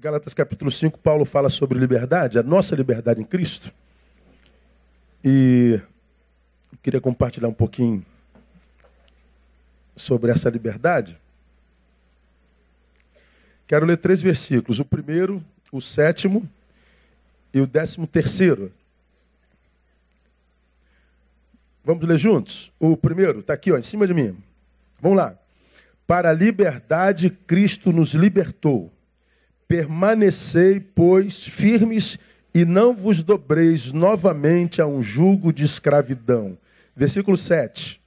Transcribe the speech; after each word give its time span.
Galatas 0.00 0.32
capítulo 0.32 0.70
5, 0.70 0.98
Paulo 0.98 1.26
fala 1.26 1.50
sobre 1.50 1.78
liberdade, 1.78 2.38
a 2.38 2.42
nossa 2.42 2.74
liberdade 2.74 3.20
em 3.20 3.24
Cristo. 3.24 3.70
E 5.22 5.78
eu 6.72 6.78
queria 6.82 7.02
compartilhar 7.02 7.48
um 7.48 7.52
pouquinho 7.52 8.02
sobre 9.94 10.30
essa 10.30 10.48
liberdade. 10.48 11.18
Quero 13.66 13.84
ler 13.84 13.98
três 13.98 14.22
versículos. 14.22 14.78
O 14.78 14.86
primeiro, 14.86 15.44
o 15.70 15.82
sétimo 15.82 16.48
e 17.52 17.60
o 17.60 17.66
décimo 17.66 18.06
terceiro. 18.06 18.72
Vamos 21.84 22.02
ler 22.06 22.16
juntos? 22.16 22.72
O 22.80 22.96
primeiro 22.96 23.40
está 23.40 23.52
aqui, 23.52 23.70
ó, 23.70 23.76
em 23.76 23.82
cima 23.82 24.06
de 24.06 24.14
mim. 24.14 24.34
Vamos 24.98 25.18
lá. 25.18 25.36
Para 26.06 26.30
a 26.30 26.32
liberdade 26.32 27.28
Cristo 27.28 27.92
nos 27.92 28.14
libertou. 28.14 28.90
Permanecei, 29.70 30.80
pois, 30.80 31.46
firmes 31.46 32.18
e 32.52 32.64
não 32.64 32.92
vos 32.92 33.22
dobreis 33.22 33.92
novamente 33.92 34.82
a 34.82 34.86
um 34.88 35.00
jugo 35.00 35.52
de 35.52 35.64
escravidão. 35.64 36.58
Versículo 36.92 37.36
7. 37.36 38.02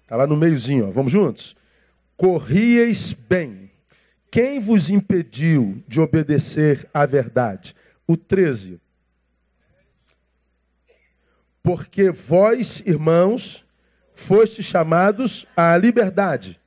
Está 0.00 0.16
lá 0.16 0.26
no 0.26 0.34
meiozinho, 0.34 0.88
ó. 0.88 0.90
vamos 0.90 1.12
juntos? 1.12 1.54
Corrieis 2.16 3.12
bem. 3.12 3.70
Quem 4.30 4.58
vos 4.58 4.88
impediu 4.88 5.84
de 5.86 6.00
obedecer 6.00 6.88
à 6.94 7.04
verdade? 7.04 7.76
O 8.06 8.16
13. 8.16 8.80
Porque 11.62 12.10
vós, 12.10 12.82
irmãos, 12.86 13.62
fostes 14.14 14.64
chamados 14.64 15.46
à 15.54 15.76
liberdade 15.76 16.58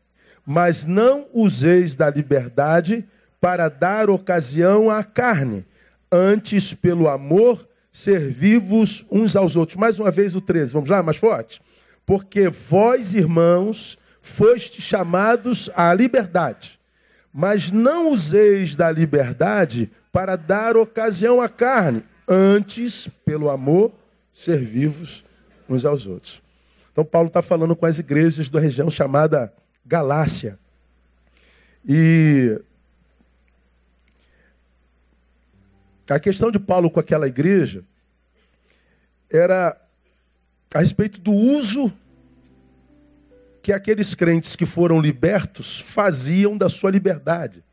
mas 0.49 0.84
não 0.84 1.27
useis 1.31 1.95
da 1.95 2.09
liberdade 2.09 3.05
para 3.40 3.70
dar 3.70 4.10
ocasião 4.10 4.90
à 4.90 5.04
carne, 5.04 5.63
antes 6.12 6.74
pelo 6.74 7.07
amor 7.07 7.70
servivos 7.91 9.05
uns 9.12 9.35
aos 9.35 9.55
outros. 9.55 9.77
Mais 9.77 9.99
uma 9.99 10.09
vez 10.09 10.34
o 10.34 10.41
13, 10.41 10.74
vamos 10.74 10.90
lá, 10.90 11.04
mais 11.04 11.18
forte. 11.18 11.62
Porque 12.04 12.49
vós, 12.49 13.13
irmãos, 13.13 13.99
fostes 14.24 14.84
chamados 14.84 15.70
à 15.76 15.93
liberdade, 15.93 16.79
mas 17.31 17.70
não 17.70 18.12
useis 18.12 18.76
da 18.76 18.90
liberdade 18.91 19.91
para 20.12 20.35
dar 20.35 20.76
ocasião 20.76 21.40
à 21.40 21.48
carne, 21.48 22.04
antes 22.27 23.07
pelo 23.24 23.52
amor 23.52 23.91
servivos 24.34 25.24
uns 25.70 25.85
aos 25.85 26.07
outros. 26.07 26.41
Então 26.91 27.05
Paulo 27.05 27.27
está 27.27 27.43
falando 27.43 27.76
com 27.76 27.85
as 27.85 27.99
igrejas 27.99 28.49
da 28.49 28.59
região 28.59 28.90
chamada 28.90 29.54
Galácia. 29.90 30.59
E 31.84 32.62
a 36.07 36.20
questão 36.20 36.51
de 36.51 36.59
Paulo 36.59 36.91
com 36.91 36.99
aquela 36.99 37.27
igreja 37.27 37.84
era 39.27 39.76
a 40.76 40.79
respeito 40.79 41.20
do 41.20 41.31
uso 41.31 41.91
que 43.63 43.73
aqueles 43.73 44.13
crentes 44.13 44.55
que 44.55 44.65
foram 44.65 45.01
libertos 45.01 45.79
faziam 45.79 46.55
da 46.55 46.70
sua 46.70 46.91
liberdade. 46.91 47.63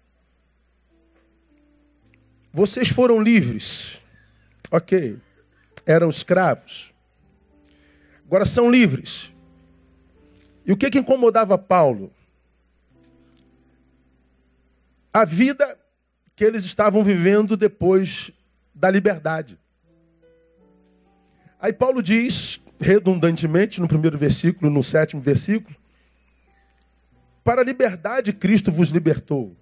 Vocês 2.51 2.89
foram 2.89 3.20
livres, 3.20 4.01
ok, 4.70 5.19
eram 5.84 6.08
escravos, 6.08 6.95
agora 8.25 8.47
são 8.47 8.70
livres. 8.70 9.36
E 10.67 10.72
o 10.72 10.77
que, 10.77 10.91
que 10.91 10.98
incomodava 10.98 11.56
Paulo? 11.56 12.12
A 15.12 15.25
vida 15.25 15.78
que 16.34 16.45
eles 16.45 16.64
estavam 16.64 17.03
vivendo 17.05 17.56
depois 17.56 18.33
da 18.75 18.91
liberdade. 18.91 19.58
Aí 21.58 21.73
Paulo 21.73 22.02
diz, 22.02 22.61
redundantemente, 22.79 23.80
no 23.80 23.89
primeiro 23.89 24.18
versículo, 24.18 24.70
no 24.70 24.83
sétimo 24.83 25.23
versículo, 25.23 25.74
para 27.42 27.62
a 27.62 27.64
liberdade 27.64 28.33
Cristo 28.33 28.70
vos 28.70 28.91
libertou. 28.91 29.57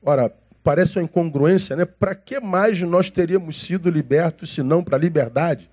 Ora, 0.00 0.32
parece 0.62 0.96
uma 0.96 1.04
incongruência, 1.04 1.74
né? 1.74 1.84
Para 1.84 2.14
que 2.14 2.40
mais 2.40 2.80
nós 2.82 3.10
teríamos 3.10 3.60
sido 3.60 3.90
libertos 3.90 4.50
se 4.50 4.62
não 4.62 4.82
para 4.82 4.96
a 4.96 5.00
liberdade? 5.00 5.70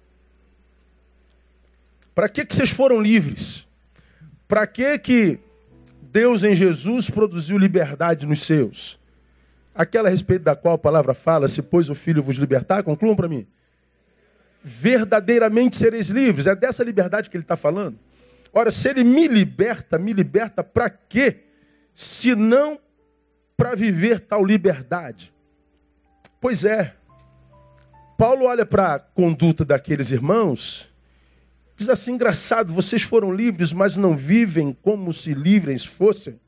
Para 2.13 2.27
que, 2.27 2.43
que 2.43 2.55
vocês 2.55 2.71
foram 2.71 2.99
livres? 2.99 3.65
Para 4.47 4.67
que 4.67 4.97
que 4.99 5.39
Deus 6.01 6.43
em 6.43 6.55
Jesus 6.55 7.09
produziu 7.09 7.57
liberdade 7.57 8.25
nos 8.25 8.43
seus? 8.43 8.99
Aquela 9.73 10.07
a 10.07 10.11
respeito 10.11 10.43
da 10.43 10.55
qual 10.55 10.75
a 10.75 10.77
palavra 10.77 11.13
fala, 11.13 11.49
se 11.49 11.61
pois 11.61 11.89
o 11.89 11.95
Filho 11.95 12.23
vos 12.23 12.37
libertar, 12.37 12.83
concluam 12.83 13.15
para 13.15 13.27
mim. 13.27 13.45
Verdadeiramente 14.63 15.75
sereis 15.75 16.09
livres. 16.09 16.47
É 16.47 16.55
dessa 16.55 16.83
liberdade 16.83 17.29
que 17.29 17.35
ele 17.35 17.43
está 17.43 17.57
falando. 17.57 17.99
Ora, 18.53 18.71
se 18.71 18.87
ele 18.87 19.03
me 19.03 19.27
liberta, 19.27 19.99
me 19.99 20.13
liberta 20.13 20.63
para 20.63 20.89
quê? 20.89 21.43
Se 21.93 22.35
não 22.35 22.79
para 23.57 23.75
viver 23.75 24.21
tal 24.21 24.45
liberdade. 24.45 25.33
Pois 26.39 26.63
é. 26.63 26.95
Paulo 28.17 28.45
olha 28.45 28.65
para 28.65 28.95
a 28.95 28.99
conduta 28.99 29.65
daqueles 29.65 30.09
irmãos 30.09 30.89
Diz 31.75 31.89
assim: 31.89 32.13
engraçado, 32.13 32.73
vocês 32.73 33.01
foram 33.01 33.33
livres, 33.33 33.73
mas 33.73 33.97
não 33.97 34.15
vivem 34.15 34.75
como 34.81 35.11
se 35.11 35.33
livres 35.33 35.85
fossem. 35.85 36.39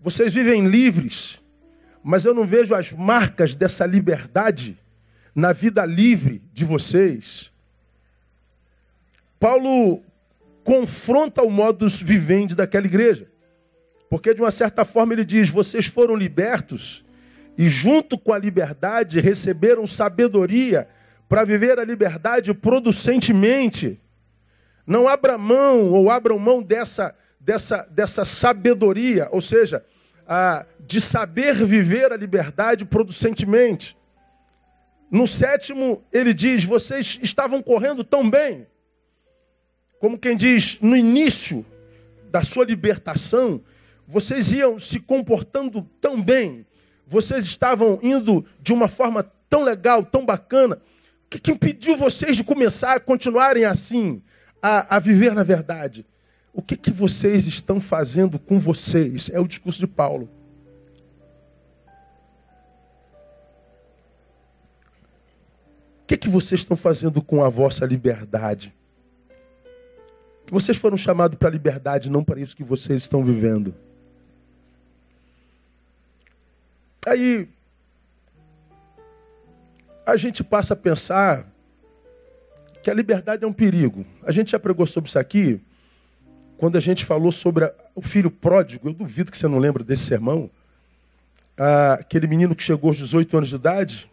Vocês 0.00 0.32
vivem 0.32 0.66
livres, 0.66 1.40
mas 2.02 2.24
eu 2.24 2.32
não 2.32 2.46
vejo 2.46 2.74
as 2.74 2.92
marcas 2.92 3.54
dessa 3.54 3.84
liberdade 3.84 4.78
na 5.34 5.52
vida 5.52 5.84
livre 5.84 6.42
de 6.54 6.64
vocês. 6.64 7.50
Paulo 9.38 10.02
confronta 10.64 11.42
o 11.42 11.50
modus 11.50 12.00
vivendi 12.00 12.54
daquela 12.54 12.86
igreja. 12.86 13.28
Porque, 14.08 14.32
de 14.32 14.40
uma 14.40 14.50
certa 14.50 14.84
forma, 14.84 15.12
ele 15.12 15.24
diz: 15.24 15.50
vocês 15.50 15.86
foram 15.86 16.16
libertos 16.16 17.04
e, 17.58 17.68
junto 17.68 18.18
com 18.18 18.32
a 18.32 18.38
liberdade, 18.38 19.20
receberam 19.20 19.86
sabedoria 19.86 20.88
para 21.28 21.44
viver 21.44 21.78
a 21.78 21.84
liberdade 21.84 22.52
producentemente. 22.54 24.00
Não 24.86 25.08
abra 25.08 25.36
mão 25.36 25.90
ou 25.90 26.10
abram 26.10 26.38
mão 26.38 26.62
dessa, 26.62 27.14
dessa, 27.40 27.82
dessa 27.90 28.24
sabedoria, 28.24 29.28
ou 29.32 29.40
seja, 29.40 29.84
a, 30.26 30.64
de 30.80 31.00
saber 31.00 31.54
viver 31.54 32.12
a 32.12 32.16
liberdade 32.16 32.84
producentemente. 32.84 33.96
No 35.10 35.26
sétimo, 35.26 36.04
ele 36.12 36.32
diz: 36.32 36.64
vocês 36.64 37.18
estavam 37.22 37.62
correndo 37.62 38.04
tão 38.04 38.28
bem, 38.28 38.66
como 39.98 40.18
quem 40.18 40.36
diz, 40.36 40.78
no 40.80 40.96
início 40.96 41.64
da 42.30 42.42
sua 42.42 42.64
libertação, 42.64 43.62
vocês 44.06 44.52
iam 44.52 44.78
se 44.78 45.00
comportando 45.00 45.82
tão 46.00 46.22
bem, 46.22 46.66
vocês 47.06 47.44
estavam 47.44 47.98
indo 48.02 48.44
de 48.60 48.72
uma 48.72 48.88
forma 48.88 49.22
tão 49.48 49.62
legal, 49.62 50.04
tão 50.04 50.24
bacana, 50.24 50.80
que, 51.30 51.38
que 51.38 51.50
impediu 51.50 51.96
vocês 51.96 52.36
de 52.36 52.44
começar 52.44 52.94
a 52.94 53.00
continuarem 53.00 53.64
assim, 53.64 54.22
a, 54.62 54.96
a 54.96 54.98
viver 54.98 55.34
na 55.34 55.42
verdade? 55.42 56.06
O 56.52 56.62
que, 56.62 56.76
que 56.76 56.90
vocês 56.90 57.46
estão 57.46 57.80
fazendo 57.80 58.38
com 58.38 58.58
vocês? 58.58 59.28
É 59.30 59.38
o 59.38 59.46
discurso 59.46 59.78
de 59.78 59.86
Paulo. 59.86 60.30
O 66.02 66.06
que, 66.06 66.16
que 66.16 66.28
vocês 66.28 66.60
estão 66.60 66.76
fazendo 66.76 67.20
com 67.20 67.42
a 67.44 67.48
vossa 67.48 67.84
liberdade? 67.84 68.72
Vocês 70.50 70.78
foram 70.78 70.96
chamados 70.96 71.36
para 71.36 71.48
a 71.48 71.52
liberdade, 71.52 72.08
não 72.08 72.22
para 72.22 72.40
isso 72.40 72.56
que 72.56 72.62
vocês 72.62 73.02
estão 73.02 73.24
vivendo. 73.24 73.74
Aí, 77.04 77.48
a 80.06 80.16
gente 80.16 80.44
passa 80.44 80.74
a 80.74 80.76
pensar 80.76 81.44
que 82.80 82.88
a 82.88 82.94
liberdade 82.94 83.42
é 83.42 83.46
um 83.46 83.52
perigo. 83.52 84.06
A 84.22 84.30
gente 84.30 84.52
já 84.52 84.58
pregou 84.60 84.86
sobre 84.86 85.08
isso 85.08 85.18
aqui, 85.18 85.60
quando 86.56 86.76
a 86.76 86.80
gente 86.80 87.04
falou 87.04 87.32
sobre 87.32 87.64
a, 87.64 87.74
o 87.92 88.00
filho 88.00 88.30
pródigo. 88.30 88.88
Eu 88.88 88.92
duvido 88.92 89.32
que 89.32 89.36
você 89.36 89.48
não 89.48 89.58
lembra 89.58 89.82
desse 89.82 90.04
sermão. 90.04 90.48
Ah, 91.58 91.94
aquele 91.94 92.28
menino 92.28 92.54
que 92.54 92.62
chegou 92.62 92.88
aos 92.88 92.98
18 92.98 93.36
anos 93.36 93.48
de 93.48 93.56
idade, 93.56 94.08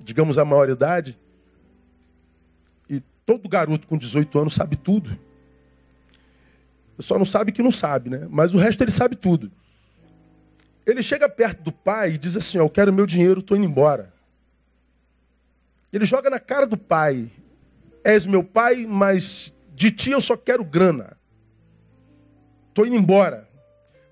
digamos 0.00 0.38
a 0.38 0.44
maioridade, 0.44 1.16
e 2.90 3.00
todo 3.24 3.48
garoto 3.48 3.86
com 3.86 3.96
18 3.96 4.40
anos 4.40 4.54
sabe 4.54 4.74
tudo. 4.74 5.16
Só 6.98 7.16
não 7.16 7.24
sabe 7.24 7.52
que 7.52 7.62
não 7.62 7.70
sabe, 7.70 8.10
né? 8.10 8.26
Mas 8.28 8.54
o 8.54 8.58
resto 8.58 8.82
ele 8.82 8.90
sabe 8.90 9.14
tudo. 9.14 9.52
Ele 10.84 11.00
chega 11.00 11.28
perto 11.28 11.62
do 11.62 11.70
pai 11.70 12.14
e 12.14 12.18
diz 12.18 12.36
assim: 12.36 12.58
Eu 12.58 12.68
quero 12.68 12.92
meu 12.92 13.06
dinheiro, 13.06 13.38
estou 13.38 13.56
indo 13.56 13.66
embora. 13.66 14.17
Ele 15.92 16.04
joga 16.04 16.28
na 16.30 16.38
cara 16.38 16.66
do 16.66 16.76
pai: 16.76 17.30
És 18.04 18.26
meu 18.26 18.44
pai, 18.44 18.86
mas 18.86 19.52
de 19.74 19.90
ti 19.90 20.10
eu 20.10 20.20
só 20.20 20.36
quero 20.36 20.64
grana. 20.64 21.16
estou 22.68 22.86
indo 22.86 22.96
embora. 22.96 23.48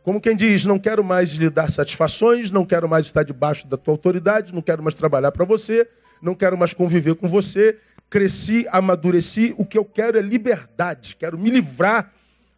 Como 0.02 0.20
quem 0.20 0.37
diz, 0.37 0.64
não 0.64 0.78
quero 0.78 1.02
mais 1.02 1.31
lhe 1.31 1.50
dar 1.50 1.69
satisfações, 1.69 2.52
não 2.52 2.64
quero 2.64 2.88
mais 2.88 3.06
estar 3.06 3.25
debaixo 3.25 3.67
da 3.67 3.76
tua 3.76 3.93
autoridade, 3.93 4.55
não 4.55 4.62
quero 4.62 4.81
mais 4.81 4.94
trabalhar 4.94 5.32
para 5.32 5.44
você, 5.44 5.88
não 6.23 6.32
quero 6.32 6.56
mais 6.56 6.73
conviver 6.73 7.17
com 7.17 7.28
você. 7.28 7.76
Cresci, 8.08 8.69
amadureci, 8.70 9.52
o 9.58 9.67
que 9.67 9.76
eu 9.76 9.84
quero 9.84 10.17
é 10.17 10.23
liberdade, 10.23 11.17
quero 11.17 11.37
me 11.37 11.50
livrar 11.50 12.12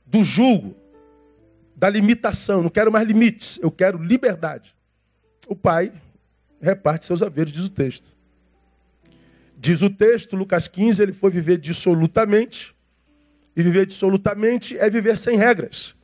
do 0.05 0.23
julgo, 0.23 0.77
da 1.75 1.89
limitação, 1.89 2.63
não 2.63 2.69
quero 2.69 2.93
mais 2.93 3.09
limites, 3.09 3.59
eu 3.63 3.71
quero 3.71 3.97
liberdade. 3.97 4.77
O 5.47 5.57
pai 5.57 5.91
reparte 6.61 7.07
seus 7.07 7.23
haveres, 7.23 7.51
diz 7.51 7.65
o 7.65 7.71
texto. 7.71 8.18
Diz 9.59 9.83
o 9.83 9.91
texto, 9.91 10.37
Lucas 10.37 10.69
15, 10.69 11.03
ele 11.03 11.13
foi 11.13 11.31
viver 11.31 11.59
dissolutamente, 11.59 12.75
e 13.57 13.63
viver 13.63 13.87
dissolutamente 13.87 14.79
é 14.79 14.89
viver 14.89 15.19
sem 15.19 15.37
regras 15.37 15.99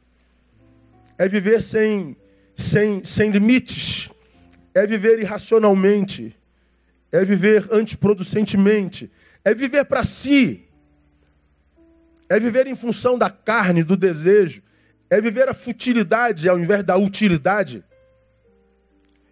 é 1.18 1.28
viver 1.28 1.62
sem, 1.62 2.16
sem, 2.56 3.04
sem 3.04 3.30
limites, 3.30 4.10
é 4.74 4.86
viver 4.86 5.18
irracionalmente, 5.20 6.36
é 7.12 7.24
viver 7.24 7.68
antiproducentemente, 7.70 9.10
é 9.44 9.54
viver 9.54 9.84
para 9.84 10.02
si, 10.02 10.66
é 12.28 12.40
viver 12.40 12.66
em 12.66 12.74
função 12.74 13.16
da 13.16 13.30
carne, 13.30 13.84
do 13.84 13.96
desejo, 13.96 14.62
é 15.08 15.20
viver 15.20 15.48
a 15.48 15.54
futilidade 15.54 16.48
ao 16.48 16.58
invés 16.58 16.82
da 16.82 16.96
utilidade. 16.96 17.84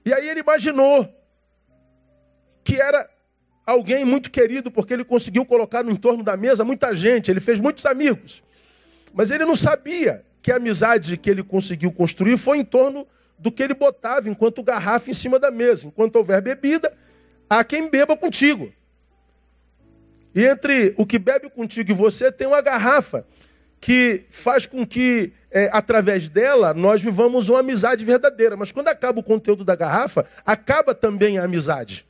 E 0.04 0.12
aí 0.12 0.28
ele 0.28 0.40
imaginou 0.40 1.08
que 2.62 2.80
era 2.80 3.08
alguém 3.66 4.04
muito 4.04 4.30
querido, 4.30 4.70
porque 4.70 4.92
ele 4.92 5.04
conseguiu 5.04 5.44
colocar 5.44 5.82
no 5.82 5.90
entorno 5.90 6.22
da 6.22 6.36
mesa 6.36 6.64
muita 6.64 6.94
gente, 6.94 7.30
ele 7.30 7.40
fez 7.40 7.60
muitos 7.60 7.86
amigos. 7.86 8.42
Mas 9.14 9.30
ele 9.30 9.44
não 9.44 9.56
sabia 9.56 10.24
que 10.40 10.50
a 10.50 10.56
amizade 10.56 11.16
que 11.16 11.30
ele 11.30 11.42
conseguiu 11.42 11.92
construir 11.92 12.36
foi 12.36 12.58
em 12.58 12.64
torno 12.64 13.06
do 13.38 13.50
que 13.50 13.62
ele 13.62 13.74
botava 13.74 14.28
enquanto 14.28 14.62
garrafa 14.62 15.10
em 15.10 15.14
cima 15.14 15.38
da 15.38 15.50
mesa. 15.50 15.86
Enquanto 15.86 16.16
houver 16.16 16.40
bebida, 16.40 16.92
há 17.48 17.62
quem 17.62 17.88
beba 17.90 18.16
contigo. 18.16 18.72
E 20.34 20.44
entre 20.44 20.94
o 20.96 21.04
que 21.04 21.18
bebe 21.18 21.50
contigo 21.50 21.90
e 21.90 21.94
você 21.94 22.32
tem 22.32 22.46
uma 22.46 22.60
garrafa 22.60 23.26
que 23.80 24.24
faz 24.30 24.64
com 24.64 24.86
que, 24.86 25.32
é, 25.50 25.68
através 25.72 26.28
dela, 26.28 26.72
nós 26.72 27.02
vivamos 27.02 27.48
uma 27.48 27.60
amizade 27.60 28.04
verdadeira. 28.04 28.56
Mas 28.56 28.72
quando 28.72 28.88
acaba 28.88 29.20
o 29.20 29.24
conteúdo 29.24 29.64
da 29.64 29.74
garrafa, 29.74 30.24
acaba 30.46 30.94
também 30.94 31.36
a 31.36 31.44
amizade. 31.44 32.06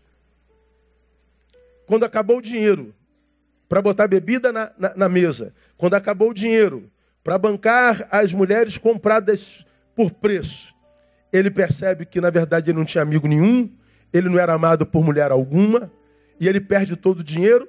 Quando 1.92 2.04
acabou 2.04 2.38
o 2.38 2.40
dinheiro 2.40 2.94
para 3.68 3.82
botar 3.82 4.08
bebida 4.08 4.50
na, 4.50 4.72
na, 4.78 4.94
na 4.96 5.08
mesa, 5.10 5.52
quando 5.76 5.92
acabou 5.92 6.30
o 6.30 6.32
dinheiro 6.32 6.90
para 7.22 7.36
bancar 7.36 8.08
as 8.10 8.32
mulheres 8.32 8.78
compradas 8.78 9.62
por 9.94 10.10
preço. 10.10 10.74
Ele 11.30 11.50
percebe 11.50 12.06
que, 12.06 12.18
na 12.18 12.30
verdade, 12.30 12.70
ele 12.70 12.78
não 12.78 12.86
tinha 12.86 13.02
amigo 13.02 13.28
nenhum, 13.28 13.70
ele 14.10 14.30
não 14.30 14.38
era 14.38 14.54
amado 14.54 14.86
por 14.86 15.04
mulher 15.04 15.30
alguma, 15.30 15.92
e 16.40 16.48
ele 16.48 16.62
perde 16.62 16.96
todo 16.96 17.20
o 17.20 17.22
dinheiro, 17.22 17.68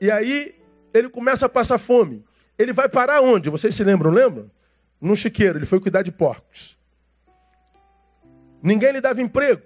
e 0.00 0.10
aí 0.10 0.56
ele 0.92 1.08
começa 1.08 1.46
a 1.46 1.48
passar 1.48 1.78
fome. 1.78 2.24
Ele 2.58 2.72
vai 2.72 2.88
parar 2.88 3.20
onde? 3.20 3.50
Vocês 3.50 3.72
se 3.72 3.84
lembram, 3.84 4.10
lembram? 4.10 4.50
Num 5.00 5.14
chiqueiro, 5.14 5.60
ele 5.60 5.66
foi 5.66 5.78
cuidar 5.78 6.02
de 6.02 6.10
porcos. 6.10 6.76
Ninguém 8.60 8.90
lhe 8.90 9.00
dava 9.00 9.22
emprego. 9.22 9.62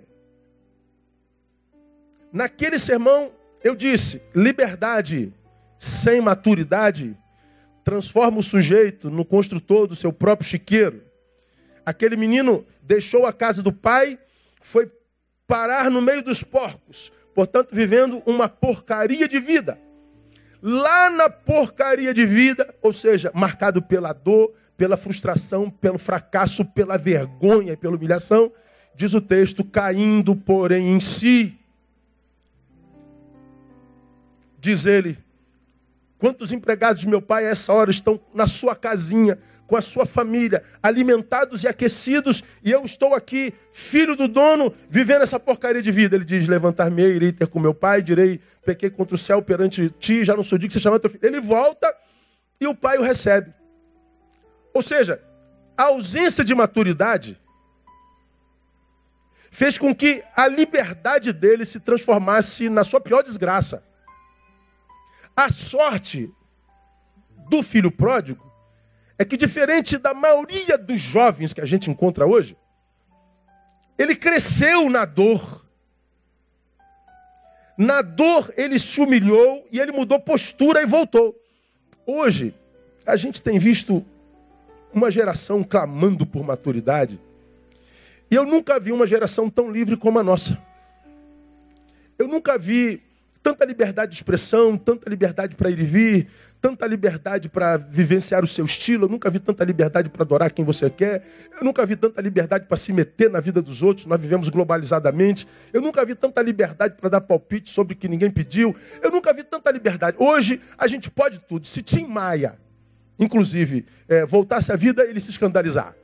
Naquele 2.31 2.79
sermão, 2.79 3.33
eu 3.63 3.75
disse: 3.75 4.23
liberdade 4.35 5.33
sem 5.79 6.21
maturidade 6.21 7.17
transforma 7.85 8.39
o 8.39 8.43
sujeito 8.43 9.11
no 9.11 9.25
construtor 9.25 9.87
do 9.87 9.97
seu 9.97 10.13
próprio 10.13 10.49
chiqueiro. 10.49 11.03
Aquele 11.87 12.17
menino 12.17 12.67
deixou 12.83 13.25
a 13.25 13.33
casa 13.33 13.63
do 13.63 13.73
pai, 13.73 14.19
foi 14.61 14.91
parar 15.47 15.91
no 15.91 16.03
meio 16.03 16.23
dos 16.23 16.43
porcos, 16.43 17.11
portanto, 17.35 17.71
vivendo 17.73 18.23
uma 18.27 18.49
porcaria 18.49 19.27
de 19.27 19.41
vida. 19.41 19.79
Lá 20.61 21.09
na 21.09 21.31
porcaria 21.31 22.13
de 22.13 22.27
vida, 22.27 22.75
ou 22.83 22.93
seja, 22.93 23.31
marcado 23.35 23.81
pela 23.81 24.13
dor, 24.13 24.53
pela 24.77 24.97
frustração, 24.97 25.71
pelo 25.71 25.99
fracasso, 25.99 26.65
pela 26.65 26.99
vergonha 26.99 27.73
e 27.73 27.77
pela 27.77 27.97
humilhação, 27.97 28.53
diz 28.95 29.15
o 29.15 29.21
texto, 29.21 29.65
caindo, 29.65 30.37
porém, 30.37 30.91
em 30.91 31.01
si. 31.01 31.59
Diz 34.59 34.87
ele, 34.87 35.19
Quantos 36.19 36.51
empregados 36.51 37.01
de 37.01 37.09
meu 37.09 37.23
pai 37.23 37.47
a 37.47 37.51
essa 37.51 37.73
hora 37.73 37.93
estão 37.93 38.21
na 38.35 38.47
sua 38.47 38.75
casinha, 38.75 39.39
com 39.69 39.77
a 39.77 39.81
sua 39.81 40.05
família, 40.05 40.65
alimentados 40.83 41.63
e 41.63 41.69
aquecidos, 41.69 42.43
e 42.65 42.73
eu 42.73 42.85
estou 42.85 43.15
aqui, 43.15 43.55
filho 43.71 44.17
do 44.17 44.27
dono, 44.27 44.75
vivendo 44.91 45.23
essa 45.23 45.39
porcaria 45.39 45.81
de 45.81 45.93
vida. 45.93 46.17
Ele 46.17 46.25
diz: 46.25 46.49
Levantar-me, 46.49 47.03
irei 47.03 47.31
ter 47.31 47.47
com 47.47 47.61
meu 47.61 47.73
pai, 47.73 48.03
direi: 48.03 48.41
Pequei 48.65 48.91
contra 48.91 49.15
o 49.15 49.19
céu 49.19 49.41
perante 49.41 49.91
ti, 49.91 50.25
já 50.25 50.35
não 50.35 50.43
sou 50.43 50.59
digno 50.59 50.69
que 50.69 50.73
você 50.75 50.81
chama 50.81 50.99
teu 50.99 51.09
filho. 51.09 51.25
Ele 51.25 51.41
volta 51.41 51.95
e 52.61 52.67
o 52.67 52.75
pai 52.75 52.99
o 52.99 53.03
recebe. 53.03 53.55
Ou 54.75 54.83
seja, 54.83 55.23
a 55.77 55.85
ausência 55.85 56.45
de 56.45 56.53
maturidade 56.53 57.39
fez 59.53 59.79
com 59.79 59.95
que 59.95 60.25
a 60.35 60.49
liberdade 60.49 61.33
dele 61.33 61.65
se 61.65 61.79
transformasse 61.79 62.69
na 62.69 62.83
sua 62.83 63.01
pior 63.01 63.23
desgraça. 63.23 63.88
A 65.39 65.51
sorte 65.51 66.35
do 67.49 67.63
filho 67.63 67.93
pródigo 67.93 68.45
é 69.17 69.25
que, 69.25 69.37
diferente 69.37 69.97
da 69.97 70.13
maioria 70.13 70.77
dos 70.77 71.01
jovens 71.01 71.53
que 71.53 71.61
a 71.61 71.65
gente 71.65 71.89
encontra 71.89 72.27
hoje, 72.27 72.57
ele 73.97 74.17
cresceu 74.17 74.91
na 74.91 75.05
dor. 75.05 75.65
Na 77.79 78.03
dor, 78.03 78.53
ele 78.57 78.81
se 78.81 79.01
humilhou 79.01 79.65
e 79.71 79.79
ele 79.79 79.93
mudou 79.93 80.19
postura 80.19 80.83
e 80.83 80.87
voltou. 80.87 81.41
Hoje, 82.05 82.53
a 83.07 83.15
gente 83.15 83.41
tem 83.41 83.61
visto 83.61 84.05
uma 84.93 85.09
geração 85.09 85.63
clamando 85.63 86.27
por 86.27 86.43
maturidade. 86.43 87.21
E 88.29 88.35
eu 88.35 88.45
nunca 88.45 88.81
vi 88.81 88.91
uma 88.91 89.07
geração 89.07 89.49
tão 89.49 89.71
livre 89.71 89.97
como 89.97 90.19
a 90.19 90.23
nossa. 90.25 90.59
Eu 92.19 92.27
nunca 92.27 92.59
vi 92.59 93.07
tanta 93.43 93.65
liberdade 93.65 94.11
de 94.11 94.17
expressão, 94.17 94.77
tanta 94.77 95.09
liberdade 95.09 95.55
para 95.55 95.71
ir 95.71 95.79
e 95.79 95.85
vir, 95.85 96.29
tanta 96.61 96.87
liberdade 96.87 97.49
para 97.49 97.77
vivenciar 97.77 98.43
o 98.43 98.47
seu 98.47 98.65
estilo. 98.65 99.05
Eu 99.05 99.09
nunca 99.09 99.31
vi 99.31 99.39
tanta 99.39 99.65
liberdade 99.65 100.09
para 100.09 100.23
adorar 100.23 100.51
quem 100.53 100.65
você 100.65 100.91
quer. 100.91 101.25
Eu 101.57 101.65
nunca 101.65 101.85
vi 101.87 101.97
tanta 101.97 102.21
liberdade 102.21 102.67
para 102.67 102.77
se 102.77 102.93
meter 102.93 103.31
na 103.31 103.41
vida 103.41 103.63
dos 103.63 103.83
outros. 103.83 104.07
Nós 104.07 104.21
vivemos 104.21 104.49
globalizadamente. 104.49 105.47
Eu 105.73 105.81
nunca 105.81 106.05
vi 106.05 106.15
tanta 106.15 106.43
liberdade 106.43 106.95
para 107.01 107.09
dar 107.09 107.21
palpite 107.21 107.71
sobre 107.71 107.95
o 107.95 107.97
que 107.97 108.09
ninguém 108.09 108.31
pediu. 108.31 108.75
Eu 109.03 109.11
nunca 109.11 109.33
vi 109.33 109.45
tanta 109.45 109.71
liberdade. 109.71 110.17
Hoje 110.19 110.61
a 110.77 110.87
gente 110.87 111.11
pode 111.11 111.39
tudo. 111.41 111.67
Se 111.67 111.83
Tim 111.83 112.07
Maia, 112.07 112.59
inclusive, 113.19 113.87
é, 114.09 114.27
voltasse 114.27 114.73
à 114.73 114.77
vida, 114.77 115.05
ele 115.05 115.21
se 115.21 115.31
escandalizar. 115.31 115.95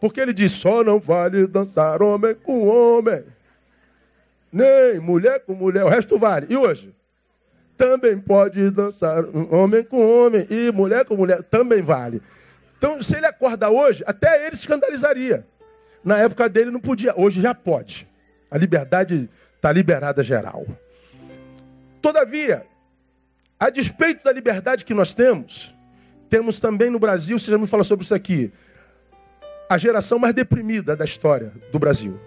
Porque 0.00 0.20
ele 0.20 0.32
diz: 0.32 0.52
só 0.52 0.84
não 0.84 1.00
vale 1.00 1.46
dançar 1.46 2.02
homem 2.02 2.34
com 2.34 2.66
homem 2.68 3.24
nem 4.54 5.00
mulher 5.00 5.40
com 5.40 5.52
mulher, 5.52 5.84
o 5.84 5.88
resto 5.88 6.16
vale. 6.16 6.46
E 6.48 6.56
hoje? 6.56 6.94
Também 7.76 8.16
pode 8.16 8.70
dançar 8.70 9.24
homem 9.50 9.82
com 9.82 9.98
homem 9.98 10.46
e 10.48 10.70
mulher 10.70 11.04
com 11.04 11.16
mulher, 11.16 11.42
também 11.42 11.82
vale. 11.82 12.22
Então, 12.78 13.02
se 13.02 13.16
ele 13.16 13.26
acorda 13.26 13.68
hoje, 13.68 14.04
até 14.06 14.46
ele 14.46 14.54
escandalizaria. 14.54 15.44
Na 16.04 16.18
época 16.18 16.48
dele 16.48 16.70
não 16.70 16.78
podia, 16.78 17.12
hoje 17.18 17.40
já 17.40 17.52
pode. 17.52 18.06
A 18.48 18.56
liberdade 18.56 19.28
está 19.56 19.72
liberada 19.72 20.22
geral. 20.22 20.64
Todavia, 22.00 22.64
a 23.58 23.70
despeito 23.70 24.22
da 24.22 24.32
liberdade 24.32 24.84
que 24.84 24.94
nós 24.94 25.14
temos, 25.14 25.74
temos 26.28 26.60
também 26.60 26.90
no 26.90 27.00
Brasil, 27.00 27.40
você 27.40 27.50
já 27.50 27.58
me 27.58 27.66
falou 27.66 27.82
sobre 27.82 28.04
isso 28.04 28.14
aqui, 28.14 28.52
a 29.68 29.76
geração 29.76 30.16
mais 30.16 30.32
deprimida 30.32 30.94
da 30.94 31.04
história 31.04 31.52
do 31.72 31.78
Brasil. 31.80 32.20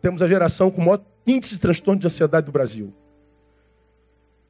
Temos 0.00 0.22
a 0.22 0.28
geração 0.28 0.70
com 0.70 0.82
maior 0.82 1.00
índice 1.26 1.54
de 1.54 1.60
transtorno 1.60 2.00
de 2.00 2.06
ansiedade 2.06 2.46
do 2.46 2.52
Brasil. 2.52 2.94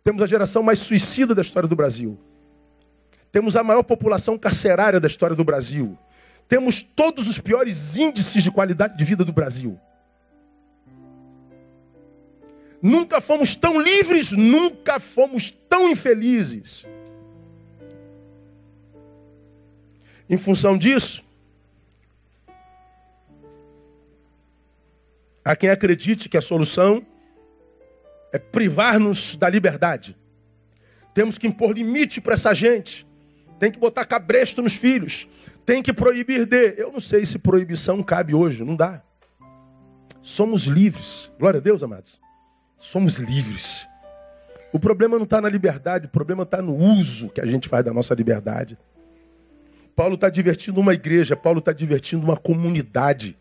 Temos 0.04 0.22
a 0.22 0.26
geração 0.26 0.62
mais 0.62 0.78
suicida 0.78 1.34
da 1.34 1.42
história 1.42 1.68
do 1.68 1.74
Brasil. 1.74 2.18
Temos 3.32 3.56
a 3.56 3.64
maior 3.64 3.82
população 3.82 4.38
carcerária 4.38 5.00
da 5.00 5.08
história 5.08 5.34
do 5.34 5.44
Brasil. 5.44 5.98
Temos 6.48 6.82
todos 6.82 7.26
os 7.26 7.40
piores 7.40 7.96
índices 7.96 8.42
de 8.42 8.50
qualidade 8.50 8.96
de 8.96 9.04
vida 9.04 9.24
do 9.24 9.32
Brasil. 9.32 9.78
Nunca 12.80 13.20
fomos 13.20 13.56
tão 13.56 13.80
livres, 13.80 14.30
nunca 14.30 15.00
fomos 15.00 15.50
tão 15.50 15.90
infelizes. 15.90 16.86
Em 20.30 20.38
função 20.38 20.78
disso, 20.78 21.25
Há 25.46 25.54
quem 25.54 25.70
acredite 25.70 26.28
que 26.28 26.36
a 26.36 26.40
solução 26.40 27.06
é 28.32 28.38
privar-nos 28.38 29.36
da 29.36 29.48
liberdade. 29.48 30.16
Temos 31.14 31.38
que 31.38 31.46
impor 31.46 31.70
limite 31.70 32.20
para 32.20 32.34
essa 32.34 32.52
gente. 32.52 33.06
tem 33.60 33.70
que 33.70 33.78
botar 33.78 34.04
cabresto 34.04 34.60
nos 34.60 34.74
filhos, 34.74 35.28
tem 35.64 35.80
que 35.84 35.92
proibir 35.92 36.46
de. 36.46 36.74
Eu 36.76 36.90
não 36.90 36.98
sei 36.98 37.24
se 37.24 37.38
proibição 37.38 38.02
cabe 38.02 38.34
hoje, 38.34 38.64
não 38.64 38.74
dá. 38.74 39.00
Somos 40.20 40.64
livres. 40.64 41.30
Glória 41.38 41.58
a 41.58 41.62
Deus, 41.62 41.80
amados. 41.80 42.18
Somos 42.76 43.18
livres. 43.18 43.86
O 44.72 44.80
problema 44.80 45.16
não 45.16 45.22
está 45.22 45.40
na 45.40 45.48
liberdade, 45.48 46.06
o 46.06 46.10
problema 46.10 46.42
está 46.42 46.60
no 46.60 46.74
uso 46.74 47.28
que 47.28 47.40
a 47.40 47.46
gente 47.46 47.68
faz 47.68 47.84
da 47.84 47.94
nossa 47.94 48.14
liberdade. 48.14 48.76
Paulo 49.94 50.16
está 50.16 50.28
divertindo 50.28 50.80
uma 50.80 50.92
igreja, 50.92 51.36
Paulo 51.36 51.60
está 51.60 51.72
divertindo 51.72 52.26
uma 52.26 52.36
comunidade. 52.36 53.38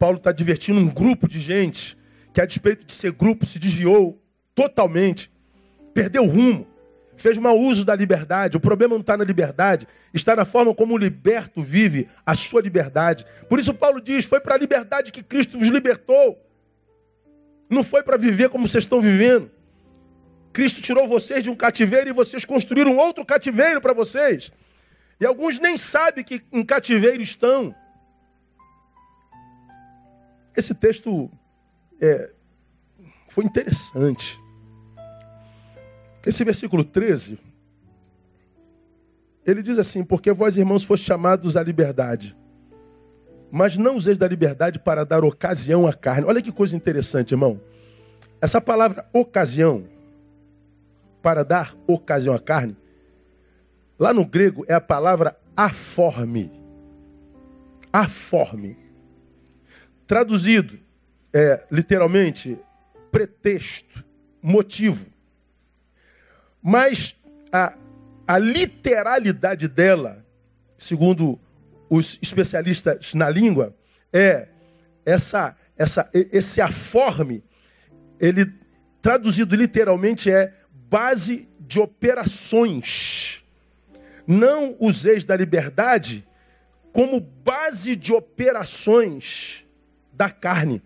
Paulo 0.00 0.16
está 0.16 0.32
divertindo 0.32 0.80
um 0.80 0.88
grupo 0.88 1.28
de 1.28 1.38
gente 1.38 1.94
que, 2.32 2.40
a 2.40 2.46
despeito 2.46 2.86
de 2.86 2.92
ser 2.92 3.12
grupo, 3.12 3.44
se 3.44 3.58
desviou 3.58 4.18
totalmente, 4.54 5.30
perdeu 5.92 6.22
o 6.22 6.26
rumo, 6.26 6.66
fez 7.14 7.36
mau 7.36 7.60
uso 7.60 7.84
da 7.84 7.94
liberdade. 7.94 8.56
O 8.56 8.60
problema 8.60 8.94
não 8.94 9.02
está 9.02 9.14
na 9.14 9.24
liberdade, 9.24 9.86
está 10.14 10.34
na 10.34 10.46
forma 10.46 10.74
como 10.74 10.94
o 10.94 10.96
liberto 10.96 11.62
vive 11.62 12.08
a 12.24 12.34
sua 12.34 12.62
liberdade. 12.62 13.26
Por 13.46 13.60
isso, 13.60 13.74
Paulo 13.74 14.00
diz: 14.00 14.24
foi 14.24 14.40
para 14.40 14.54
a 14.54 14.58
liberdade 14.58 15.12
que 15.12 15.22
Cristo 15.22 15.58
vos 15.58 15.68
libertou, 15.68 16.42
não 17.68 17.84
foi 17.84 18.02
para 18.02 18.16
viver 18.16 18.48
como 18.48 18.66
vocês 18.66 18.84
estão 18.84 19.02
vivendo. 19.02 19.50
Cristo 20.50 20.80
tirou 20.80 21.06
vocês 21.06 21.44
de 21.44 21.50
um 21.50 21.54
cativeiro 21.54 22.08
e 22.08 22.12
vocês 22.14 22.46
construíram 22.46 22.96
outro 22.96 23.22
cativeiro 23.22 23.82
para 23.82 23.92
vocês. 23.92 24.50
E 25.20 25.26
alguns 25.26 25.58
nem 25.58 25.76
sabem 25.76 26.24
que 26.24 26.42
em 26.50 26.64
cativeiro 26.64 27.20
estão. 27.20 27.74
Esse 30.56 30.74
texto 30.74 31.30
é, 32.00 32.30
foi 33.28 33.44
interessante. 33.44 34.38
Esse 36.26 36.44
versículo 36.44 36.84
13, 36.84 37.38
ele 39.46 39.62
diz 39.62 39.78
assim: 39.78 40.04
Porque 40.04 40.32
vós, 40.32 40.56
irmãos, 40.56 40.84
foste 40.84 41.06
chamados 41.06 41.56
à 41.56 41.62
liberdade, 41.62 42.36
mas 43.50 43.76
não 43.76 43.96
useis 43.96 44.18
da 44.18 44.28
liberdade 44.28 44.78
para 44.78 45.04
dar 45.04 45.24
ocasião 45.24 45.86
à 45.86 45.92
carne. 45.92 46.26
Olha 46.26 46.42
que 46.42 46.52
coisa 46.52 46.76
interessante, 46.76 47.32
irmão. 47.32 47.60
Essa 48.40 48.60
palavra 48.60 49.08
ocasião, 49.12 49.84
para 51.22 51.44
dar 51.44 51.74
ocasião 51.86 52.34
à 52.34 52.38
carne, 52.38 52.76
lá 53.98 54.12
no 54.12 54.24
grego 54.24 54.64
é 54.68 54.74
a 54.74 54.80
palavra 54.80 55.36
aforme. 55.56 56.50
Aforme. 57.92 58.79
Traduzido, 60.10 60.76
é, 61.32 61.64
literalmente, 61.70 62.58
pretexto, 63.12 64.04
motivo. 64.42 65.06
Mas 66.60 67.14
a, 67.52 67.74
a 68.26 68.36
literalidade 68.36 69.68
dela, 69.68 70.26
segundo 70.76 71.38
os 71.88 72.18
especialistas 72.20 73.14
na 73.14 73.30
língua, 73.30 73.72
é 74.12 74.48
essa, 75.06 75.56
essa, 75.78 76.10
esse 76.12 76.60
aforme, 76.60 77.44
ele 78.18 78.52
traduzido 79.00 79.54
literalmente 79.54 80.28
é 80.28 80.52
base 80.72 81.48
de 81.60 81.78
operações. 81.78 83.44
Não 84.26 84.74
useis 84.80 85.24
da 85.24 85.36
liberdade 85.36 86.26
como 86.92 87.20
base 87.20 87.94
de 87.94 88.12
operações 88.12 89.59
da 90.20 90.28
carne. 90.28 90.82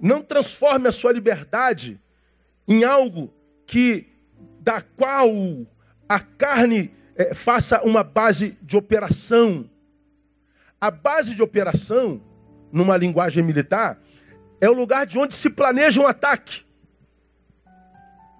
Não 0.00 0.22
transforme 0.22 0.88
a 0.88 0.92
sua 0.92 1.12
liberdade 1.12 2.00
em 2.66 2.84
algo 2.84 3.30
que 3.66 4.06
da 4.60 4.80
qual 4.80 5.28
a 6.08 6.20
carne 6.20 6.90
é, 7.14 7.34
faça 7.34 7.82
uma 7.82 8.02
base 8.02 8.56
de 8.62 8.78
operação. 8.78 9.68
A 10.80 10.90
base 10.90 11.34
de 11.34 11.42
operação, 11.42 12.18
numa 12.72 12.96
linguagem 12.96 13.44
militar, 13.44 14.00
é 14.62 14.70
o 14.70 14.72
lugar 14.72 15.04
de 15.04 15.18
onde 15.18 15.34
se 15.34 15.50
planeja 15.50 16.00
um 16.00 16.06
ataque. 16.06 16.64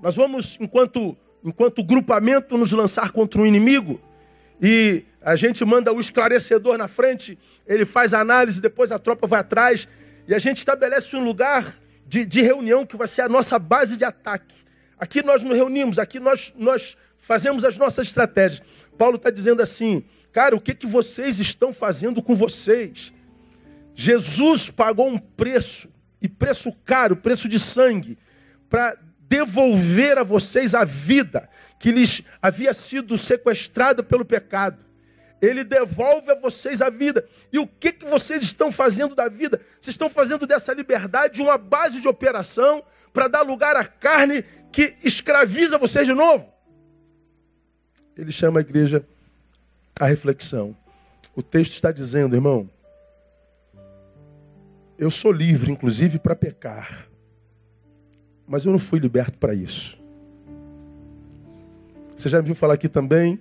Nós 0.03 0.17
vamos, 0.17 0.57
enquanto, 0.59 1.15
enquanto 1.45 1.85
grupamento, 1.85 2.57
nos 2.57 2.73
lançar 2.73 3.13
contra 3.13 3.39
um 3.39 3.45
inimigo 3.45 4.01
e 4.61 5.05
a 5.21 5.37
gente 5.37 5.65
manda 5.65 5.93
o 5.93 6.01
esclarecedor 6.01 6.77
na 6.77 6.87
frente, 6.87 7.39
ele 7.67 7.85
faz 7.87 8.13
a 8.13 8.21
análise, 8.21 8.61
depois 8.61 8.93
a 8.93 8.99
tropa 8.99 9.27
vai 9.27 9.41
atrás, 9.41 9.89
e 10.29 10.35
a 10.35 10.39
gente 10.39 10.59
estabelece 10.59 11.17
um 11.17 11.25
lugar 11.25 11.75
de, 12.07 12.25
de 12.25 12.43
reunião 12.43 12.85
que 12.85 12.97
vai 12.97 13.09
ser 13.09 13.23
a 13.23 13.29
nossa 13.29 13.59
base 13.59 13.97
de 13.97 14.05
ataque. 14.05 14.55
Aqui 14.99 15.23
nós 15.23 15.43
nos 15.43 15.57
reunimos, 15.57 15.99
aqui 15.99 16.21
nós, 16.21 16.53
nós 16.57 16.97
fazemos 17.19 17.65
as 17.65 17.77
nossas 17.79 18.09
estratégias. 18.09 18.63
Paulo 18.97 19.17
está 19.17 19.31
dizendo 19.31 19.61
assim, 19.63 20.05
cara, 20.33 20.55
o 20.55 20.61
que, 20.61 20.75
que 20.75 20.87
vocês 20.87 21.41
estão 21.41 21.73
fazendo 21.73 22.23
com 22.23 22.35
vocês? 22.35 23.13
Jesus 23.95 24.71
pagou 24.71 25.09
um 25.09 25.19
preço, 25.19 25.89
e 26.21 26.29
preço 26.29 26.73
caro, 26.85 27.17
preço 27.17 27.49
de 27.49 27.59
sangue, 27.59 28.19
para 28.69 28.97
devolver 29.29 30.19
a 30.19 30.23
vocês 30.23 30.75
a 30.75 30.85
vida 30.85 31.49
que 31.79 31.91
lhes 31.91 32.23
havia 32.41 32.73
sido 32.73 33.17
sequestrada 33.19 34.03
pelo 34.03 34.25
pecado. 34.25 34.85
Ele 35.41 35.63
devolve 35.63 36.31
a 36.31 36.35
vocês 36.35 36.81
a 36.81 36.89
vida. 36.89 37.27
E 37.53 37.59
o 37.59 37.67
que, 37.67 37.93
que 37.93 38.07
vocês 38.07 38.43
estão 38.43 38.73
fazendo 38.73 39.15
da 39.15 39.29
vida? 39.29 39.61
Vocês 39.81 39.95
estão 39.95 40.09
fazendo 40.09 40.47
dessa 40.47 40.73
liberdade 40.73 41.43
uma 41.43 41.59
base 41.59 42.01
de 42.01 42.09
operação 42.09 42.83
para 43.13 43.29
dar 43.29 43.43
lugar 43.43 43.77
à 43.77 43.85
carne 43.85 44.43
que 44.73 44.95
escraviza 45.03 45.77
vocês 45.77 46.07
de 46.07 46.15
novo? 46.15 46.51
Ele 48.17 48.33
chama 48.33 48.61
a 48.61 48.63
igreja 48.63 49.05
à 50.01 50.07
reflexão. 50.07 50.75
O 51.37 51.43
texto 51.43 51.73
está 51.73 51.93
dizendo, 51.93 52.35
irmão, 52.37 52.71
eu 54.97 55.11
sou 55.11 55.33
livre, 55.33 55.71
inclusive, 55.71 56.19
para 56.19 56.37
pecar. 56.37 57.09
Mas 58.47 58.65
eu 58.65 58.73
não 58.73 58.79
fui 58.79 58.99
liberto 58.99 59.39
para 59.39 59.55
isso. 59.55 59.99
Você 62.17 62.29
já 62.29 62.41
me 62.41 62.47
viu 62.47 62.55
falar 62.55 62.75
aqui 62.75 62.89
também, 62.89 63.39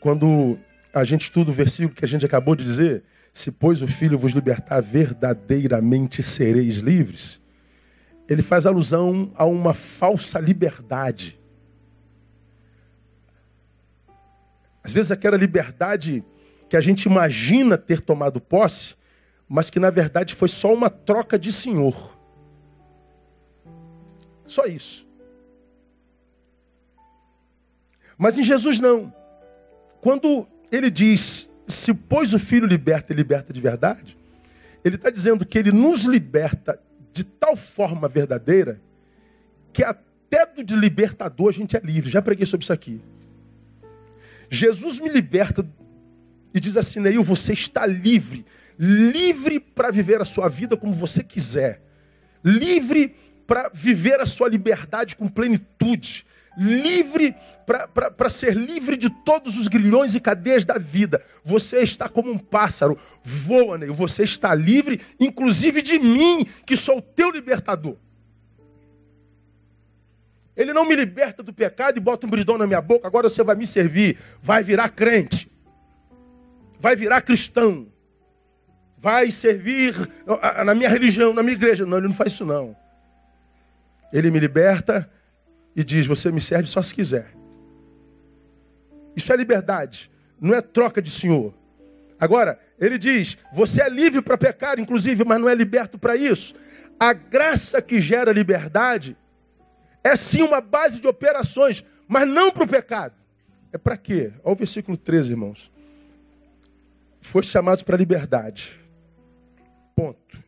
quando 0.00 0.58
a 0.92 1.04
gente 1.04 1.22
estuda 1.22 1.50
o 1.50 1.54
versículo 1.54 1.94
que 1.94 2.04
a 2.04 2.08
gente 2.08 2.26
acabou 2.26 2.56
de 2.56 2.64
dizer, 2.64 3.04
se 3.32 3.50
pois 3.50 3.80
o 3.80 3.86
Filho 3.86 4.18
vos 4.18 4.32
libertar, 4.32 4.80
verdadeiramente 4.80 6.22
sereis 6.22 6.76
livres. 6.76 7.40
Ele 8.28 8.42
faz 8.42 8.66
alusão 8.66 9.32
a 9.34 9.44
uma 9.44 9.72
falsa 9.72 10.38
liberdade. 10.38 11.38
Às 14.82 14.92
vezes 14.92 15.10
aquela 15.10 15.36
liberdade 15.36 16.24
que 16.68 16.76
a 16.76 16.80
gente 16.80 17.04
imagina 17.04 17.78
ter 17.78 18.00
tomado 18.00 18.40
posse, 18.40 18.94
mas 19.48 19.70
que 19.70 19.78
na 19.78 19.90
verdade 19.90 20.34
foi 20.34 20.48
só 20.48 20.72
uma 20.72 20.90
troca 20.90 21.38
de 21.38 21.52
senhor. 21.52 22.18
Só 24.52 24.66
isso. 24.66 25.06
Mas 28.18 28.36
em 28.36 28.44
Jesus 28.44 28.80
não. 28.80 29.12
Quando 30.02 30.46
ele 30.70 30.90
diz: 30.90 31.48
se 31.66 31.94
pois 31.94 32.34
o 32.34 32.38
Filho 32.38 32.66
liberta 32.66 33.14
e 33.14 33.16
liberta 33.16 33.50
de 33.50 33.60
verdade, 33.62 34.14
ele 34.84 34.96
está 34.96 35.08
dizendo 35.08 35.46
que 35.46 35.58
ele 35.58 35.72
nos 35.72 36.02
liberta 36.02 36.78
de 37.14 37.24
tal 37.24 37.56
forma 37.56 38.06
verdadeira 38.08 38.78
que 39.72 39.82
até 39.82 40.44
do 40.44 40.62
de 40.62 40.76
libertador 40.76 41.48
a 41.48 41.52
gente 41.52 41.74
é 41.74 41.80
livre. 41.80 42.10
Já 42.10 42.20
preguei 42.20 42.44
sobre 42.44 42.64
isso 42.64 42.74
aqui. 42.74 43.00
Jesus 44.50 45.00
me 45.00 45.08
liberta 45.08 45.66
e 46.52 46.60
diz 46.60 46.76
assim, 46.76 47.00
Neil, 47.00 47.22
você 47.22 47.54
está 47.54 47.86
livre. 47.86 48.44
Livre 48.78 49.58
para 49.58 49.90
viver 49.90 50.20
a 50.20 50.26
sua 50.26 50.46
vida 50.50 50.76
como 50.76 50.92
você 50.92 51.24
quiser. 51.24 51.80
Livre 52.44 53.16
para 53.52 53.70
viver 53.70 54.18
a 54.18 54.24
sua 54.24 54.48
liberdade 54.48 55.14
com 55.14 55.28
plenitude 55.28 56.24
livre 56.56 57.36
para 57.66 58.30
ser 58.30 58.56
livre 58.56 58.96
de 58.96 59.10
todos 59.10 59.58
os 59.58 59.68
grilhões 59.68 60.14
e 60.14 60.20
cadeias 60.20 60.64
da 60.64 60.78
vida. 60.78 61.22
Você 61.44 61.80
está 61.80 62.08
como 62.08 62.30
um 62.30 62.38
pássaro, 62.38 62.98
voa, 63.22 63.76
né? 63.76 63.86
você 63.88 64.22
está 64.22 64.54
livre, 64.54 65.02
inclusive 65.20 65.82
de 65.82 65.98
mim, 65.98 66.46
que 66.64 66.78
sou 66.78 66.96
o 66.96 67.02
teu 67.02 67.30
libertador. 67.30 67.96
Ele 70.56 70.72
não 70.72 70.88
me 70.88 70.96
liberta 70.96 71.42
do 71.42 71.52
pecado 71.52 71.98
e 71.98 72.00
bota 72.00 72.26
um 72.26 72.30
bridão 72.30 72.56
na 72.56 72.66
minha 72.66 72.80
boca, 72.80 73.06
agora 73.06 73.28
você 73.28 73.42
vai 73.42 73.54
me 73.54 73.66
servir, 73.66 74.16
vai 74.40 74.64
virar 74.64 74.88
crente, 74.88 75.46
vai 76.80 76.96
virar 76.96 77.20
cristão, 77.20 77.86
vai 78.96 79.30
servir 79.30 79.94
na 80.64 80.74
minha 80.74 80.88
religião, 80.88 81.34
na 81.34 81.42
minha 81.42 81.54
igreja. 81.54 81.84
Não, 81.84 81.98
ele 81.98 82.08
não 82.08 82.14
faz 82.14 82.32
isso 82.32 82.46
não. 82.46 82.80
Ele 84.12 84.30
me 84.30 84.38
liberta 84.38 85.10
e 85.74 85.82
diz: 85.82 86.06
Você 86.06 86.30
me 86.30 86.40
serve 86.40 86.68
só 86.68 86.82
se 86.82 86.94
quiser. 86.94 87.32
Isso 89.16 89.32
é 89.32 89.36
liberdade, 89.36 90.10
não 90.40 90.54
é 90.54 90.60
troca 90.60 91.00
de 91.00 91.10
senhor. 91.10 91.54
Agora, 92.18 92.58
ele 92.78 92.98
diz: 92.98 93.38
Você 93.52 93.82
é 93.82 93.88
livre 93.88 94.22
para 94.22 94.38
pecar, 94.38 94.78
inclusive, 94.78 95.24
mas 95.24 95.40
não 95.40 95.48
é 95.48 95.54
liberto 95.54 95.98
para 95.98 96.16
isso. 96.16 96.54
A 96.98 97.12
graça 97.12 97.80
que 97.80 98.00
gera 98.00 98.32
liberdade 98.32 99.16
é 100.04 100.14
sim 100.16 100.42
uma 100.42 100.60
base 100.60 101.00
de 101.00 101.06
operações. 101.06 101.84
Mas 102.06 102.28
não 102.28 102.50
para 102.50 102.64
o 102.64 102.68
pecado. 102.68 103.14
É 103.72 103.78
para 103.78 103.96
quê? 103.96 104.32
Olha 104.44 104.52
o 104.52 104.56
versículo 104.56 104.96
13, 104.96 105.32
irmãos. 105.32 105.72
Foi 107.20 107.42
chamados 107.42 107.82
para 107.82 107.96
liberdade. 107.96 108.78
Ponto. 109.96 110.41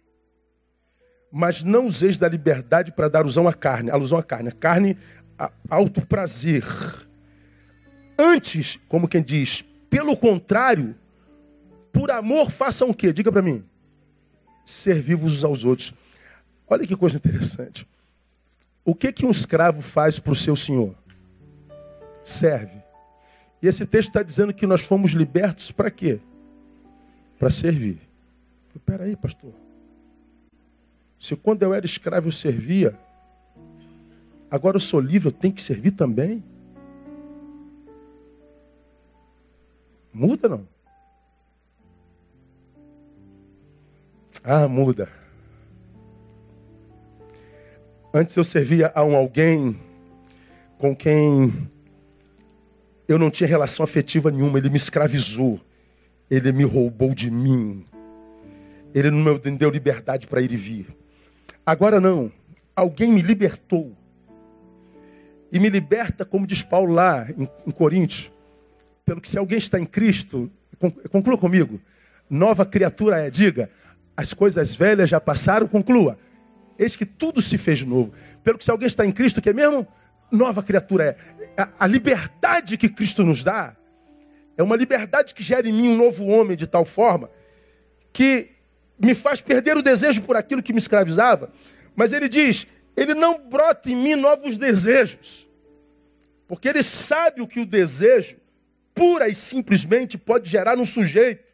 Mas 1.36 1.64
não 1.64 1.86
useis 1.86 2.16
da 2.16 2.28
liberdade 2.28 2.92
para 2.92 3.08
dar 3.08 3.18
alusão 3.18 3.48
à 3.48 3.52
carne. 3.52 3.90
Alusão 3.90 4.16
à 4.16 4.22
carne. 4.22 4.52
Carne, 4.52 4.96
alto 5.68 6.06
prazer. 6.06 6.62
Antes, 8.16 8.78
como 8.86 9.08
quem 9.08 9.20
diz, 9.20 9.64
pelo 9.90 10.16
contrário, 10.16 10.94
por 11.92 12.12
amor 12.12 12.52
façam 12.52 12.90
o 12.90 12.94
quê? 12.94 13.12
Diga 13.12 13.32
para 13.32 13.42
mim. 13.42 13.64
Servir 14.64 15.16
uns 15.16 15.42
aos 15.42 15.64
outros. 15.64 15.92
Olha 16.68 16.86
que 16.86 16.94
coisa 16.94 17.16
interessante. 17.16 17.84
O 18.84 18.94
que 18.94 19.12
que 19.12 19.26
um 19.26 19.30
escravo 19.32 19.82
faz 19.82 20.20
para 20.20 20.34
o 20.34 20.36
seu 20.36 20.54
senhor? 20.54 20.94
Serve. 22.22 22.80
E 23.60 23.66
esse 23.66 23.84
texto 23.84 24.10
está 24.10 24.22
dizendo 24.22 24.54
que 24.54 24.68
nós 24.68 24.82
fomos 24.82 25.10
libertos 25.10 25.72
para 25.72 25.90
quê? 25.90 26.20
Para 27.40 27.50
servir. 27.50 27.98
Espera 28.72 29.02
aí, 29.02 29.16
pastor. 29.16 29.63
Se 31.18 31.34
quando 31.36 31.62
eu 31.62 31.72
era 31.72 31.86
escravo 31.86 32.28
eu 32.28 32.32
servia, 32.32 32.98
agora 34.50 34.76
eu 34.76 34.80
sou 34.80 35.00
livre, 35.00 35.28
eu 35.28 35.32
tenho 35.32 35.54
que 35.54 35.62
servir 35.62 35.92
também? 35.92 36.44
Muda 40.12 40.48
não? 40.48 40.68
Ah, 44.42 44.68
muda. 44.68 45.08
Antes 48.12 48.36
eu 48.36 48.44
servia 48.44 48.92
a 48.94 49.02
um 49.02 49.16
alguém 49.16 49.80
com 50.78 50.94
quem 50.94 51.52
eu 53.08 53.18
não 53.18 53.30
tinha 53.30 53.48
relação 53.48 53.82
afetiva 53.84 54.30
nenhuma, 54.30 54.58
ele 54.58 54.70
me 54.70 54.76
escravizou, 54.76 55.60
ele 56.30 56.52
me 56.52 56.62
roubou 56.64 57.14
de 57.14 57.30
mim, 57.30 57.84
ele 58.94 59.10
não 59.10 59.18
me 59.18 59.58
deu 59.58 59.70
liberdade 59.70 60.26
para 60.26 60.40
ir 60.40 60.52
e 60.52 60.56
vir. 60.56 61.03
Agora 61.66 62.00
não, 62.00 62.30
alguém 62.76 63.10
me 63.10 63.22
libertou. 63.22 63.96
E 65.50 65.58
me 65.58 65.70
liberta, 65.70 66.24
como 66.24 66.46
diz 66.46 66.62
Paulo 66.62 66.92
lá 66.92 67.26
em, 67.30 67.48
em 67.66 67.70
Coríntios, 67.70 68.30
pelo 69.04 69.20
que 69.20 69.28
se 69.28 69.38
alguém 69.38 69.58
está 69.58 69.78
em 69.78 69.86
Cristo, 69.86 70.50
conclua 71.10 71.38
comigo, 71.38 71.80
nova 72.28 72.66
criatura 72.66 73.20
é, 73.20 73.30
diga, 73.30 73.70
as 74.16 74.32
coisas 74.32 74.74
velhas 74.74 75.08
já 75.08 75.20
passaram, 75.20 75.68
conclua. 75.68 76.18
Eis 76.78 76.96
que 76.96 77.06
tudo 77.06 77.40
se 77.40 77.56
fez 77.56 77.84
novo. 77.84 78.12
Pelo 78.42 78.58
que 78.58 78.64
se 78.64 78.70
alguém 78.70 78.86
está 78.86 79.06
em 79.06 79.12
Cristo, 79.12 79.40
que 79.40 79.50
é 79.50 79.52
mesmo? 79.52 79.86
Nova 80.30 80.62
criatura 80.62 81.04
é. 81.04 81.62
A, 81.62 81.68
a 81.80 81.86
liberdade 81.86 82.76
que 82.76 82.88
Cristo 82.88 83.22
nos 83.22 83.44
dá 83.44 83.76
é 84.56 84.62
uma 84.62 84.76
liberdade 84.76 85.34
que 85.34 85.42
gera 85.42 85.68
em 85.68 85.72
mim 85.72 85.88
um 85.90 85.96
novo 85.96 86.26
homem 86.26 86.56
de 86.56 86.66
tal 86.66 86.84
forma 86.84 87.30
que 88.12 88.53
me 88.98 89.14
faz 89.14 89.40
perder 89.40 89.76
o 89.76 89.82
desejo 89.82 90.22
por 90.22 90.36
aquilo 90.36 90.62
que 90.62 90.72
me 90.72 90.78
escravizava. 90.78 91.52
Mas 91.94 92.12
ele 92.12 92.28
diz: 92.28 92.66
ele 92.96 93.14
não 93.14 93.38
brota 93.38 93.90
em 93.90 93.96
mim 93.96 94.14
novos 94.14 94.56
desejos. 94.56 95.48
Porque 96.46 96.68
ele 96.68 96.82
sabe 96.82 97.40
o 97.40 97.46
que 97.46 97.60
o 97.60 97.66
desejo, 97.66 98.36
pura 98.94 99.28
e 99.28 99.34
simplesmente, 99.34 100.18
pode 100.18 100.48
gerar 100.48 100.76
no 100.76 100.86
sujeito. 100.86 101.44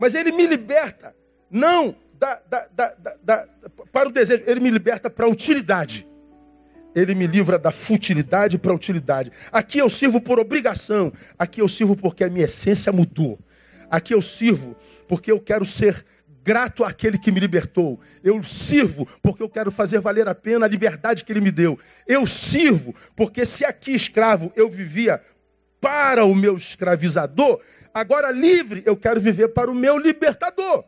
Mas 0.00 0.14
ele 0.14 0.32
me 0.32 0.46
liberta, 0.46 1.14
não 1.50 1.96
da, 2.18 2.40
da, 2.48 2.94
da, 3.22 3.48
para 3.92 4.08
o 4.08 4.12
desejo, 4.12 4.44
ele 4.46 4.60
me 4.60 4.70
liberta 4.70 5.10
para 5.10 5.26
a 5.26 5.28
utilidade. 5.28 6.06
Ele 6.94 7.14
me 7.14 7.26
livra 7.26 7.58
da 7.58 7.72
futilidade 7.72 8.56
para 8.56 8.70
a 8.70 8.74
utilidade. 8.74 9.32
Aqui 9.50 9.78
eu 9.78 9.90
sirvo 9.90 10.20
por 10.20 10.38
obrigação. 10.38 11.12
Aqui 11.36 11.60
eu 11.60 11.68
sirvo 11.68 11.96
porque 11.96 12.22
a 12.22 12.30
minha 12.30 12.44
essência 12.44 12.92
mudou. 12.92 13.38
Aqui 13.90 14.14
eu 14.14 14.22
sirvo 14.22 14.76
porque 15.08 15.32
eu 15.32 15.40
quero 15.40 15.66
ser 15.66 16.04
grato 16.44 16.84
àquele 16.84 17.18
que 17.18 17.32
me 17.32 17.40
libertou. 17.40 17.98
Eu 18.22 18.42
sirvo 18.42 19.06
porque 19.22 19.42
eu 19.42 19.48
quero 19.48 19.72
fazer 19.72 19.98
valer 19.98 20.28
a 20.28 20.34
pena 20.34 20.66
a 20.66 20.68
liberdade 20.68 21.24
que 21.24 21.32
ele 21.32 21.40
me 21.40 21.50
deu. 21.50 21.78
Eu 22.06 22.26
sirvo 22.26 22.94
porque 23.16 23.46
se 23.46 23.64
aqui 23.64 23.92
escravo 23.92 24.52
eu 24.54 24.70
vivia 24.70 25.20
para 25.80 26.24
o 26.24 26.34
meu 26.34 26.56
escravizador, 26.56 27.60
agora 27.92 28.30
livre 28.30 28.82
eu 28.84 28.96
quero 28.96 29.20
viver 29.20 29.48
para 29.48 29.70
o 29.70 29.74
meu 29.74 29.98
libertador. 29.98 30.84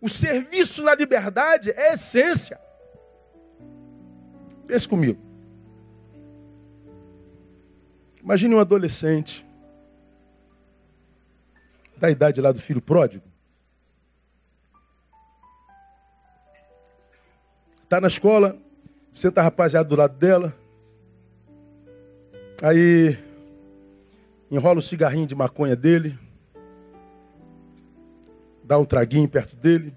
O 0.00 0.08
serviço 0.08 0.82
na 0.82 0.94
liberdade 0.94 1.70
é 1.70 1.90
a 1.90 1.94
essência. 1.94 2.60
Pense 4.66 4.86
comigo. 4.86 5.18
Imagine 8.22 8.54
um 8.54 8.58
adolescente 8.58 9.46
da 11.96 12.10
idade 12.10 12.40
lá 12.40 12.52
do 12.52 12.60
filho 12.60 12.82
pródigo. 12.82 13.33
Está 17.84 18.00
na 18.00 18.08
escola, 18.08 18.56
senta 19.12 19.42
a 19.42 19.44
rapaziada 19.44 19.86
do 19.86 19.94
lado 19.94 20.16
dela. 20.16 20.56
Aí 22.62 23.18
enrola 24.50 24.78
o 24.78 24.82
cigarrinho 24.82 25.26
de 25.26 25.34
maconha 25.34 25.76
dele. 25.76 26.18
Dá 28.64 28.78
um 28.78 28.86
traguinho 28.86 29.28
perto 29.28 29.54
dele. 29.54 29.94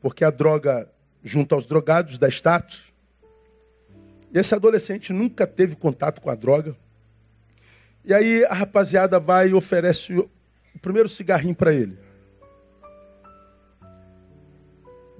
Porque 0.00 0.24
a 0.24 0.30
droga, 0.30 0.90
junto 1.22 1.54
aos 1.54 1.64
drogados, 1.64 2.18
dá 2.18 2.28
status. 2.28 2.92
Esse 4.34 4.52
adolescente 4.52 5.12
nunca 5.12 5.46
teve 5.46 5.76
contato 5.76 6.20
com 6.20 6.28
a 6.28 6.34
droga. 6.34 6.76
E 8.04 8.12
aí 8.12 8.44
a 8.46 8.52
rapaziada 8.52 9.20
vai 9.20 9.50
e 9.50 9.54
oferece 9.54 10.18
o 10.18 10.28
primeiro 10.82 11.08
cigarrinho 11.08 11.54
para 11.54 11.72
ele. 11.72 11.96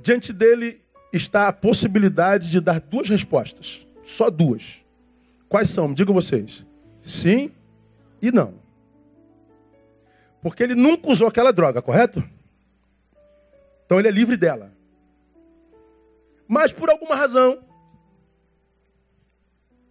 Diante 0.02 0.32
dele 0.32 0.83
está 1.16 1.48
a 1.48 1.52
possibilidade 1.52 2.50
de 2.50 2.60
dar 2.60 2.80
duas 2.80 3.08
respostas. 3.08 3.86
Só 4.02 4.30
duas. 4.30 4.80
Quais 5.48 5.70
são? 5.70 5.88
Me 5.88 5.94
digam 5.94 6.14
vocês. 6.14 6.66
Sim 7.02 7.52
e 8.20 8.32
não. 8.32 8.54
Porque 10.42 10.62
ele 10.62 10.74
nunca 10.74 11.10
usou 11.10 11.28
aquela 11.28 11.52
droga, 11.52 11.80
correto? 11.80 12.22
Então 13.86 13.98
ele 13.98 14.08
é 14.08 14.10
livre 14.10 14.36
dela. 14.36 14.72
Mas 16.48 16.72
por 16.72 16.90
alguma 16.90 17.14
razão, 17.14 17.62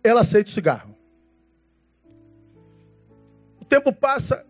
ela 0.03 0.21
aceita 0.21 0.49
o 0.49 0.53
cigarro. 0.53 0.95
O 3.59 3.65
tempo 3.65 3.93
passa, 3.93 4.45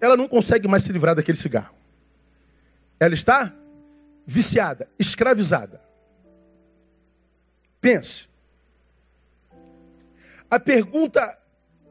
ela 0.00 0.16
não 0.16 0.28
consegue 0.28 0.68
mais 0.68 0.82
se 0.82 0.92
livrar 0.92 1.14
daquele 1.14 1.38
cigarro. 1.38 1.74
Ela 3.00 3.14
está 3.14 3.52
viciada, 4.26 4.88
escravizada. 4.98 5.80
Pense. 7.80 8.28
A 10.50 10.58
pergunta 10.58 11.38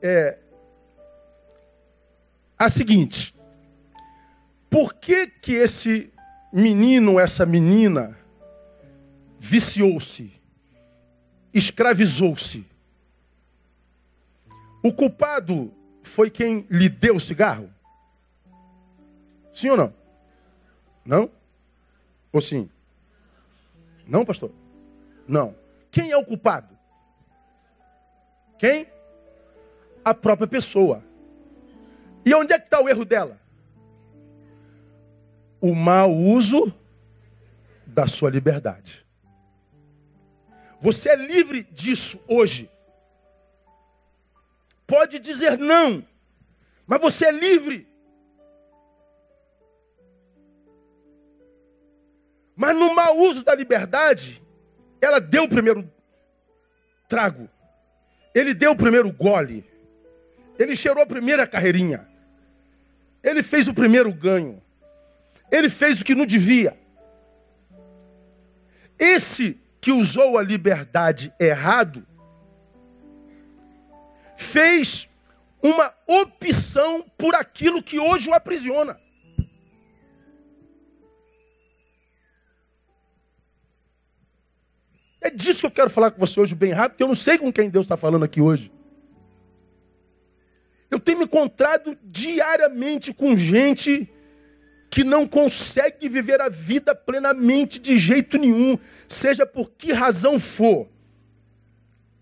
é 0.02 0.40
a 2.58 2.70
seguinte: 2.70 3.36
por 4.70 4.94
que 4.94 5.28
que 5.28 5.54
esse 5.54 6.12
menino, 6.52 7.20
essa 7.20 7.46
menina 7.46 8.18
viciou-se, 9.38 10.34
escravizou-se? 11.54 12.66
O 14.82 14.94
culpado 14.94 15.74
foi 16.02 16.30
quem 16.30 16.66
lhe 16.70 16.90
deu 16.90 17.16
o 17.16 17.20
cigarro? 17.20 17.70
Sim 19.54 19.70
ou 19.70 19.78
não? 19.78 19.94
Não? 21.06 21.43
Ou 22.34 22.42
sim? 22.42 22.68
Não, 24.08 24.26
pastor? 24.26 24.52
Não. 25.28 25.56
Quem 25.92 26.12
é 26.12 26.18
o 26.18 26.26
culpado? 26.26 26.76
Quem? 28.58 28.88
A 30.04 30.16
própria 30.16 30.48
pessoa. 30.48 31.04
E 32.26 32.34
onde 32.34 32.52
é 32.52 32.60
que 32.60 32.66
está 32.66 32.82
o 32.82 32.90
erro 32.90 33.06
dela? 33.06 33.40
O 35.62 35.76
mau 35.76 36.12
uso 36.12 36.74
da 37.86 38.08
sua 38.08 38.30
liberdade. 38.30 39.06
Você 40.82 41.10
é 41.10 41.16
livre 41.16 41.64
disso 41.64 42.22
hoje. 42.28 42.70
Pode 44.88 45.20
dizer 45.20 45.58
não, 45.58 46.06
mas 46.86 47.00
você 47.00 47.28
é 47.28 47.32
livre. 47.32 47.88
Mas 52.64 52.78
no 52.78 52.96
mau 52.96 53.18
uso 53.18 53.44
da 53.44 53.54
liberdade, 53.54 54.42
ela 55.02 55.20
deu 55.20 55.44
o 55.44 55.50
primeiro 55.50 55.92
trago. 57.10 57.50
Ele 58.34 58.54
deu 58.54 58.72
o 58.72 58.76
primeiro 58.78 59.12
gole. 59.12 59.70
Ele 60.58 60.74
cheirou 60.74 61.04
a 61.04 61.06
primeira 61.06 61.46
carreirinha. 61.46 62.08
Ele 63.22 63.44
fez 63.44 63.68
o 63.68 63.74
primeiro 63.74 64.14
ganho. 64.14 64.64
Ele 65.52 65.70
fez 65.70 66.00
o 66.00 66.06
que 66.06 66.16
não 66.16 66.26
devia. 66.26 66.80
Esse 68.98 69.60
que 69.82 69.92
usou 69.92 70.38
a 70.38 70.42
liberdade 70.42 71.34
errado, 71.38 72.08
fez 74.38 75.10
uma 75.62 75.94
opção 76.08 77.04
por 77.18 77.36
aquilo 77.36 77.84
que 77.84 78.00
hoje 78.00 78.30
o 78.30 78.34
aprisiona. 78.34 79.03
É 85.24 85.30
disso 85.30 85.62
que 85.62 85.66
eu 85.68 85.72
quero 85.72 85.90
falar 85.90 86.12
com 86.12 86.20
você 86.20 86.38
hoje 86.38 86.54
bem 86.54 86.74
rápido, 86.74 86.92
porque 86.92 87.04
eu 87.04 87.08
não 87.08 87.16
sei 87.16 87.38
com 87.38 87.52
quem 87.52 87.70
Deus 87.70 87.86
está 87.86 87.96
falando 87.96 88.26
aqui 88.26 88.42
hoje. 88.42 88.70
Eu 90.92 91.00
tenho 91.00 91.20
me 91.20 91.24
encontrado 91.24 91.98
diariamente 92.04 93.14
com 93.14 93.36
gente 93.38 94.12
que 94.92 95.02
não 95.02 95.26
consegue 95.26 96.10
viver 96.10 96.42
a 96.42 96.50
vida 96.50 96.94
plenamente 96.94 97.80
de 97.80 97.98
jeito 97.98 98.38
nenhum, 98.38 98.78
seja 99.08 99.46
por 99.46 99.72
que 99.72 99.94
razão 99.94 100.38
for. 100.38 100.90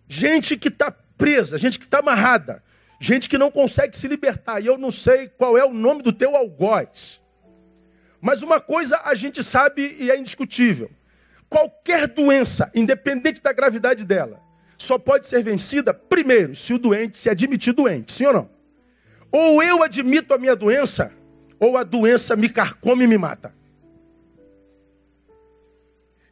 Gente 0.08 0.56
que 0.56 0.68
está 0.68 0.92
presa, 0.92 1.58
gente 1.58 1.80
que 1.80 1.86
está 1.86 2.00
amarrada, 2.00 2.64
gente 3.00 3.28
que 3.28 3.38
não 3.38 3.50
consegue 3.50 3.98
se 3.98 4.08
libertar. 4.08 4.62
E 4.62 4.68
eu 4.68 4.78
não 4.78 4.92
sei 4.92 5.28
qual 5.28 5.58
é 5.58 5.66
o 5.66 5.74
nome 5.74 6.04
do 6.04 6.14
teu 6.14 6.36
algoz. 6.36 7.20
Mas 8.22 8.44
uma 8.44 8.62
coisa 8.62 9.02
a 9.04 9.16
gente 9.16 9.44
sabe 9.44 9.98
e 10.00 10.12
é 10.12 10.18
indiscutível 10.20 10.92
qualquer 11.52 12.08
doença, 12.08 12.72
independente 12.74 13.42
da 13.42 13.52
gravidade 13.52 14.06
dela, 14.06 14.42
só 14.78 14.98
pode 14.98 15.28
ser 15.28 15.44
vencida, 15.44 15.94
primeiro, 15.94 16.56
se 16.56 16.74
o 16.74 16.80
doente 16.80 17.18
se 17.18 17.30
admitir 17.30 17.74
doente, 17.74 18.14
sim 18.14 18.26
ou 18.26 18.34
não? 18.34 18.50
Ou 19.30 19.62
eu 19.62 19.84
admito 19.84 20.34
a 20.34 20.38
minha 20.38 20.56
doença, 20.56 21.12
ou 21.60 21.76
a 21.76 21.84
doença 21.84 22.38
me 22.38 22.48
carcome 22.48 23.04
e 23.04 23.08
me 23.08 23.18
mata. 23.18 23.54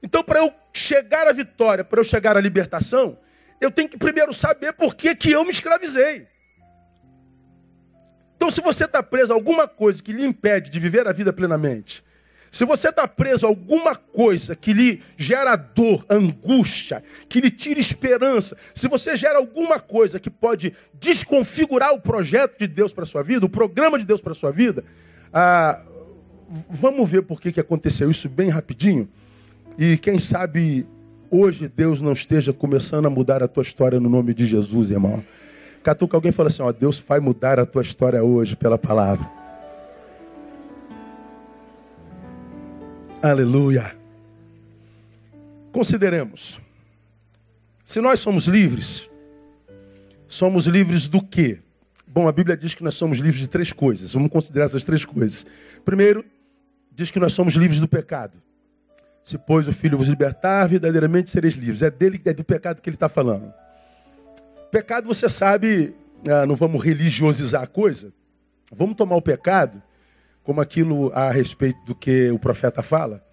Então, 0.02 0.24
para 0.24 0.40
eu 0.40 0.54
chegar 0.74 1.28
à 1.28 1.34
vitória, 1.34 1.84
para 1.84 2.00
eu 2.00 2.04
chegar 2.06 2.38
à 2.38 2.42
libertação, 2.42 3.20
eu 3.60 3.70
tenho 3.70 3.90
que 3.90 3.98
primeiro 3.98 4.34
saber 4.34 4.72
por 4.72 4.96
que, 4.96 5.14
que 5.14 5.32
eu 5.32 5.44
me 5.44 5.52
escravizei. 5.52 6.28
Então, 8.38 8.50
se 8.50 8.62
você 8.62 8.86
está 8.86 9.04
preso 9.04 9.34
a 9.34 9.36
alguma 9.36 9.68
coisa 9.68 10.02
que 10.02 10.14
lhe 10.14 10.26
impede 10.26 10.70
de 10.70 10.80
viver 10.80 11.06
a 11.10 11.12
vida 11.12 11.34
plenamente, 11.34 12.06
se 12.52 12.66
você 12.66 12.90
está 12.90 13.08
preso 13.08 13.46
a 13.46 13.50
alguma 13.50 13.96
coisa 13.96 14.56
que 14.56 14.74
lhe 14.74 15.02
gera 15.18 15.56
dor, 15.56 16.06
angústia, 16.10 17.04
que 17.28 17.40
lhe 17.40 17.52
tira 17.52 17.80
esperança, 17.80 18.58
se 18.74 18.88
você 18.88 19.16
gera 19.16 19.38
alguma 19.38 19.80
coisa 19.80 20.20
que 20.20 20.30
pode 20.30 20.74
desconfigurar 20.94 21.94
o 21.94 22.02
projeto 22.02 22.58
de 22.60 22.68
Deus 22.68 22.94
para 22.94 23.06
sua 23.06 23.24
vida, 23.24 23.46
o 23.46 23.50
programa 23.50 24.00
de 24.00 24.06
Deus 24.06 24.22
para 24.22 24.34
sua 24.34 24.52
vida, 24.52 24.84
ah, 25.34 25.82
vamos 26.70 27.10
ver 27.10 27.22
por 27.24 27.40
que, 27.40 27.52
que 27.52 27.60
aconteceu 27.60 28.10
isso 28.10 28.28
bem 28.28 28.50
rapidinho. 28.50 29.08
E 29.78 29.98
quem 29.98 30.20
sabe 30.20 30.88
hoje 31.32 31.68
Deus 31.68 32.02
não 32.02 32.14
esteja 32.14 32.52
começando 32.52 33.06
a 33.06 33.10
mudar 33.10 33.44
a 33.44 33.48
tua 33.48 33.64
história 33.64 34.00
no 34.00 34.10
nome 34.10 34.34
de 34.34 34.46
Jesus, 34.46 34.90
irmão. 34.90 35.24
Catuca, 35.84 36.18
alguém 36.18 36.32
fala 36.32 36.50
assim: 36.50 36.62
ó, 36.62 36.72
Deus 36.72 37.00
vai 37.00 37.20
mudar 37.20 37.60
a 37.60 37.66
tua 37.66 37.82
história 37.82 38.24
hoje 38.24 38.56
pela 38.56 38.78
palavra. 38.78 39.39
Aleluia. 43.22 43.98
Consideremos. 45.74 46.58
Se 47.84 48.00
nós 48.00 48.22
somos 48.22 48.46
livres, 48.46 49.10
somos 50.26 50.68
livres 50.68 51.10
do 51.10 51.22
quê? 51.22 51.60
Bom, 52.08 52.30
a 52.30 52.32
Bíblia 52.32 52.56
diz 52.56 52.74
que 52.74 52.84
nós 52.84 52.96
somos 52.96 53.18
livres 53.18 53.42
de 53.42 53.50
três 53.50 53.74
coisas. 53.74 54.14
Vamos 54.14 54.32
considerar 54.32 54.66
essas 54.66 54.86
três 54.86 55.04
coisas. 55.04 55.46
Primeiro, 55.84 56.24
diz 56.94 57.12
que 57.12 57.20
nós 57.20 57.34
somos 57.34 57.56
livres 57.56 57.82
do 57.82 57.90
pecado. 57.90 58.42
Se, 59.22 59.38
pois, 59.38 59.68
o 59.68 59.74
Filho 59.74 59.98
vos 59.98 60.08
libertar, 60.08 60.66
verdadeiramente 60.70 61.30
sereis 61.30 61.56
livres. 61.56 61.82
É 61.82 61.92
dele, 61.92 62.22
é 62.24 62.34
do 62.34 62.46
pecado 62.46 62.82
que 62.82 62.90
ele 62.90 62.96
está 62.96 63.10
falando. 63.10 63.54
Pecado, 64.72 65.06
você 65.06 65.28
sabe, 65.28 65.94
ah, 66.26 66.46
não 66.46 66.56
vamos 66.56 66.82
religiosizar 66.82 67.64
a 67.64 67.68
coisa. 67.68 68.14
Vamos 68.72 68.96
tomar 68.96 69.18
o 69.18 69.22
pecado 69.22 69.84
como 70.50 70.62
aquilo 70.62 71.12
a 71.14 71.30
respeito 71.30 71.80
do 71.86 71.94
que 71.94 72.32
o 72.32 72.40
profeta 72.40 72.82
fala, 72.82 73.24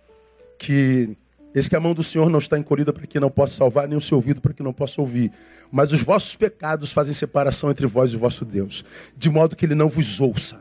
que 0.58 1.16
esse 1.54 1.70
que 1.70 1.74
a 1.74 1.80
mão 1.80 1.94
do 1.94 2.04
Senhor 2.04 2.28
não 2.28 2.38
está 2.38 2.58
encolhida 2.58 2.92
para 2.92 3.06
que 3.06 3.18
não 3.18 3.30
possa 3.30 3.54
salvar, 3.54 3.88
nem 3.88 3.96
o 3.96 4.02
seu 4.02 4.18
ouvido 4.18 4.42
para 4.42 4.52
que 4.52 4.62
não 4.62 4.70
possa 4.70 5.00
ouvir. 5.00 5.32
Mas 5.72 5.92
os 5.92 6.02
vossos 6.02 6.36
pecados 6.36 6.92
fazem 6.92 7.14
separação 7.14 7.70
entre 7.70 7.86
vós 7.86 8.12
e 8.12 8.16
o 8.16 8.18
vosso 8.18 8.44
Deus, 8.44 8.84
de 9.16 9.30
modo 9.30 9.56
que 9.56 9.64
ele 9.64 9.74
não 9.74 9.88
vos 9.88 10.20
ouça. 10.20 10.60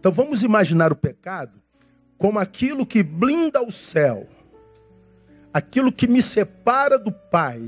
Então 0.00 0.10
vamos 0.10 0.42
imaginar 0.42 0.90
o 0.90 0.96
pecado 0.96 1.60
como 2.16 2.38
aquilo 2.38 2.86
que 2.86 3.02
blinda 3.02 3.62
o 3.62 3.70
céu, 3.70 4.26
aquilo 5.52 5.92
que 5.92 6.08
me 6.08 6.22
separa 6.22 6.98
do 6.98 7.12
Pai, 7.12 7.60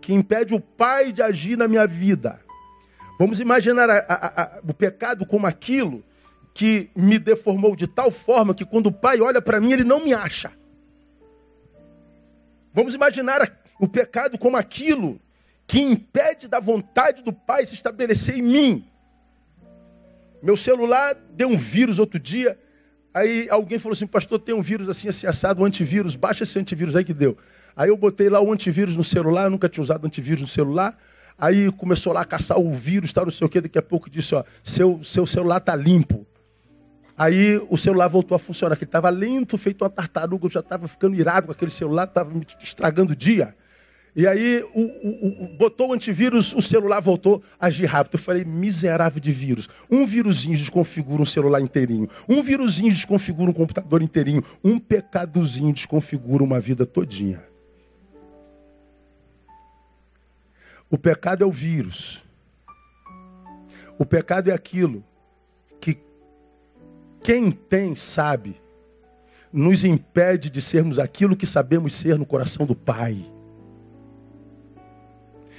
que 0.00 0.14
impede 0.14 0.54
o 0.54 0.60
Pai 0.60 1.10
de 1.12 1.20
agir 1.20 1.58
na 1.58 1.66
minha 1.66 1.84
vida. 1.84 2.38
Vamos 3.18 3.40
imaginar 3.40 3.90
a, 3.90 3.98
a, 4.08 4.42
a, 4.42 4.60
o 4.62 4.72
pecado 4.72 5.26
como 5.26 5.48
aquilo 5.48 6.04
que 6.58 6.90
me 6.92 7.20
deformou 7.20 7.76
de 7.76 7.86
tal 7.86 8.10
forma 8.10 8.52
que 8.52 8.64
quando 8.64 8.88
o 8.88 8.92
pai 8.92 9.20
olha 9.20 9.40
para 9.40 9.60
mim, 9.60 9.70
ele 9.70 9.84
não 9.84 10.02
me 10.02 10.12
acha. 10.12 10.50
Vamos 12.74 12.96
imaginar 12.96 13.48
o 13.78 13.86
pecado 13.86 14.36
como 14.36 14.56
aquilo 14.56 15.20
que 15.68 15.78
impede 15.78 16.48
da 16.48 16.58
vontade 16.58 17.22
do 17.22 17.32
pai 17.32 17.64
se 17.64 17.76
estabelecer 17.76 18.38
em 18.38 18.42
mim. 18.42 18.84
Meu 20.42 20.56
celular 20.56 21.14
deu 21.30 21.46
um 21.46 21.56
vírus 21.56 22.00
outro 22.00 22.18
dia. 22.18 22.58
Aí 23.14 23.48
alguém 23.50 23.78
falou 23.78 23.92
assim, 23.92 24.08
pastor, 24.08 24.40
tem 24.40 24.52
um 24.52 24.60
vírus 24.60 24.88
assim, 24.88 25.06
assim, 25.08 25.28
assado, 25.28 25.62
um 25.62 25.64
antivírus, 25.64 26.16
baixa 26.16 26.42
esse 26.42 26.58
antivírus 26.58 26.96
aí 26.96 27.04
que 27.04 27.14
deu. 27.14 27.38
Aí 27.76 27.88
eu 27.88 27.96
botei 27.96 28.28
lá 28.28 28.40
o 28.40 28.52
antivírus 28.52 28.96
no 28.96 29.04
celular, 29.04 29.44
eu 29.44 29.50
nunca 29.50 29.68
tinha 29.68 29.82
usado 29.82 30.04
antivírus 30.04 30.40
no 30.40 30.48
celular. 30.48 30.98
Aí 31.38 31.70
começou 31.70 32.12
lá 32.12 32.22
a 32.22 32.24
caçar 32.24 32.58
o 32.58 32.74
vírus, 32.74 33.12
tal, 33.12 33.26
não 33.26 33.30
sei 33.30 33.46
o 33.46 33.48
que, 33.48 33.60
daqui 33.60 33.78
a 33.78 33.82
pouco 33.82 34.10
disse, 34.10 34.34
ó, 34.34 34.42
seu, 34.60 35.04
seu 35.04 35.24
celular 35.24 35.60
tá 35.60 35.76
limpo. 35.76 36.26
Aí 37.18 37.60
o 37.68 37.76
celular 37.76 38.06
voltou 38.06 38.36
a 38.36 38.38
funcionar, 38.38 38.76
que 38.76 38.84
estava 38.84 39.10
lento, 39.10 39.58
feito 39.58 39.82
uma 39.82 39.90
tartaruga, 39.90 40.46
eu 40.46 40.50
já 40.50 40.60
estava 40.60 40.86
ficando 40.86 41.16
irado 41.16 41.48
com 41.48 41.52
aquele 41.52 41.70
celular, 41.70 42.04
estava 42.04 42.30
me 42.30 42.46
estragando 42.62 43.12
o 43.12 43.16
dia. 43.16 43.56
E 44.14 44.24
aí 44.24 44.64
o, 44.72 44.82
o, 44.82 45.44
o, 45.44 45.56
botou 45.56 45.90
o 45.90 45.92
antivírus, 45.92 46.52
o 46.52 46.62
celular 46.62 47.00
voltou 47.00 47.42
a 47.58 47.66
agir 47.66 47.86
rápido. 47.86 48.14
Eu 48.14 48.20
falei, 48.20 48.44
miserável 48.44 49.20
de 49.20 49.32
vírus. 49.32 49.68
Um 49.90 50.06
vírusinho 50.06 50.56
desconfigura 50.56 51.20
um 51.22 51.26
celular 51.26 51.60
inteirinho. 51.60 52.08
Um 52.28 52.40
vírusinho 52.40 52.90
desconfigura 52.90 53.50
um 53.50 53.54
computador 53.54 54.00
inteirinho. 54.00 54.42
Um 54.62 54.78
pecadozinho 54.78 55.72
desconfigura 55.72 56.44
uma 56.44 56.60
vida 56.60 56.86
todinha. 56.86 57.42
O 60.88 60.96
pecado 60.96 61.42
é 61.42 61.46
o 61.46 61.52
vírus. 61.52 62.22
O 63.98 64.06
pecado 64.06 64.50
é 64.50 64.54
aquilo 64.54 65.04
quem 67.22 67.50
tem, 67.50 67.94
sabe, 67.96 68.60
nos 69.52 69.84
impede 69.84 70.50
de 70.50 70.60
sermos 70.60 70.98
aquilo 70.98 71.36
que 71.36 71.46
sabemos 71.46 71.94
ser 71.94 72.18
no 72.18 72.26
coração 72.26 72.66
do 72.66 72.74
Pai. 72.74 73.24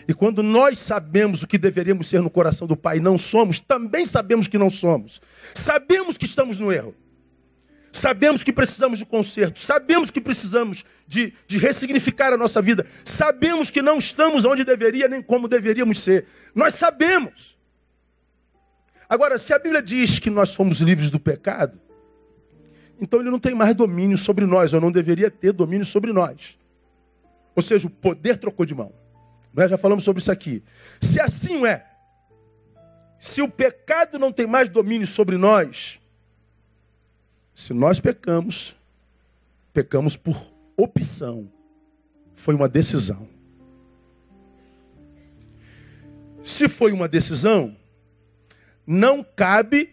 E 0.08 0.14
quando 0.14 0.42
nós 0.42 0.80
sabemos 0.80 1.44
o 1.44 1.48
que 1.48 1.58
deveríamos 1.58 2.08
ser 2.08 2.22
no 2.22 2.32
coração 2.32 2.68
do 2.68 2.76
Pai 2.76 3.00
não 3.00 3.16
somos, 3.16 3.60
também 3.60 4.06
sabemos 4.06 4.48
que 4.48 4.58
não 4.58 4.70
somos. 4.70 5.22
Sabemos 5.54 6.18
que 6.18 6.26
estamos 6.26 6.58
no 6.58 6.72
erro. 6.72 6.96
Sabemos 7.92 8.44
que 8.44 8.52
precisamos 8.52 8.98
de 8.98 9.06
conserto. 9.06 9.60
Sabemos 9.60 10.10
que 10.10 10.22
precisamos 10.22 10.84
de, 11.08 11.34
de 11.48 11.58
ressignificar 11.58 12.34
a 12.34 12.38
nossa 12.38 12.62
vida. 12.62 12.86
Sabemos 13.04 13.70
que 13.70 13.82
não 13.82 13.98
estamos 13.98 14.46
onde 14.46 14.64
deveria 14.64 15.08
nem 15.08 15.22
como 15.22 15.48
deveríamos 15.48 16.00
ser. 16.00 16.26
Nós 16.56 16.74
sabemos. 16.74 17.59
Agora, 19.10 19.40
se 19.40 19.52
a 19.52 19.58
Bíblia 19.58 19.82
diz 19.82 20.20
que 20.20 20.30
nós 20.30 20.54
fomos 20.54 20.80
livres 20.80 21.10
do 21.10 21.20
pecado, 21.20 21.82
então 23.02 23.20
ele 23.20 23.32
não 23.32 23.40
tem 23.40 23.56
mais 23.56 23.76
domínio 23.76 24.18
sobre 24.18 24.46
nós, 24.46 24.72
ou 24.72 24.80
não 24.80 24.92
deveria 24.92 25.32
ter 25.32 25.52
domínio 25.52 25.86
sobre 25.86 26.14
nós. 26.14 26.60
Ou 27.56 27.64
seja, 27.64 27.88
o 27.88 27.90
poder 27.90 28.38
trocou 28.38 28.66
de 28.66 28.76
mão. 28.76 28.94
Nós 29.52 29.70
já 29.70 29.78
falamos 29.78 30.04
sobre 30.04 30.22
isso 30.22 30.32
aqui. 30.32 30.64
Se 31.02 31.20
assim 31.20 31.66
é, 31.66 31.86
se 33.18 33.42
o 33.42 33.50
pecado 33.50 34.20
não 34.20 34.32
tem 34.32 34.46
mais 34.46 34.70
domínio 34.70 35.08
sobre 35.08 35.38
nós, 35.38 36.00
se 37.56 37.74
nós 37.74 38.00
pecamos, 38.00 38.78
pecamos 39.74 40.16
por 40.16 40.40
opção. 40.78 41.52
Foi 42.34 42.54
uma 42.54 42.70
decisão. 42.70 43.28
Se 46.44 46.70
foi 46.70 46.94
uma 46.94 47.08
decisão, 47.08 47.76
não 48.92 49.24
cabe 49.24 49.92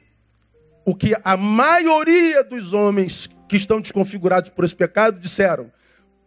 o 0.82 0.94
que 0.94 1.14
a 1.22 1.36
maioria 1.36 2.42
dos 2.42 2.72
homens 2.72 3.28
que 3.46 3.54
estão 3.54 3.78
desconfigurados 3.78 4.48
por 4.48 4.64
esse 4.64 4.74
pecado 4.74 5.20
disseram: 5.20 5.70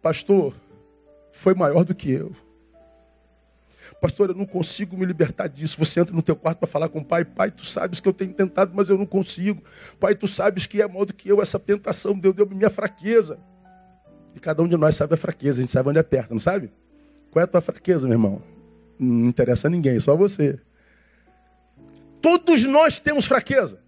Pastor, 0.04 0.56
foi 1.32 1.56
maior 1.56 1.84
do 1.84 1.96
que 1.96 2.12
eu. 2.12 2.32
Pastor, 4.00 4.30
eu 4.30 4.36
não 4.36 4.46
consigo 4.46 4.96
me 4.96 5.04
libertar 5.04 5.48
disso. 5.48 5.80
Você 5.80 6.00
entra 6.00 6.14
no 6.16 6.22
teu 6.22 6.36
quarto 6.36 6.60
para 6.60 6.68
falar 6.68 6.90
com 6.90 7.00
o 7.00 7.04
pai. 7.04 7.26
Pai, 7.26 7.50
tu 7.50 7.66
sabes 7.66 8.00
que 8.00 8.08
eu 8.08 8.14
tenho 8.14 8.34
tentado, 8.34 8.72
mas 8.76 8.88
eu 8.88 9.00
não 9.00 9.06
consigo. 9.06 9.64
Pai, 10.00 10.14
tu 10.14 10.28
sabes 10.28 10.68
que 10.68 10.80
é 10.80 10.88
maior 10.88 11.06
do 11.06 11.14
que 11.14 11.28
eu 11.28 11.42
essa 11.42 11.58
tentação. 11.58 12.18
Deus 12.18 12.36
deu 12.36 12.46
minha 12.46 12.70
fraqueza. 12.70 13.40
E 14.36 14.40
cada 14.40 14.62
um 14.62 14.68
de 14.68 14.78
nós 14.78 14.96
sabe 14.96 15.16
a 15.16 15.18
fraqueza. 15.18 15.60
A 15.60 15.62
gente 15.62 15.74
sabe 15.74 15.90
onde 15.90 15.98
aperta, 15.98 16.36
não 16.36 16.40
sabe? 16.40 16.72
Qual 17.32 17.42
é 17.42 17.46
a 17.46 17.48
tua 17.48 17.62
fraqueza, 17.62 18.08
meu 18.08 18.14
irmão? 18.14 18.44
Não 19.00 19.28
interessa 19.28 19.68
a 19.68 19.72
ninguém, 19.72 20.00
só 20.00 20.16
você. 20.16 20.60
Todos 22.22 22.66
nós 22.66 23.00
temos 23.00 23.26
fraqueza. 23.26 23.80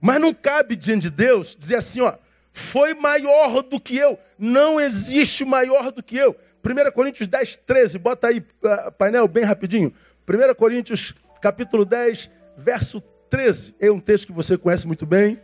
Mas 0.00 0.20
não 0.20 0.32
cabe 0.32 0.76
diante 0.76 1.02
de 1.02 1.10
Deus 1.10 1.56
dizer 1.58 1.76
assim, 1.76 2.00
ó, 2.00 2.14
foi 2.52 2.94
maior 2.94 3.62
do 3.62 3.78
que 3.78 3.96
eu. 3.96 4.18
Não 4.38 4.80
existe 4.80 5.44
maior 5.44 5.92
do 5.92 6.02
que 6.02 6.16
eu. 6.16 6.34
1 6.64 6.90
Coríntios 6.92 7.28
10, 7.28 7.58
13, 7.58 7.98
bota 7.98 8.28
aí, 8.28 8.38
uh, 8.38 8.92
painel, 8.92 9.28
bem 9.28 9.44
rapidinho. 9.44 9.92
1 10.26 10.54
Coríntios, 10.54 11.14
capítulo 11.40 11.84
10, 11.84 12.30
verso 12.56 13.00
13. 13.28 13.74
É 13.78 13.90
um 13.90 14.00
texto 14.00 14.26
que 14.26 14.32
você 14.32 14.56
conhece 14.56 14.86
muito 14.86 15.04
bem. 15.04 15.40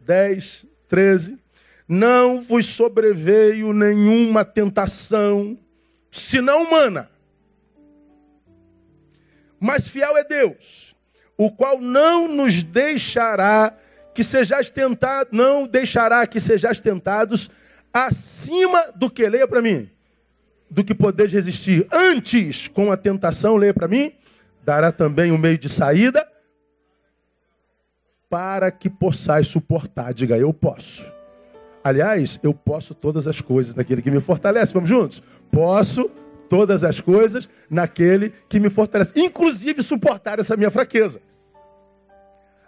10, 0.00 0.66
13. 0.88 1.38
Não 1.86 2.42
vos 2.42 2.66
sobreveio 2.66 3.72
nenhuma 3.72 4.44
tentação, 4.44 5.58
senão 6.10 6.64
humana. 6.64 7.11
Mas 9.62 9.86
fiel 9.86 10.16
é 10.16 10.24
Deus, 10.24 10.92
o 11.38 11.48
qual 11.48 11.80
não 11.80 12.26
nos 12.26 12.64
deixará 12.64 13.72
que 14.12 14.24
sejais 14.24 14.72
tentados, 14.72 15.32
não 15.32 15.68
deixará 15.68 16.26
que 16.26 16.40
sejais 16.40 16.80
tentados 16.80 17.48
acima 17.94 18.90
do 18.96 19.08
que 19.08 19.28
leia 19.28 19.46
para 19.46 19.62
mim, 19.62 19.88
do 20.68 20.82
que 20.82 20.92
podeis 20.92 21.32
resistir. 21.32 21.86
Antes, 21.92 22.66
com 22.66 22.90
a 22.90 22.96
tentação, 22.96 23.54
leia 23.54 23.72
para 23.72 23.86
mim, 23.86 24.12
dará 24.64 24.90
também 24.90 25.30
um 25.30 25.38
meio 25.38 25.56
de 25.56 25.68
saída 25.68 26.26
para 28.28 28.72
que 28.72 28.90
possais 28.90 29.46
suportar. 29.46 30.12
Diga, 30.12 30.36
eu 30.36 30.52
posso. 30.52 31.08
Aliás, 31.84 32.40
eu 32.42 32.52
posso 32.52 32.96
todas 32.96 33.28
as 33.28 33.40
coisas 33.40 33.76
naquele 33.76 34.02
que 34.02 34.10
me 34.10 34.20
fortalece. 34.20 34.74
Vamos 34.74 34.88
juntos? 34.88 35.22
Posso 35.52 36.10
todas 36.48 36.84
as 36.84 37.00
coisas 37.00 37.48
naquele 37.68 38.30
que 38.48 38.60
me 38.60 38.70
fortalece, 38.70 39.12
inclusive 39.16 39.82
suportar 39.82 40.38
essa 40.38 40.56
minha 40.56 40.70
fraqueza. 40.70 41.20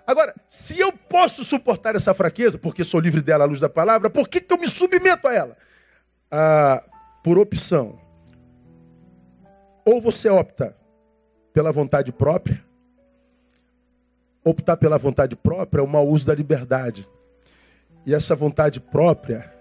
Agora, 0.06 0.34
se 0.46 0.78
eu 0.78 0.92
posso 0.92 1.42
suportar 1.44 1.96
essa 1.96 2.12
fraqueza, 2.12 2.58
porque 2.58 2.84
sou 2.84 3.00
livre 3.00 3.22
dela 3.22 3.44
à 3.44 3.46
luz 3.46 3.60
da 3.60 3.68
palavra, 3.68 4.10
por 4.10 4.28
que, 4.28 4.40
que 4.40 4.52
eu 4.52 4.58
me 4.58 4.68
submeto 4.68 5.26
a 5.26 5.34
ela? 5.34 5.56
Ah, 6.30 6.82
por 7.22 7.38
opção. 7.38 7.98
Ou 9.84 10.00
você 10.00 10.28
opta 10.28 10.76
pela 11.54 11.72
vontade 11.72 12.12
própria, 12.12 12.62
optar 14.44 14.76
pela 14.76 14.98
vontade 14.98 15.34
própria 15.34 15.80
é 15.80 15.84
o 15.84 15.88
mau 15.88 16.06
uso 16.06 16.26
da 16.26 16.34
liberdade. 16.34 17.08
E 18.04 18.12
essa 18.14 18.34
vontade 18.34 18.80
própria, 18.80 19.53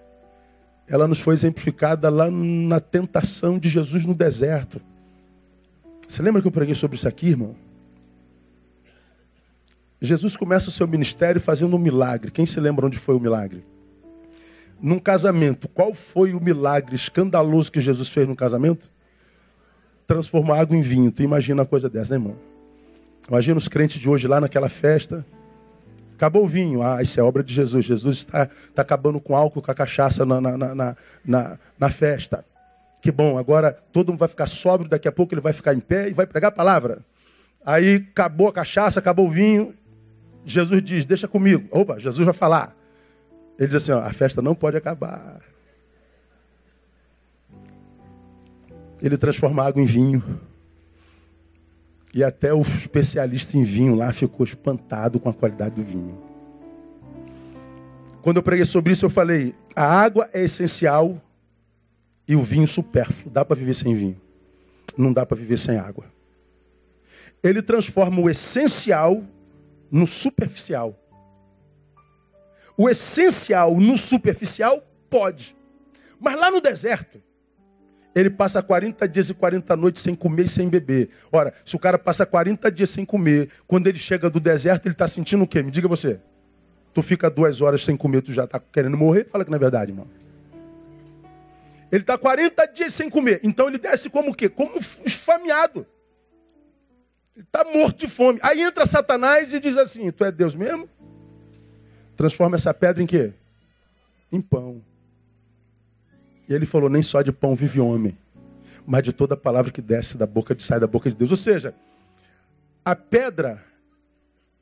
ela 0.87 1.07
nos 1.07 1.19
foi 1.19 1.33
exemplificada 1.33 2.09
lá 2.09 2.29
na 2.29 2.79
tentação 2.79 3.57
de 3.57 3.69
Jesus 3.69 4.05
no 4.05 4.13
deserto. 4.13 4.81
Você 6.07 6.21
lembra 6.21 6.41
que 6.41 6.47
eu 6.47 6.51
preguei 6.51 6.75
sobre 6.75 6.97
isso 6.97 7.07
aqui, 7.07 7.29
irmão? 7.29 7.55
Jesus 10.01 10.35
começa 10.35 10.67
o 10.67 10.71
seu 10.71 10.85
ministério 10.85 11.39
fazendo 11.39 11.75
um 11.77 11.79
milagre. 11.79 12.29
Quem 12.29 12.45
se 12.45 12.59
lembra 12.59 12.85
onde 12.85 12.97
foi 12.97 13.15
o 13.15 13.19
milagre? 13.19 13.63
Num 14.81 14.99
casamento. 14.99 15.69
Qual 15.69 15.93
foi 15.93 16.33
o 16.33 16.41
milagre 16.41 16.93
escandaloso 16.93 17.71
que 17.71 17.79
Jesus 17.79 18.09
fez 18.09 18.27
no 18.27 18.35
casamento? 18.35 18.91
Transformar 20.05 20.59
água 20.59 20.75
em 20.75 20.81
vinho. 20.81 21.09
Tu 21.09 21.23
imagina 21.23 21.61
uma 21.61 21.65
coisa 21.65 21.89
dessa, 21.89 22.11
né, 22.11 22.17
irmão? 22.17 22.37
Imagina 23.29 23.57
os 23.57 23.69
crentes 23.69 24.01
de 24.01 24.09
hoje 24.09 24.27
lá 24.27 24.41
naquela 24.41 24.67
festa. 24.67 25.25
Acabou 26.15 26.43
o 26.43 26.47
vinho. 26.47 26.81
Ah, 26.81 27.01
isso 27.01 27.19
é 27.19 27.23
obra 27.23 27.43
de 27.43 27.53
Jesus. 27.53 27.85
Jesus 27.85 28.17
está, 28.17 28.43
está 28.43 28.81
acabando 28.81 29.19
com 29.19 29.35
álcool, 29.35 29.61
com 29.61 29.71
a 29.71 29.75
cachaça 29.75 30.25
na, 30.25 30.39
na, 30.39 30.57
na, 30.57 30.95
na, 31.25 31.59
na 31.77 31.89
festa. 31.89 32.45
Que 33.01 33.11
bom, 33.11 33.37
agora 33.37 33.77
todo 33.91 34.09
mundo 34.09 34.19
vai 34.19 34.29
ficar 34.29 34.47
sóbrio, 34.47 34.89
daqui 34.89 35.07
a 35.07 35.11
pouco 35.11 35.33
ele 35.33 35.41
vai 35.41 35.51
ficar 35.51 35.73
em 35.73 35.79
pé 35.79 36.09
e 36.09 36.13
vai 36.13 36.25
pregar 36.25 36.49
a 36.49 36.55
palavra. 36.55 36.99
Aí 37.65 37.95
acabou 37.95 38.47
a 38.47 38.53
cachaça, 38.53 38.99
acabou 38.99 39.27
o 39.27 39.29
vinho, 39.29 39.73
Jesus 40.45 40.81
diz: 40.81 41.05
Deixa 41.05 41.27
comigo. 41.27 41.67
Opa, 41.71 41.97
Jesus 41.99 42.25
vai 42.25 42.33
falar. 42.33 42.75
Ele 43.57 43.67
diz 43.67 43.77
assim: 43.77 43.91
ó, 43.91 43.99
A 43.99 44.11
festa 44.13 44.41
não 44.41 44.55
pode 44.55 44.77
acabar. 44.77 45.39
Ele 49.01 49.17
transforma 49.17 49.65
água 49.65 49.81
em 49.81 49.85
vinho. 49.85 50.23
E 52.13 52.23
até 52.23 52.53
o 52.53 52.61
especialista 52.61 53.57
em 53.57 53.63
vinho 53.63 53.95
lá 53.95 54.13
ficou 54.13 54.45
espantado 54.45 55.19
com 55.19 55.29
a 55.29 55.33
qualidade 55.33 55.75
do 55.75 55.83
vinho. 55.83 56.21
Quando 58.21 58.37
eu 58.37 58.43
preguei 58.43 58.65
sobre 58.65 58.93
isso, 58.93 59.05
eu 59.05 59.09
falei: 59.09 59.55
a 59.75 59.83
água 59.83 60.29
é 60.31 60.43
essencial 60.43 61.19
e 62.27 62.35
o 62.35 62.43
vinho 62.43 62.67
supérfluo. 62.67 63.31
Dá 63.31 63.43
para 63.43 63.55
viver 63.55 63.73
sem 63.73 63.95
vinho. 63.95 64.21
Não 64.95 65.11
dá 65.11 65.25
para 65.25 65.35
viver 65.35 65.57
sem 65.57 65.77
água. 65.77 66.05
Ele 67.43 67.61
transforma 67.61 68.21
o 68.21 68.29
essencial 68.29 69.23
no 69.91 70.05
superficial. 70.05 70.97
O 72.77 72.89
essencial 72.89 73.75
no 73.79 73.97
superficial 73.97 74.81
pode. 75.09 75.55
Mas 76.19 76.35
lá 76.35 76.49
no 76.49 76.61
deserto, 76.61 77.21
ele 78.15 78.29
passa 78.29 78.61
40 78.61 79.07
dias 79.07 79.29
e 79.29 79.33
40 79.33 79.75
noites 79.75 80.01
sem 80.01 80.15
comer 80.15 80.45
e 80.45 80.47
sem 80.47 80.69
beber. 80.69 81.09
Ora, 81.31 81.53
se 81.65 81.75
o 81.75 81.79
cara 81.79 81.97
passa 81.97 82.25
40 82.25 82.71
dias 82.71 82.89
sem 82.89 83.05
comer, 83.05 83.49
quando 83.65 83.87
ele 83.87 83.97
chega 83.97 84.29
do 84.29 84.39
deserto, 84.39 84.85
ele 84.85 84.93
está 84.93 85.07
sentindo 85.07 85.43
o 85.43 85.47
quê? 85.47 85.63
Me 85.63 85.71
diga 85.71 85.87
você. 85.87 86.19
Tu 86.93 87.01
fica 87.01 87.29
duas 87.29 87.59
horas 87.59 87.83
sem 87.83 87.97
comer, 87.97 88.21
tu 88.21 88.31
já 88.31 88.43
está 88.43 88.59
querendo 88.59 88.95
morrer? 88.95 89.25
Fala 89.25 89.43
que 89.43 89.49
não 89.49 89.55
é 89.55 89.59
verdade, 89.59 89.91
irmão. 89.91 90.07
Ele 91.91 92.01
está 92.01 92.17
40 92.17 92.65
dias 92.67 92.93
sem 92.93 93.09
comer. 93.09 93.39
Então 93.43 93.67
ele 93.67 93.77
desce 93.79 94.09
como 94.09 94.31
o 94.31 94.35
quê? 94.35 94.47
Como 94.47 94.77
esfameado. 94.77 95.85
Ele 97.35 97.45
está 97.45 97.63
morto 97.63 97.99
de 97.99 98.07
fome. 98.07 98.39
Aí 98.43 98.61
entra 98.61 98.85
Satanás 98.85 99.53
e 99.53 99.59
diz 99.59 99.75
assim: 99.75 100.11
Tu 100.11 100.23
é 100.23 100.31
Deus 100.31 100.55
mesmo? 100.55 100.87
Transforma 102.15 102.55
essa 102.55 102.73
pedra 102.73 103.01
em 103.01 103.07
quê? 103.07 103.33
Em 104.31 104.39
pão. 104.39 104.83
E 106.47 106.53
ele 106.53 106.65
falou: 106.65 106.89
Nem 106.89 107.03
só 107.03 107.21
de 107.21 107.31
pão 107.31 107.55
vive 107.55 107.79
homem, 107.79 108.17
mas 108.85 109.03
de 109.03 109.13
toda 109.13 109.35
palavra 109.37 109.71
que 109.71 109.81
desce 109.81 110.17
da 110.17 110.25
boca, 110.25 110.53
de 110.55 110.63
sai 110.63 110.79
da 110.79 110.87
boca 110.87 111.09
de 111.09 111.15
Deus. 111.15 111.31
Ou 111.31 111.37
seja, 111.37 111.73
a 112.83 112.95
pedra 112.95 113.63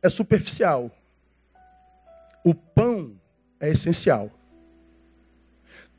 é 0.02 0.10
superficial, 0.10 0.92
o 2.44 2.54
pão 2.54 3.20
é 3.60 3.70
essencial. 3.70 4.32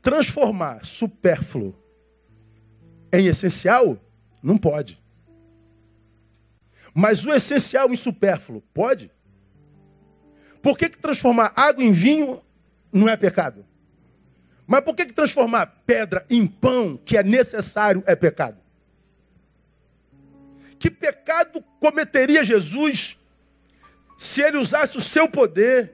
Transformar 0.01 0.83
supérfluo 0.83 1.73
em 3.11 3.27
essencial 3.27 3.97
não 4.41 4.57
pode. 4.57 5.01
Mas 6.93 7.25
o 7.25 7.31
essencial 7.31 7.91
em 7.91 7.95
supérfluo, 7.95 8.61
pode? 8.73 9.09
Por 10.61 10.77
que, 10.77 10.89
que 10.89 10.97
transformar 10.97 11.51
água 11.55 11.83
em 11.83 11.91
vinho 11.91 12.41
não 12.91 13.09
é 13.09 13.17
pecado? 13.17 13.65
Mas 14.65 14.81
por 14.83 14.95
que, 14.95 15.05
que 15.05 15.13
transformar 15.13 15.83
pedra 15.85 16.25
em 16.29 16.47
pão, 16.47 16.97
que 16.97 17.17
é 17.17 17.23
necessário, 17.23 18.03
é 18.05 18.15
pecado? 18.15 18.57
Que 20.79 20.89
pecado 20.89 21.63
cometeria 21.79 22.43
Jesus 22.43 23.17
se 24.17 24.41
ele 24.41 24.57
usasse 24.57 24.97
o 24.97 25.01
seu 25.01 25.29
poder 25.29 25.93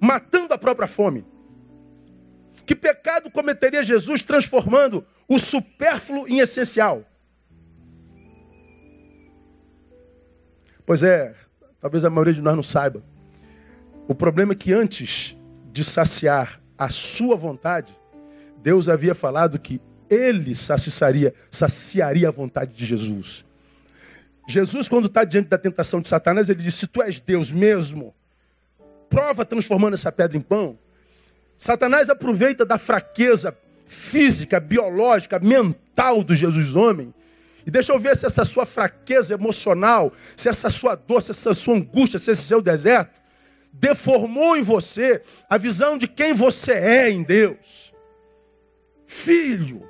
matando 0.00 0.54
a 0.54 0.58
própria 0.58 0.88
fome? 0.88 1.24
Que 2.64 2.74
pecado 2.74 3.30
cometeria 3.30 3.82
Jesus 3.82 4.22
transformando 4.22 5.04
o 5.26 5.38
supérfluo 5.38 6.28
em 6.28 6.40
essencial? 6.40 7.04
Pois 10.84 11.02
é, 11.02 11.34
talvez 11.80 12.04
a 12.04 12.10
maioria 12.10 12.34
de 12.34 12.42
nós 12.42 12.54
não 12.56 12.62
saiba. 12.62 13.02
O 14.06 14.14
problema 14.14 14.52
é 14.52 14.56
que 14.56 14.72
antes 14.72 15.36
de 15.72 15.84
saciar 15.84 16.60
a 16.78 16.88
sua 16.88 17.36
vontade, 17.36 17.94
Deus 18.62 18.88
havia 18.88 19.14
falado 19.14 19.58
que 19.58 19.80
ele 20.10 20.54
saciaria, 20.54 21.34
saciaria 21.50 22.28
a 22.28 22.32
vontade 22.32 22.72
de 22.74 22.84
Jesus. 22.84 23.44
Jesus, 24.48 24.88
quando 24.88 25.06
está 25.06 25.24
diante 25.24 25.48
da 25.48 25.58
tentação 25.58 26.00
de 26.00 26.08
Satanás, 26.08 26.48
ele 26.48 26.62
diz: 26.62 26.74
Se 26.74 26.86
tu 26.86 27.02
és 27.02 27.20
Deus 27.20 27.52
mesmo, 27.52 28.14
prova 29.10 29.44
transformando 29.44 29.94
essa 29.94 30.10
pedra 30.10 30.36
em 30.36 30.40
pão. 30.40 30.78
Satanás 31.56 32.08
aproveita 32.08 32.64
da 32.64 32.78
fraqueza 32.78 33.56
física, 33.86 34.60
biológica, 34.60 35.38
mental 35.38 36.22
do 36.22 36.34
Jesus 36.34 36.74
homem 36.74 37.12
e 37.68 37.70
deixa 37.70 37.92
eu 37.92 38.00
ver 38.00 38.16
se 38.16 38.24
essa 38.24 38.46
sua 38.46 38.64
fraqueza 38.64 39.34
emocional, 39.34 40.10
se 40.34 40.48
essa 40.48 40.70
sua 40.70 40.94
dor, 40.94 41.20
se 41.20 41.32
essa 41.32 41.52
sua 41.52 41.74
angústia, 41.74 42.18
se 42.18 42.30
esse 42.30 42.40
seu 42.40 42.62
deserto, 42.62 43.20
deformou 43.70 44.56
em 44.56 44.62
você 44.62 45.20
a 45.50 45.58
visão 45.58 45.98
de 45.98 46.08
quem 46.08 46.32
você 46.32 46.72
é 46.72 47.10
em 47.10 47.22
Deus. 47.22 47.87
Filho. 49.08 49.88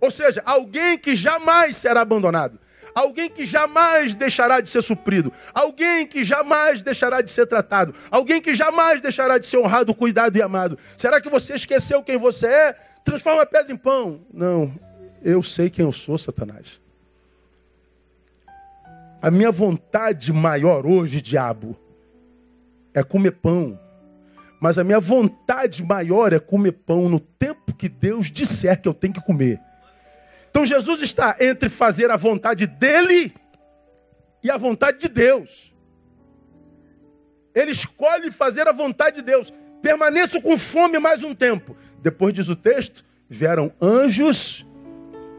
Ou 0.00 0.10
seja, 0.10 0.42
alguém 0.46 0.96
que 0.96 1.14
jamais 1.14 1.76
será 1.76 2.00
abandonado. 2.00 2.58
Alguém 2.94 3.28
que 3.28 3.44
jamais 3.44 4.14
deixará 4.14 4.60
de 4.62 4.70
ser 4.70 4.82
suprido. 4.82 5.30
Alguém 5.52 6.06
que 6.06 6.24
jamais 6.24 6.82
deixará 6.82 7.20
de 7.20 7.30
ser 7.30 7.46
tratado. 7.46 7.94
Alguém 8.10 8.40
que 8.40 8.54
jamais 8.54 9.02
deixará 9.02 9.36
de 9.36 9.44
ser 9.44 9.58
honrado, 9.58 9.94
cuidado 9.94 10.34
e 10.36 10.42
amado. 10.42 10.78
Será 10.96 11.20
que 11.20 11.28
você 11.28 11.54
esqueceu 11.54 12.02
quem 12.02 12.16
você 12.16 12.46
é? 12.46 12.72
Transforma 13.04 13.42
a 13.42 13.46
pedra 13.46 13.70
em 13.70 13.76
pão. 13.76 14.22
Não, 14.32 14.74
eu 15.22 15.42
sei 15.42 15.68
quem 15.68 15.84
eu 15.84 15.92
sou, 15.92 16.16
Satanás. 16.16 16.80
A 19.20 19.30
minha 19.30 19.52
vontade 19.52 20.32
maior 20.32 20.86
hoje, 20.86 21.20
diabo, 21.20 21.76
é 22.94 23.02
comer 23.02 23.32
pão. 23.32 23.78
Mas 24.58 24.78
a 24.78 24.84
minha 24.84 25.00
vontade 25.00 25.84
maior 25.84 26.32
é 26.32 26.38
comer 26.38 26.72
pão 26.72 27.10
no 27.10 27.20
tempo 27.20 27.67
que 27.78 27.88
Deus 27.88 28.30
disser 28.30 28.80
que 28.80 28.88
eu 28.88 28.92
tenho 28.92 29.14
que 29.14 29.22
comer. 29.22 29.60
Então 30.50 30.66
Jesus 30.66 31.00
está 31.00 31.36
entre 31.40 31.68
fazer 31.68 32.10
a 32.10 32.16
vontade 32.16 32.66
dele 32.66 33.32
e 34.42 34.50
a 34.50 34.56
vontade 34.56 34.98
de 34.98 35.08
Deus. 35.08 35.74
Ele 37.54 37.70
escolhe 37.70 38.30
fazer 38.30 38.66
a 38.68 38.72
vontade 38.72 39.16
de 39.16 39.22
Deus. 39.22 39.52
Permaneço 39.80 40.40
com 40.40 40.58
fome 40.58 40.98
mais 40.98 41.22
um 41.22 41.34
tempo. 41.34 41.76
Depois 42.02 42.34
diz 42.34 42.48
o 42.48 42.56
texto: 42.56 43.04
vieram 43.28 43.72
anjos 43.80 44.66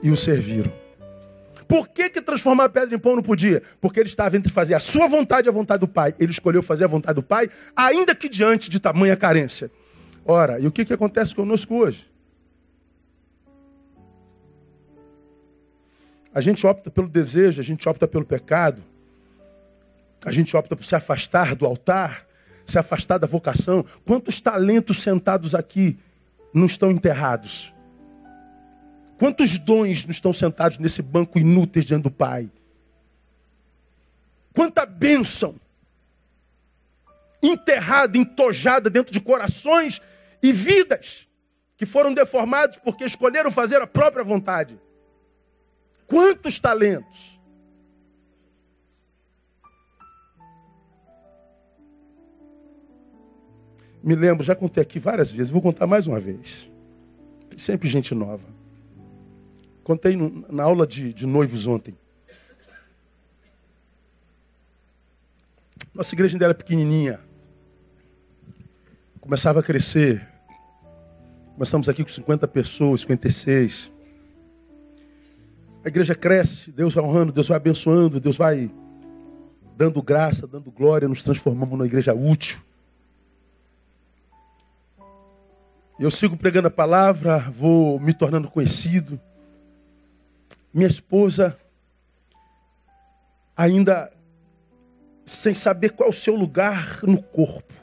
e 0.02 0.10
o 0.10 0.18
serviram. 0.18 0.72
Por 1.68 1.88
que, 1.88 2.10
que 2.10 2.20
transformar 2.20 2.66
a 2.66 2.70
pedra 2.70 2.96
em 2.96 3.00
pão 3.00 3.16
não 3.16 3.22
podia? 3.22 3.62
Porque 3.80 4.00
ele 4.00 4.10
estava 4.10 4.36
entre 4.36 4.52
fazer 4.52 4.74
a 4.74 4.80
sua 4.80 5.08
vontade 5.08 5.48
e 5.48 5.50
a 5.50 5.52
vontade 5.52 5.82
do 5.82 5.88
Pai. 5.88 6.16
Ele 6.20 6.32
escolheu 6.32 6.64
fazer 6.64 6.86
a 6.86 6.88
vontade 6.88 7.16
do 7.16 7.22
Pai, 7.22 7.48
ainda 7.76 8.16
que 8.16 8.28
diante 8.28 8.72
de 8.72 8.80
tamanha 8.80 9.16
carência. 9.16 9.70
Ora, 10.26 10.60
e 10.60 10.66
o 10.66 10.72
que, 10.72 10.84
que 10.84 10.94
acontece 10.94 11.36
conosco 11.36 11.76
hoje? 11.76 12.09
A 16.34 16.42
gente 16.42 16.66
opta 16.66 16.92
pelo 16.92 17.08
desejo, 17.08 17.60
a 17.60 17.64
gente 17.64 17.88
opta 17.90 18.08
pelo 18.08 18.26
pecado, 18.26 18.84
a 20.26 20.32
gente 20.32 20.56
opta 20.56 20.76
por 20.76 20.86
se 20.86 20.96
afastar 20.96 21.56
do 21.56 21.66
altar, 21.66 22.28
se 22.66 22.78
afastar 22.78 23.18
da 23.18 23.28
vocação. 23.28 23.86
Quantos 24.06 24.40
talentos 24.40 25.00
sentados 25.02 25.56
aqui 25.56 25.98
não 26.54 26.66
estão 26.66 26.92
enterrados? 26.92 27.74
Quantos 29.18 29.58
dons 29.58 30.06
não 30.06 30.12
estão 30.12 30.32
sentados 30.32 30.78
nesse 30.78 31.02
banco 31.02 31.40
inútil 31.40 31.84
diante 31.84 32.04
do 32.04 32.12
Pai? 32.12 32.50
Quanta 34.54 34.86
bênção 34.86 35.56
enterrada, 37.42 38.18
entojada 38.18 38.90
dentro 38.90 39.12
de 39.12 39.20
corações 39.20 40.02
e 40.44 40.52
vidas 40.52 41.28
que 41.78 41.86
foram 41.86 42.14
deformados 42.14 42.78
porque 42.78 43.06
escolheram 43.06 43.50
fazer 43.50 43.82
a 43.82 43.88
própria 43.88 44.24
vontade. 44.24 44.78
Quantos 46.10 46.60
talentos? 46.60 47.40
Me 54.02 54.16
lembro, 54.16 54.44
já 54.44 54.56
contei 54.56 54.82
aqui 54.82 54.98
várias 54.98 55.32
vezes, 55.32 55.52
vou 55.52 55.62
contar 55.62 55.86
mais 55.86 56.08
uma 56.08 56.20
vez. 56.20 56.70
Tem 57.48 57.60
sempre 57.60 57.88
gente 57.88 58.16
nova. 58.16 58.48
Contei 59.84 60.16
no, 60.16 60.46
na 60.52 60.64
aula 60.64 60.88
de, 60.88 61.14
de 61.14 61.28
noivos 61.28 61.68
ontem. 61.68 61.96
Nossa 65.94 66.16
igreja 66.16 66.36
ainda 66.36 66.46
era 66.46 66.56
pequenininha. 66.56 67.20
Começava 69.22 69.60
a 69.60 69.64
crescer. 69.64 70.28
Começamos 71.54 71.88
aqui 71.88 72.04
com 72.04 72.10
50 72.10 72.48
pessoas, 72.48 73.02
56. 73.02 73.99
A 75.90 75.92
igreja 75.92 76.14
cresce, 76.14 76.72
Deus 76.72 76.94
vai 76.94 77.04
honrando, 77.04 77.32
Deus 77.32 77.48
vai 77.48 77.58
abençoando, 77.58 78.20
Deus 78.20 78.38
vai 78.38 78.70
dando 79.76 80.04
graça, 80.04 80.46
dando 80.46 80.70
glória, 80.70 81.08
nos 81.08 81.24
transformamos 81.24 81.72
numa 81.72 81.88
igreja 81.88 82.14
útil. 82.14 82.60
Eu 86.00 86.12
sigo 86.12 86.38
pregando 86.38 86.68
a 86.68 86.72
palavra, 86.72 87.40
vou 87.40 88.00
me 88.00 88.14
tornando 88.14 88.48
conhecido. 88.52 89.20
Minha 90.72 90.88
esposa, 90.88 91.58
ainda 93.58 94.12
sem 95.26 95.56
saber 95.56 95.94
qual 95.94 96.06
é 96.06 96.12
o 96.12 96.14
seu 96.14 96.36
lugar 96.36 97.00
no 97.02 97.20
corpo. 97.24 97.74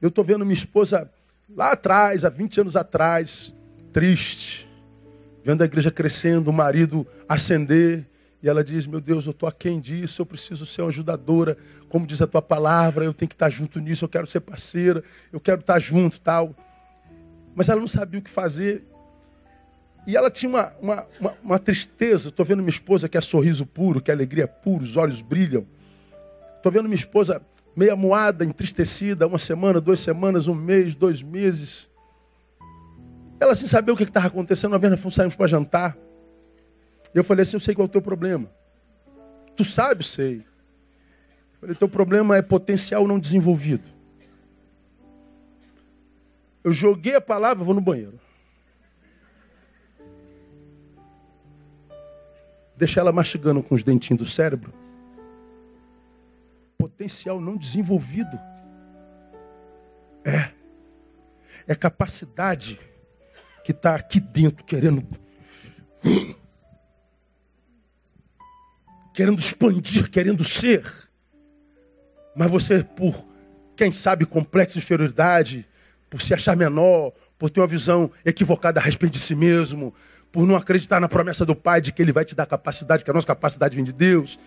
Eu 0.00 0.08
estou 0.08 0.24
vendo 0.24 0.44
minha 0.44 0.58
esposa 0.58 1.08
lá 1.48 1.70
atrás, 1.70 2.24
há 2.24 2.28
20 2.28 2.62
anos 2.62 2.74
atrás, 2.74 3.54
triste, 3.92 4.71
vendo 5.44 5.62
a 5.62 5.64
igreja 5.64 5.90
crescendo, 5.90 6.48
o 6.48 6.52
marido 6.52 7.06
ascender, 7.28 8.06
e 8.42 8.48
ela 8.48 8.64
diz: 8.64 8.86
Meu 8.86 9.00
Deus, 9.00 9.26
eu 9.26 9.30
estou 9.30 9.48
aquém 9.48 9.80
disso, 9.80 10.22
eu 10.22 10.26
preciso 10.26 10.66
ser 10.66 10.82
uma 10.82 10.88
ajudadora, 10.88 11.56
como 11.88 12.06
diz 12.06 12.20
a 12.20 12.26
tua 12.26 12.42
palavra, 12.42 13.04
eu 13.04 13.14
tenho 13.14 13.28
que 13.28 13.34
estar 13.34 13.50
junto 13.50 13.80
nisso, 13.80 14.04
eu 14.04 14.08
quero 14.08 14.26
ser 14.26 14.40
parceira, 14.40 15.02
eu 15.32 15.40
quero 15.40 15.60
estar 15.60 15.78
junto 15.78 16.20
tal. 16.20 16.54
Mas 17.54 17.68
ela 17.68 17.80
não 17.80 17.88
sabia 17.88 18.18
o 18.18 18.22
que 18.22 18.30
fazer. 18.30 18.84
E 20.04 20.16
ela 20.16 20.30
tinha 20.30 20.50
uma, 20.50 20.72
uma, 20.80 21.06
uma, 21.20 21.34
uma 21.44 21.58
tristeza. 21.58 22.30
Estou 22.30 22.44
vendo 22.44 22.58
minha 22.58 22.70
esposa 22.70 23.08
que 23.08 23.16
é 23.16 23.20
sorriso 23.20 23.64
puro, 23.64 24.00
que 24.00 24.10
é 24.10 24.14
alegria 24.14 24.48
pura, 24.48 24.82
os 24.82 24.96
olhos 24.96 25.20
brilham. 25.20 25.64
Estou 26.56 26.72
vendo 26.72 26.84
minha 26.84 26.96
esposa 26.96 27.40
meia 27.76 27.94
moada, 27.94 28.44
entristecida, 28.44 29.26
uma 29.26 29.38
semana, 29.38 29.80
duas 29.80 30.00
semanas, 30.00 30.48
um 30.48 30.54
mês, 30.54 30.96
dois 30.96 31.22
meses. 31.22 31.88
Ela 33.42 33.56
sem 33.56 33.66
saber 33.66 33.90
o 33.90 33.96
que 33.96 34.04
estava 34.04 34.28
acontecendo, 34.28 34.70
uma 34.70 34.78
vez 34.78 35.02
nós 35.02 35.14
saímos 35.14 35.34
para 35.34 35.48
jantar. 35.48 35.98
Eu 37.12 37.24
falei 37.24 37.42
assim, 37.42 37.56
eu 37.56 37.60
sei 37.60 37.74
qual 37.74 37.86
é 37.86 37.88
o 37.88 37.90
teu 37.90 38.00
problema. 38.00 38.48
Tu 39.56 39.64
sabe, 39.64 40.04
sei. 40.04 40.46
Eu 41.54 41.60
falei, 41.60 41.74
teu 41.74 41.88
problema 41.88 42.36
é 42.36 42.40
potencial 42.40 43.04
não 43.04 43.18
desenvolvido. 43.18 43.90
Eu 46.62 46.72
joguei 46.72 47.16
a 47.16 47.20
palavra, 47.20 47.64
vou 47.64 47.74
no 47.74 47.80
banheiro. 47.80 48.20
Deixar 52.76 53.00
ela 53.00 53.10
mastigando 53.10 53.60
com 53.60 53.74
os 53.74 53.82
dentinhos 53.82 54.22
do 54.22 54.28
cérebro. 54.28 54.72
Potencial 56.78 57.40
não 57.40 57.56
desenvolvido. 57.56 58.38
É. 60.24 60.52
É 61.66 61.74
capacidade 61.74 62.91
que 63.64 63.72
está 63.72 63.94
aqui 63.94 64.20
dentro 64.20 64.64
querendo. 64.64 65.06
Querendo 69.14 69.38
expandir, 69.38 70.10
querendo 70.10 70.44
ser. 70.44 70.82
Mas 72.34 72.50
você, 72.50 72.82
por, 72.82 73.26
quem 73.76 73.92
sabe, 73.92 74.24
complexo 74.24 74.78
de 74.78 74.84
inferioridade, 74.84 75.66
por 76.08 76.20
se 76.22 76.32
achar 76.32 76.56
menor, 76.56 77.12
por 77.38 77.50
ter 77.50 77.60
uma 77.60 77.66
visão 77.66 78.10
equivocada 78.24 78.80
a 78.80 78.82
respeito 78.82 79.12
de 79.12 79.18
si 79.18 79.34
mesmo, 79.34 79.94
por 80.30 80.46
não 80.46 80.56
acreditar 80.56 81.00
na 81.00 81.08
promessa 81.08 81.44
do 81.44 81.54
Pai 81.54 81.80
de 81.80 81.92
que 81.92 82.00
Ele 82.00 82.12
vai 82.12 82.24
te 82.24 82.34
dar 82.34 82.46
capacidade, 82.46 83.04
que 83.04 83.10
a 83.10 83.14
nossa 83.14 83.26
capacidade 83.26 83.76
vem 83.76 83.84
de 83.84 83.92
Deus. 83.92 84.38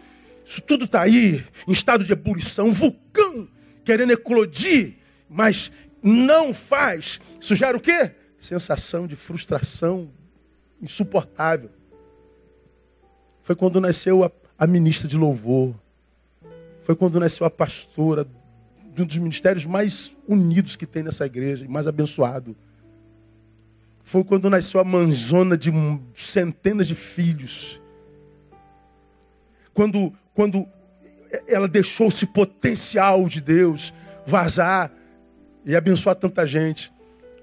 Isso 0.46 0.62
tudo 0.62 0.86
está 0.86 1.02
aí, 1.02 1.44
em 1.68 1.72
estado 1.72 2.04
de 2.04 2.12
ebulição, 2.12 2.68
um 2.68 2.72
vulcão 2.72 3.48
querendo 3.84 4.14
eclodir, 4.14 4.96
mas 5.30 5.72
não 6.02 6.54
faz. 6.54 7.20
Isso 7.40 7.56
gera 7.56 7.78
o 7.78 7.82
quê? 7.82 8.12
Sensação 8.46 9.08
de 9.08 9.16
frustração 9.16 10.10
insuportável. 10.82 11.70
Foi 13.42 13.56
quando 13.56 13.82
nasceu 13.82 14.24
a, 14.24 14.32
a 14.58 14.68
ministra 14.68 15.08
de 15.08 15.18
louvor. 15.18 15.74
Foi 16.84 16.96
quando 16.96 17.20
nasceu 17.20 17.46
a 17.46 17.50
pastora 17.50 18.28
de 18.94 19.02
um 19.02 19.06
dos 19.06 19.18
ministérios 19.18 19.66
mais 19.66 20.12
unidos 20.28 20.76
que 20.76 20.86
tem 20.86 21.04
nessa 21.04 21.26
igreja, 21.26 21.66
mais 21.68 21.88
abençoado. 21.88 22.56
Foi 24.04 24.24
quando 24.24 24.50
nasceu 24.50 24.80
a 24.80 24.84
manzona 24.84 25.58
de 25.58 25.72
centenas 26.14 26.88
de 26.88 26.94
filhos. 26.94 27.82
Quando, 29.74 30.14
quando 30.34 30.68
ela 31.48 31.68
deixou 31.68 32.08
esse 32.08 32.28
potencial 32.28 33.28
de 33.28 33.42
Deus 33.42 33.92
vazar 34.26 34.92
e 35.66 35.76
abençoar 35.76 36.16
tanta 36.16 36.46
gente. 36.46 36.95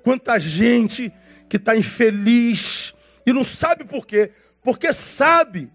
Quanta 0.03 0.39
gente 0.39 1.13
que 1.49 1.57
está 1.57 1.77
infeliz 1.77 2.95
e 3.27 3.33
não 3.33 3.45
sabe 3.45 3.85
por 3.85 4.07
quê. 4.07 4.31
Porque 4.63 4.93
sabe 4.93 5.71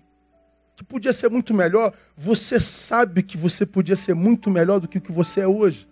que 0.75 0.83
podia 0.83 1.11
ser 1.11 1.29
muito 1.29 1.53
melhor. 1.53 1.93
Você 2.15 2.59
sabe 2.59 3.23
que 3.23 3.37
você 3.37 3.65
podia 3.65 3.95
ser 3.95 4.13
muito 4.13 4.49
melhor 4.49 4.79
do 4.79 4.87
que 4.87 4.97
o 4.97 5.01
que 5.01 5.11
você 5.11 5.41
é 5.41 5.47
hoje. 5.47 5.87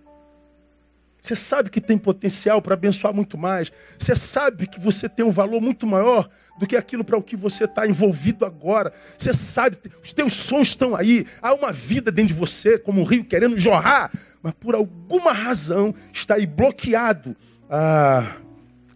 Você 1.21 1.35
sabe 1.35 1.71
que 1.71 1.81
tem 1.81 1.97
potencial 1.97 2.61
para 2.61 2.75
abençoar 2.75 3.11
muito 3.11 3.35
mais. 3.35 3.71
Você 3.97 4.15
sabe 4.15 4.67
que 4.67 4.79
você 4.79 5.09
tem 5.09 5.25
um 5.25 5.31
valor 5.31 5.59
muito 5.59 5.87
maior 5.87 6.29
do 6.59 6.67
que 6.67 6.77
aquilo 6.77 7.03
para 7.03 7.17
o 7.17 7.23
que 7.23 7.35
você 7.35 7.63
está 7.63 7.87
envolvido 7.87 8.45
agora. 8.45 8.93
Você 9.17 9.33
sabe, 9.33 9.75
os 10.03 10.13
teus 10.13 10.33
sonhos 10.33 10.67
estão 10.67 10.95
aí. 10.95 11.25
Há 11.41 11.51
uma 11.55 11.71
vida 11.71 12.11
dentro 12.11 12.35
de 12.35 12.39
você, 12.39 12.77
como 12.77 13.01
um 13.01 13.03
rio 13.03 13.25
querendo 13.25 13.57
jorrar, 13.57 14.11
mas 14.43 14.53
por 14.53 14.75
alguma 14.75 15.33
razão 15.33 15.95
está 16.13 16.35
aí 16.35 16.45
bloqueado 16.45 17.35
ah, 17.69 18.37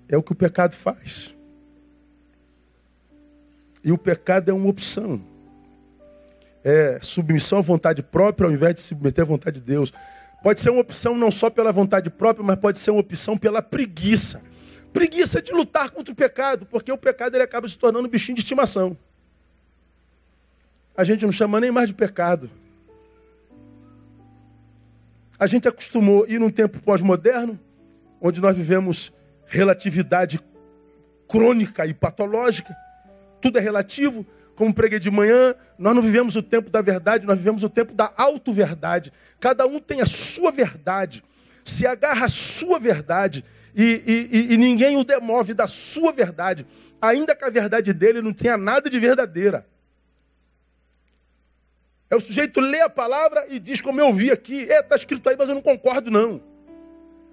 é 0.08 0.18
o 0.18 0.24
que 0.24 0.32
o 0.32 0.36
pecado 0.36 0.76
faz. 0.76 1.36
E 3.84 3.92
o 3.92 3.98
pecado 3.98 4.50
é 4.50 4.54
uma 4.54 4.70
opção. 4.70 5.22
É 6.64 7.00
submissão 7.02 7.60
à 7.60 7.62
vontade 7.62 8.04
própria 8.04 8.48
ao 8.48 8.54
invés 8.54 8.76
de 8.76 8.82
submeter 8.82 9.24
à 9.24 9.28
vontade 9.28 9.60
de 9.60 9.66
Deus. 9.66 9.94
Pode 10.44 10.60
ser 10.60 10.70
uma 10.70 10.82
opção 10.82 11.16
não 11.16 11.32
só 11.32 11.50
pela 11.50 11.72
vontade 11.72 12.10
própria, 12.10 12.46
mas 12.46 12.58
pode 12.58 12.80
ser 12.80 12.92
uma 12.92 13.02
opção 13.02 13.38
pela 13.38 13.62
preguiça. 13.62 14.42
Preguiça 14.92 15.42
de 15.42 15.52
lutar 15.52 15.92
contra 15.92 16.12
o 16.12 16.16
pecado, 16.16 16.66
porque 16.66 16.92
o 16.92 16.98
pecado 16.98 17.36
ele 17.36 17.44
acaba 17.44 17.68
se 17.68 17.78
tornando 17.78 18.08
um 18.08 18.12
bichinho 18.12 18.36
de 18.36 18.42
estimação. 18.42 18.98
a 20.96 21.04
gente 21.04 21.24
não 21.24 21.32
chama 21.32 21.60
nem 21.60 21.72
mais 21.72 21.88
de 21.88 21.94
pecado. 21.94 22.50
A 25.40 25.48
gente 25.48 25.68
acostumou 25.68 26.26
ir 26.28 26.40
num 26.40 26.50
tempo 26.50 26.80
pós-moderno, 26.80 27.58
onde 28.22 28.42
nós 28.42 28.56
vivemos 28.56 29.14
relatividade 29.46 30.40
crônica 31.28 31.86
e 31.86 31.94
patológica. 31.94 32.76
Tudo 33.42 33.58
é 33.60 33.62
relativo. 33.62 34.26
Como 34.56 34.74
preguei 34.74 35.00
de 35.00 35.10
manhã, 35.10 35.56
nós 35.78 35.96
não 35.96 36.02
vivemos 36.02 36.36
o 36.36 36.44
tempo 36.44 36.70
da 36.70 36.82
verdade, 36.82 37.26
nós 37.26 37.38
vivemos 37.38 37.64
o 37.64 37.70
tempo 37.70 37.94
da 37.94 38.12
auto-verdade. 38.18 39.14
Cada 39.40 39.66
um 39.66 39.80
tem 39.80 40.02
a 40.02 40.06
sua 40.06 40.52
verdade, 40.52 41.24
se 41.64 41.88
agarra 41.88 42.26
à 42.26 42.30
sua 42.30 42.78
verdade 42.78 43.46
e, 43.74 44.28
e, 44.32 44.54
e, 44.54 44.58
ninguém 44.58 44.98
o 44.98 45.04
demove 45.06 45.54
da 45.54 45.66
sua 45.66 46.12
verdade, 46.12 46.66
ainda 47.02 47.34
que 47.34 47.46
a 47.46 47.50
verdade 47.50 47.94
dele 47.94 48.22
não 48.22 48.34
tenha 48.34 48.58
nada 48.58 48.90
de 48.90 49.00
verdadeira. 49.00 49.66
É 52.10 52.16
o 52.16 52.20
sujeito 52.20 52.60
lê 52.60 52.82
a 52.82 52.90
palavra 52.90 53.46
e 53.48 53.60
diz 53.60 53.80
como 53.80 54.02
eu 54.02 54.12
vi 54.12 54.32
aqui, 54.32 54.70
é, 54.70 54.80
está 54.82 54.96
escrito 54.96 55.30
aí, 55.30 55.38
mas 55.38 55.48
eu 55.48 55.56
não 55.56 55.62
concordo 55.62 56.12
não. 56.12 56.42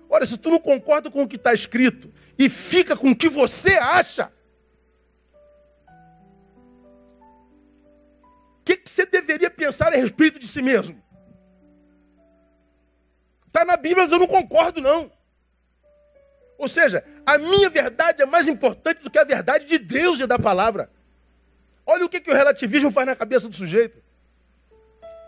Olha, 0.08 0.24
se 0.24 0.38
tu 0.38 0.50
não 0.50 0.58
concorda 0.58 1.10
com 1.10 1.22
o 1.22 1.28
que 1.28 1.36
está 1.36 1.52
escrito 1.52 2.12
e 2.38 2.48
fica 2.48 2.96
com 2.96 3.10
o 3.10 3.16
que 3.16 3.28
você 3.28 3.74
acha, 3.74 4.32
o 8.60 8.64
que, 8.64 8.76
que 8.76 8.90
você 8.90 9.04
deveria 9.04 9.50
pensar 9.50 9.92
a 9.92 9.96
respeito 9.96 10.38
de 10.38 10.46
si 10.46 10.62
mesmo? 10.62 11.02
Está 13.46 13.64
na 13.64 13.76
Bíblia, 13.76 14.04
mas 14.04 14.12
eu 14.12 14.18
não 14.18 14.26
concordo 14.26 14.80
não. 14.80 15.10
Ou 16.58 16.68
seja, 16.68 17.04
a 17.24 17.36
minha 17.38 17.68
verdade 17.68 18.22
é 18.22 18.26
mais 18.26 18.48
importante 18.48 19.02
do 19.02 19.10
que 19.10 19.18
a 19.18 19.24
verdade 19.24 19.66
de 19.66 19.78
Deus 19.78 20.20
e 20.20 20.26
da 20.26 20.38
palavra. 20.38 20.90
Olha 21.84 22.04
o 22.04 22.08
que, 22.08 22.20
que 22.20 22.30
o 22.30 22.34
relativismo 22.34 22.90
faz 22.90 23.06
na 23.06 23.14
cabeça 23.14 23.48
do 23.48 23.54
sujeito. 23.54 24.02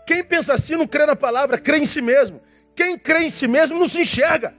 Quem 0.05 0.23
pensa 0.23 0.53
assim 0.53 0.75
não 0.75 0.87
crê 0.87 1.05
na 1.05 1.15
palavra, 1.15 1.57
crê 1.57 1.77
em 1.77 1.85
si 1.85 2.01
mesmo. 2.01 2.41
Quem 2.75 2.97
crê 2.97 3.23
em 3.23 3.29
si 3.29 3.47
mesmo 3.47 3.79
não 3.79 3.87
se 3.87 4.01
enxerga. 4.01 4.55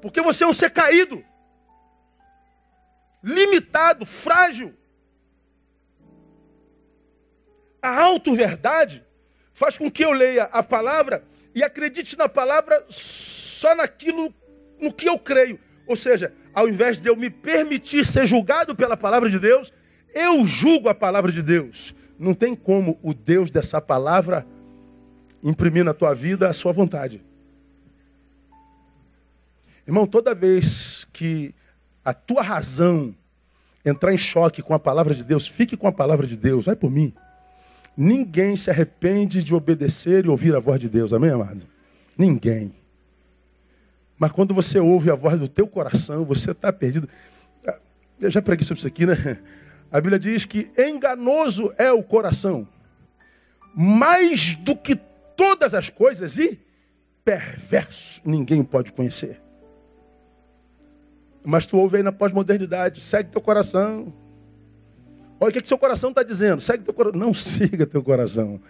Porque 0.00 0.20
você 0.22 0.44
é 0.44 0.46
um 0.46 0.52
ser 0.52 0.70
caído, 0.70 1.24
limitado, 3.22 4.06
frágil. 4.06 4.74
A 7.82 8.00
auto-verdade 8.02 9.04
faz 9.52 9.76
com 9.76 9.90
que 9.90 10.04
eu 10.04 10.12
leia 10.12 10.44
a 10.44 10.62
palavra 10.62 11.24
e 11.54 11.62
acredite 11.62 12.16
na 12.16 12.28
palavra 12.28 12.84
só 12.88 13.74
naquilo 13.74 14.34
no 14.78 14.92
que 14.92 15.08
eu 15.08 15.18
creio. 15.18 15.58
Ou 15.86 15.96
seja, 15.96 16.32
ao 16.54 16.68
invés 16.68 17.00
de 17.00 17.08
eu 17.08 17.16
me 17.16 17.28
permitir 17.28 18.06
ser 18.06 18.26
julgado 18.26 18.74
pela 18.74 18.96
palavra 18.96 19.28
de 19.28 19.38
Deus, 19.38 19.72
eu 20.14 20.46
julgo 20.46 20.88
a 20.88 20.94
palavra 20.94 21.30
de 21.30 21.42
Deus. 21.42 21.94
Não 22.18 22.34
tem 22.34 22.54
como 22.54 22.98
o 23.02 23.12
Deus 23.12 23.50
dessa 23.50 23.80
palavra 23.80 24.46
imprimir 25.42 25.84
na 25.84 25.94
tua 25.94 26.14
vida 26.14 26.48
a 26.48 26.52
sua 26.52 26.72
vontade. 26.72 27.24
Irmão, 29.86 30.06
toda 30.06 30.34
vez 30.34 31.06
que 31.12 31.54
a 32.04 32.12
tua 32.12 32.42
razão 32.42 33.14
entrar 33.84 34.12
em 34.12 34.18
choque 34.18 34.62
com 34.62 34.74
a 34.74 34.78
palavra 34.78 35.14
de 35.14 35.24
Deus, 35.24 35.46
fique 35.46 35.76
com 35.76 35.86
a 35.86 35.92
palavra 35.92 36.26
de 36.26 36.36
Deus, 36.36 36.66
vai 36.66 36.76
por 36.76 36.90
mim. 36.90 37.14
Ninguém 37.96 38.56
se 38.56 38.70
arrepende 38.70 39.42
de 39.42 39.54
obedecer 39.54 40.24
e 40.24 40.28
ouvir 40.28 40.54
a 40.54 40.60
voz 40.60 40.80
de 40.80 40.88
Deus, 40.88 41.12
amém, 41.12 41.30
amado? 41.30 41.66
Ninguém. 42.16 42.74
Mas 44.18 44.32
quando 44.32 44.54
você 44.54 44.78
ouve 44.78 45.10
a 45.10 45.14
voz 45.14 45.38
do 45.38 45.48
teu 45.48 45.66
coração, 45.66 46.24
você 46.24 46.50
está 46.50 46.72
perdido. 46.72 47.08
Ah, 47.66 47.78
eu 48.20 48.30
já 48.30 48.42
preguei 48.42 48.64
sobre 48.66 48.78
isso 48.78 48.86
aqui, 48.86 49.06
né? 49.06 49.38
A 49.90 50.00
Bíblia 50.00 50.18
diz 50.18 50.44
que 50.44 50.70
enganoso 50.78 51.72
é 51.76 51.90
o 51.90 52.02
coração, 52.02 52.68
mais 53.74 54.54
do 54.54 54.76
que 54.76 54.94
todas 55.36 55.74
as 55.74 55.90
coisas, 55.90 56.38
e 56.38 56.60
perverso 57.24 58.20
ninguém 58.24 58.62
pode 58.62 58.92
conhecer. 58.92 59.40
Mas 61.44 61.66
tu 61.66 61.78
ouve 61.78 61.98
aí 61.98 62.02
na 62.02 62.12
pós-modernidade, 62.12 63.00
segue 63.00 63.30
teu 63.30 63.40
coração. 63.40 64.12
Olha 65.38 65.50
o 65.50 65.52
que, 65.52 65.62
que 65.62 65.68
seu 65.68 65.78
coração 65.78 66.10
está 66.10 66.22
dizendo. 66.22 66.60
Segue 66.60 66.84
teu 66.84 66.92
coração. 66.92 67.18
Não 67.18 67.32
siga 67.32 67.86
teu 67.86 68.02
coração. 68.02 68.60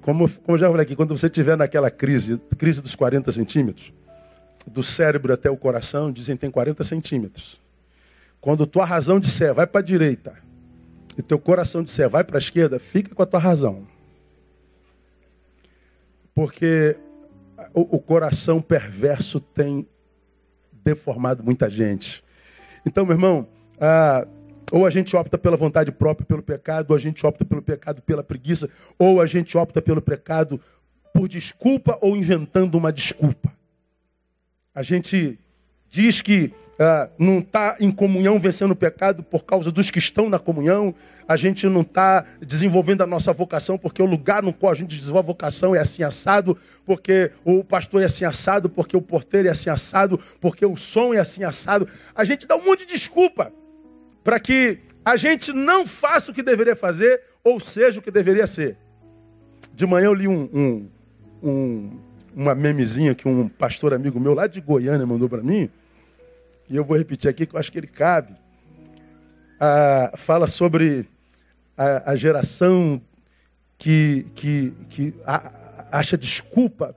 Como, 0.00 0.28
como 0.28 0.56
eu 0.56 0.58
já 0.58 0.68
falei 0.68 0.82
aqui, 0.82 0.96
quando 0.96 1.16
você 1.16 1.26
estiver 1.26 1.56
naquela 1.56 1.90
crise, 1.90 2.38
crise 2.56 2.80
dos 2.80 2.94
40 2.94 3.30
centímetros, 3.30 3.92
do 4.66 4.82
cérebro 4.82 5.32
até 5.32 5.50
o 5.50 5.56
coração, 5.56 6.10
dizem 6.10 6.36
que 6.36 6.40
tem 6.40 6.50
40 6.50 6.82
centímetros. 6.82 7.60
Quando 8.40 8.66
tua 8.66 8.84
razão 8.84 9.18
disser 9.20 9.52
vai 9.54 9.66
para 9.66 9.80
a 9.80 9.84
direita 9.84 10.34
e 11.16 11.22
teu 11.22 11.38
coração 11.38 11.82
disser 11.82 12.08
vai 12.08 12.22
para 12.24 12.36
a 12.36 12.38
esquerda, 12.38 12.78
fica 12.78 13.14
com 13.14 13.22
a 13.22 13.26
tua 13.26 13.40
razão. 13.40 13.86
Porque 16.34 16.96
o, 17.74 17.96
o 17.96 18.00
coração 18.00 18.60
perverso 18.60 19.40
tem 19.40 19.86
deformado 20.88 21.44
muita 21.44 21.68
gente. 21.68 22.24
Então, 22.86 23.04
meu 23.04 23.14
irmão, 23.14 23.46
ah, 23.80 24.26
ou 24.72 24.86
a 24.86 24.90
gente 24.90 25.14
opta 25.14 25.36
pela 25.36 25.56
vontade 25.56 25.92
própria, 25.92 26.26
pelo 26.26 26.42
pecado, 26.42 26.90
ou 26.90 26.96
a 26.96 26.98
gente 26.98 27.24
opta 27.26 27.44
pelo 27.44 27.62
pecado 27.62 28.02
pela 28.02 28.22
preguiça, 28.22 28.70
ou 28.98 29.20
a 29.20 29.26
gente 29.26 29.56
opta 29.56 29.82
pelo 29.82 30.00
pecado 30.00 30.60
por 31.12 31.28
desculpa 31.28 31.98
ou 32.00 32.16
inventando 32.16 32.76
uma 32.76 32.92
desculpa. 32.92 33.52
A 34.74 34.82
gente 34.82 35.38
diz 35.90 36.20
que 36.20 36.52
ah, 36.80 37.10
não 37.18 37.40
está 37.40 37.76
em 37.80 37.90
comunhão 37.90 38.38
vencendo 38.38 38.70
o 38.70 38.76
pecado 38.76 39.24
por 39.24 39.44
causa 39.44 39.72
dos 39.72 39.90
que 39.90 39.98
estão 39.98 40.30
na 40.30 40.38
comunhão. 40.38 40.94
A 41.26 41.36
gente 41.36 41.66
não 41.66 41.80
está 41.80 42.24
desenvolvendo 42.40 43.02
a 43.02 43.06
nossa 43.06 43.32
vocação 43.32 43.76
porque 43.76 44.00
o 44.00 44.06
lugar 44.06 44.44
no 44.44 44.52
qual 44.52 44.70
a 44.70 44.74
gente 44.76 44.96
desenvolve 44.96 45.26
a 45.26 45.32
vocação 45.32 45.74
é 45.74 45.80
assim 45.80 46.04
assado, 46.04 46.56
porque 46.86 47.32
o 47.44 47.64
pastor 47.64 48.02
é 48.02 48.04
assim 48.04 48.24
assado, 48.24 48.70
porque 48.70 48.96
o 48.96 49.02
porteiro 49.02 49.48
é 49.48 49.50
assim 49.50 49.70
assado, 49.70 50.20
porque 50.40 50.64
o 50.64 50.76
som 50.76 51.12
é 51.12 51.18
assim 51.18 51.42
assado. 51.42 51.88
A 52.14 52.24
gente 52.24 52.46
dá 52.46 52.54
um 52.54 52.64
monte 52.64 52.86
de 52.86 52.92
desculpa 52.92 53.52
para 54.22 54.38
que 54.38 54.78
a 55.04 55.16
gente 55.16 55.52
não 55.52 55.84
faça 55.84 56.30
o 56.30 56.34
que 56.34 56.44
deveria 56.44 56.76
fazer 56.76 57.20
ou 57.42 57.58
seja 57.58 57.98
o 57.98 58.02
que 58.02 58.10
deveria 58.10 58.46
ser. 58.46 58.76
De 59.74 59.84
manhã 59.84 60.06
eu 60.06 60.14
li 60.14 60.28
um, 60.28 60.48
um, 60.52 60.88
um 61.42 61.98
uma 62.34 62.54
memezinha 62.54 63.14
que 63.14 63.26
um 63.28 63.48
pastor 63.48 63.92
amigo 63.92 64.20
meu 64.20 64.34
lá 64.34 64.46
de 64.46 64.60
Goiânia 64.60 65.06
mandou 65.06 65.28
para 65.28 65.42
mim, 65.42 65.70
e 66.68 66.76
eu 66.76 66.84
vou 66.84 66.96
repetir 66.96 67.30
aqui 67.30 67.46
que 67.46 67.54
eu 67.54 67.58
acho 67.58 67.72
que 67.72 67.78
ele 67.78 67.86
cabe. 67.86 68.34
Ah, 69.58 70.12
fala 70.16 70.46
sobre 70.46 71.08
a, 71.76 72.12
a 72.12 72.16
geração 72.16 73.00
que, 73.76 74.26
que, 74.34 74.72
que 74.90 75.14
a, 75.24 75.52
acha 75.90 76.16
desculpa 76.16 76.94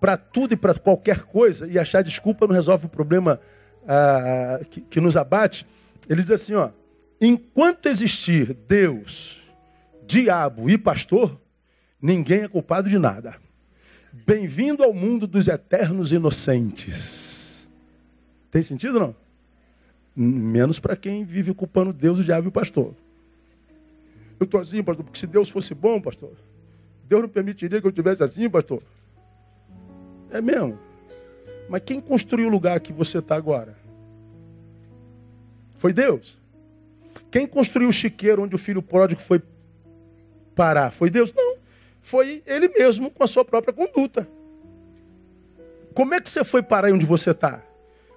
para 0.00 0.16
tudo 0.16 0.54
e 0.54 0.56
para 0.56 0.74
qualquer 0.74 1.22
coisa, 1.22 1.66
e 1.66 1.78
achar 1.78 2.02
desculpa 2.02 2.46
não 2.46 2.54
resolve 2.54 2.86
o 2.86 2.88
problema 2.88 3.40
ah, 3.86 4.60
que, 4.68 4.80
que 4.80 5.00
nos 5.00 5.16
abate. 5.16 5.66
Ele 6.08 6.20
diz 6.22 6.30
assim: 6.30 6.54
ó, 6.54 6.70
enquanto 7.20 7.86
existir 7.86 8.54
Deus, 8.66 9.42
diabo 10.06 10.68
e 10.68 10.76
pastor, 10.76 11.40
ninguém 12.00 12.42
é 12.42 12.48
culpado 12.48 12.88
de 12.88 12.98
nada. 12.98 13.43
Bem-vindo 14.16 14.84
ao 14.84 14.94
mundo 14.94 15.26
dos 15.26 15.48
eternos 15.48 16.12
inocentes. 16.12 17.68
Tem 18.48 18.62
sentido 18.62 19.00
não? 19.00 19.16
Menos 20.14 20.78
para 20.78 20.94
quem 20.94 21.24
vive 21.24 21.52
culpando 21.52 21.92
Deus, 21.92 22.20
o 22.20 22.24
diabo 22.24 22.46
e 22.46 22.48
o 22.48 22.52
pastor. 22.52 22.94
Eu 24.38 24.44
estou 24.44 24.60
assim, 24.60 24.84
pastor, 24.84 25.04
porque 25.04 25.18
se 25.18 25.26
Deus 25.26 25.48
fosse 25.48 25.74
bom, 25.74 26.00
pastor, 26.00 26.30
Deus 27.08 27.22
não 27.22 27.28
permitiria 27.28 27.80
que 27.80 27.86
eu 27.88 27.90
tivesse 27.90 28.22
assim, 28.22 28.48
pastor. 28.48 28.80
É 30.30 30.40
mesmo. 30.40 30.78
Mas 31.68 31.82
quem 31.84 32.00
construiu 32.00 32.46
o 32.46 32.52
lugar 32.52 32.78
que 32.78 32.92
você 32.92 33.18
está 33.18 33.34
agora? 33.34 33.76
Foi 35.76 35.92
Deus. 35.92 36.40
Quem 37.32 37.48
construiu 37.48 37.88
o 37.88 37.92
chiqueiro 37.92 38.44
onde 38.44 38.54
o 38.54 38.58
filho 38.58 38.80
pródigo 38.80 39.20
foi 39.20 39.42
parar? 40.54 40.92
Foi 40.92 41.10
Deus? 41.10 41.34
Não 41.34 41.63
foi 42.04 42.42
ele 42.46 42.68
mesmo 42.68 43.10
com 43.10 43.24
a 43.24 43.26
sua 43.26 43.46
própria 43.46 43.72
conduta. 43.72 44.28
Como 45.94 46.12
é 46.12 46.20
que 46.20 46.28
você 46.28 46.44
foi 46.44 46.62
parar 46.62 46.88
aí 46.88 46.92
onde 46.92 47.06
você 47.06 47.30
está? 47.30 47.62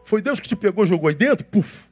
Foi 0.03 0.21
Deus 0.21 0.41
que 0.41 0.47
te 0.47 0.57
pegou 0.57 0.83
e 0.83 0.87
jogou 0.87 1.07
aí 1.07 1.15
dentro? 1.15 1.45
Puf! 1.45 1.85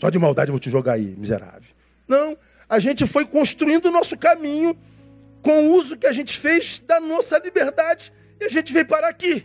Só 0.00 0.08
de 0.08 0.18
maldade 0.18 0.48
eu 0.48 0.54
vou 0.54 0.58
te 0.58 0.70
jogar 0.70 0.94
aí, 0.94 1.14
miserável. 1.18 1.70
Não, 2.08 2.34
a 2.66 2.78
gente 2.78 3.06
foi 3.06 3.26
construindo 3.26 3.86
o 3.86 3.90
nosso 3.90 4.16
caminho 4.16 4.74
com 5.42 5.66
o 5.66 5.74
uso 5.74 5.98
que 5.98 6.06
a 6.06 6.12
gente 6.12 6.38
fez 6.38 6.80
da 6.80 6.98
nossa 6.98 7.38
liberdade 7.38 8.10
e 8.40 8.44
a 8.44 8.48
gente 8.48 8.72
veio 8.72 8.86
parar 8.86 9.08
aqui. 9.08 9.44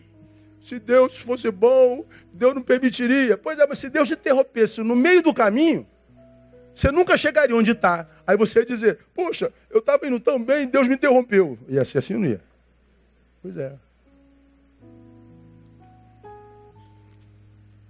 Se 0.58 0.80
Deus 0.80 1.18
fosse 1.18 1.52
bom, 1.52 2.06
Deus 2.32 2.56
não 2.56 2.62
permitiria. 2.62 3.38
Pois 3.38 3.60
é, 3.60 3.68
mas 3.68 3.78
se 3.78 3.90
Deus 3.90 4.08
te 4.08 4.14
interrompesse 4.14 4.82
no 4.82 4.96
meio 4.96 5.22
do 5.22 5.34
caminho, 5.34 5.86
você 6.74 6.92
nunca 6.92 7.18
chegaria 7.18 7.56
onde 7.56 7.72
está. 7.72 8.08
Aí 8.26 8.38
você 8.38 8.60
ia 8.60 8.66
dizer, 8.66 9.00
poxa, 9.14 9.52
eu 9.70 9.80
estava 9.80 10.08
indo 10.08 10.20
tão 10.20 10.42
bem, 10.44 10.68
Deus 10.68 10.88
me 10.88 10.96
interrompeu. 10.96 11.58
Ia 11.68 11.84
ser 11.84 11.98
assim, 11.98 12.14
não 12.14 12.26
ia? 12.26 12.42
Pois 13.42 13.58
é. 13.58 13.74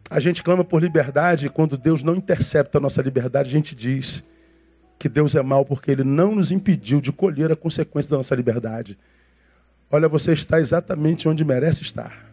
A 0.09 0.19
gente 0.19 0.43
clama 0.43 0.63
por 0.63 0.81
liberdade 0.81 1.45
e 1.45 1.49
quando 1.49 1.77
Deus 1.77 2.03
não 2.03 2.15
intercepta 2.15 2.77
a 2.77 2.81
nossa 2.81 3.01
liberdade, 3.01 3.49
a 3.49 3.51
gente 3.51 3.73
diz 3.73 4.23
que 4.99 5.07
Deus 5.07 5.35
é 5.35 5.41
mau 5.41 5.63
porque 5.63 5.89
ele 5.89 6.03
não 6.03 6.35
nos 6.35 6.51
impediu 6.51 6.99
de 6.99 7.11
colher 7.11 7.51
a 7.51 7.55
consequência 7.55 8.11
da 8.11 8.17
nossa 8.17 8.35
liberdade. 8.35 8.97
Olha, 9.89 10.09
você 10.09 10.33
está 10.33 10.59
exatamente 10.59 11.29
onde 11.29 11.45
merece 11.45 11.81
estar. 11.81 12.29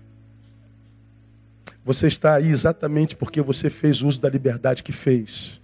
Você 1.84 2.08
está 2.08 2.34
aí 2.34 2.48
exatamente 2.48 3.16
porque 3.16 3.40
você 3.40 3.70
fez 3.70 4.02
uso 4.02 4.20
da 4.20 4.28
liberdade 4.28 4.82
que 4.82 4.92
fez. 4.92 5.60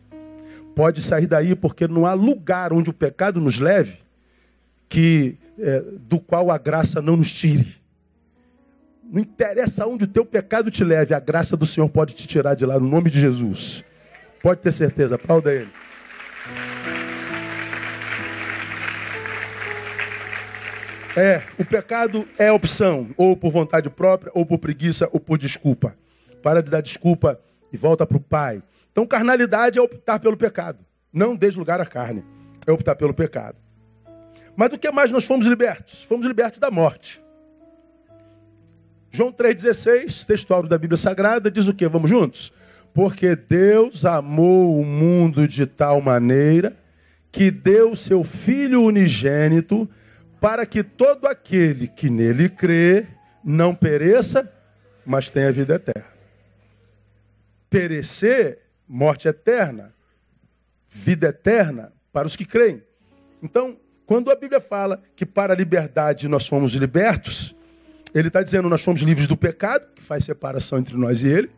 Pode 0.75 1.03
sair 1.03 1.27
daí 1.27 1.55
porque 1.55 1.87
não 1.87 2.07
há 2.07 2.15
lugar 2.15 2.73
onde 2.73 2.91
o 2.91 2.93
pecado 2.93 3.41
nos 3.41 3.61
leve 3.61 3.99
que 4.89 5.39
é, 5.59 5.83
do 6.01 6.21
qual 6.21 6.51
a 6.51 6.59
graça 6.59 7.01
não 7.01 7.17
nos 7.17 7.33
tire. 7.33 7.77
Não 9.11 9.21
interessa 9.21 9.87
onde 9.87 10.05
o 10.05 10.09
teu 10.09 10.25
pecado 10.25 10.71
te 10.71 10.83
leve, 10.83 11.15
a 11.15 11.21
graça 11.21 11.57
do 11.57 11.67
Senhor 11.67 11.89
pode 11.89 12.15
te 12.15 12.27
tirar 12.27 12.55
de 12.55 12.65
lá, 12.65 12.79
no 12.79 12.89
nome 12.89 13.11
de 13.11 13.21
Jesus. 13.21 13.85
Pode 14.43 14.61
ter 14.61 14.73
certeza, 14.73 15.15
aplauda 15.15 15.53
ele. 15.53 15.69
É, 21.17 21.43
o 21.59 21.65
pecado 21.65 22.27
é 22.37 22.51
opção, 22.51 23.09
ou 23.17 23.37
por 23.37 23.53
vontade 23.53 23.89
própria, 23.89 24.33
ou 24.35 24.45
por 24.45 24.59
preguiça, 24.59 25.09
ou 25.13 25.21
por 25.21 25.39
desculpa. 25.39 25.97
Para 26.43 26.61
de 26.61 26.71
dar 26.71 26.81
desculpa 26.81 27.39
e 27.73 27.77
volta 27.77 28.05
para 28.05 28.17
o 28.17 28.21
Pai. 28.21 28.63
Então, 28.95 29.05
carnalidade 29.05 29.77
é 29.77 29.83
optar 29.83 30.21
pelo 30.21 30.37
pecado. 30.37 30.79
Não 31.13 31.35
desde 31.35 31.59
lugar 31.59 31.81
à 31.81 31.85
carne. 31.85 32.25
É 32.65 32.71
optar 32.71 32.95
pelo 32.95 33.13
pecado. 33.13 33.57
Mas 34.55 34.71
do 34.71 34.79
que 34.79 34.89
mais 34.93 35.11
nós 35.11 35.25
fomos 35.25 35.47
libertos? 35.47 36.05
Fomos 36.05 36.25
libertos 36.25 36.61
da 36.61 36.71
morte. 36.71 37.21
João 39.11 39.33
3,16, 39.33 40.25
textual 40.25 40.63
da 40.63 40.79
Bíblia 40.79 40.97
Sagrada, 40.97 41.51
diz 41.51 41.67
o 41.67 41.75
que? 41.75 41.89
Vamos 41.89 42.09
juntos? 42.09 42.53
Porque 42.93 43.35
Deus 43.35 44.05
amou 44.05 44.81
o 44.81 44.85
mundo 44.85 45.49
de 45.49 45.67
tal 45.67 46.01
maneira 46.01 46.77
que 47.33 47.51
deu 47.51 47.97
seu 47.97 48.23
Filho 48.23 48.85
unigênito 48.85 49.91
para 50.41 50.65
que 50.65 50.85
todo 50.85 51.27
aquele 51.27 51.89
que 51.89 52.09
nele 52.09 52.49
crê 52.49 53.09
não 53.45 53.75
pereça, 53.75 54.53
mas 55.05 55.31
tenha 55.31 55.51
vida 55.51 55.75
eterna. 55.75 56.07
Perecer, 57.69 58.61
morte 58.89 59.29
eterna. 59.29 59.95
Vida 60.89 61.29
eterna 61.29 61.93
para 62.13 62.27
os 62.27 62.37
que 62.37 62.45
creem. 62.45 62.83
Então, 63.43 63.77
quando 64.07 64.31
a 64.31 64.37
Bíblia 64.37 64.61
fala 64.61 65.03
que 65.17 65.27
para 65.27 65.53
a 65.53 65.57
liberdade 65.57 66.29
nós 66.29 66.47
fomos 66.47 66.73
libertos, 66.75 67.55
ele 68.15 68.29
está 68.29 68.43
dizendo 68.43 68.69
nós 68.69 68.83
fomos 68.83 69.01
livres 69.01 69.27
do 69.27 69.37
pecado, 69.37 69.89
que 69.95 70.03
faz 70.03 70.25
separação 70.25 70.79
entre 70.79 70.97
nós 70.97 71.23
e 71.23 71.29
ele, 71.29 71.51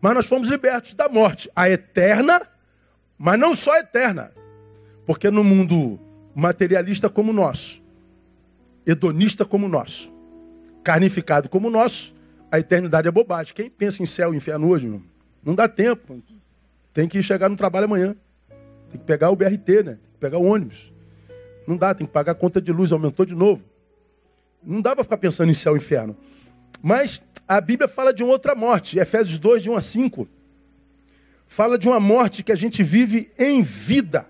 mas 0.00 0.14
nós 0.14 0.26
fomos 0.26 0.48
libertos 0.48 0.94
da 0.94 1.08
morte, 1.08 1.50
a 1.54 1.68
eterna, 1.68 2.40
mas 3.18 3.38
não 3.38 3.54
só 3.54 3.76
eterna, 3.76 4.32
porque 5.06 5.30
no 5.30 5.44
mundo 5.44 6.00
materialista 6.34 7.08
como 7.08 7.30
o 7.30 7.34
nosso, 7.34 7.82
hedonista 8.86 9.44
como 9.44 9.66
o 9.66 9.68
nosso, 9.68 10.12
carnificado 10.82 11.48
como 11.48 11.68
o 11.68 11.70
nosso, 11.70 12.14
a 12.50 12.58
eternidade 12.58 13.06
é 13.06 13.10
bobagem. 13.10 13.54
Quem 13.54 13.70
pensa 13.70 14.02
em 14.02 14.06
céu 14.06 14.32
e 14.32 14.36
inferno 14.36 14.68
hoje, 14.68 14.88
meu? 14.88 15.02
Não 15.44 15.54
dá 15.54 15.68
tempo. 15.68 16.22
Tem 16.92 17.08
que 17.08 17.22
chegar 17.22 17.48
no 17.48 17.56
trabalho 17.56 17.86
amanhã. 17.86 18.16
Tem 18.90 18.98
que 18.98 19.06
pegar 19.06 19.30
o 19.30 19.36
BRT, 19.36 19.82
né? 19.82 19.98
Tem 20.02 20.12
que 20.12 20.18
pegar 20.18 20.38
o 20.38 20.44
ônibus. 20.44 20.92
Não 21.66 21.76
dá, 21.76 21.94
tem 21.94 22.06
que 22.06 22.12
pagar 22.12 22.32
a 22.32 22.34
conta 22.34 22.60
de 22.60 22.72
luz, 22.72 22.92
aumentou 22.92 23.24
de 23.24 23.34
novo. 23.34 23.62
Não 24.62 24.80
dá 24.80 24.94
para 24.94 25.04
ficar 25.04 25.16
pensando 25.16 25.50
em 25.50 25.54
céu 25.54 25.74
e 25.74 25.78
inferno. 25.78 26.16
Mas 26.82 27.22
a 27.46 27.60
Bíblia 27.60 27.88
fala 27.88 28.12
de 28.12 28.22
uma 28.22 28.32
outra 28.32 28.54
morte, 28.54 28.98
Efésios 28.98 29.38
2, 29.38 29.62
de 29.62 29.70
1 29.70 29.76
a 29.76 29.80
5. 29.80 30.28
Fala 31.46 31.78
de 31.78 31.88
uma 31.88 32.00
morte 32.00 32.42
que 32.42 32.52
a 32.52 32.56
gente 32.56 32.82
vive 32.82 33.30
em 33.38 33.62
vida 33.62 34.26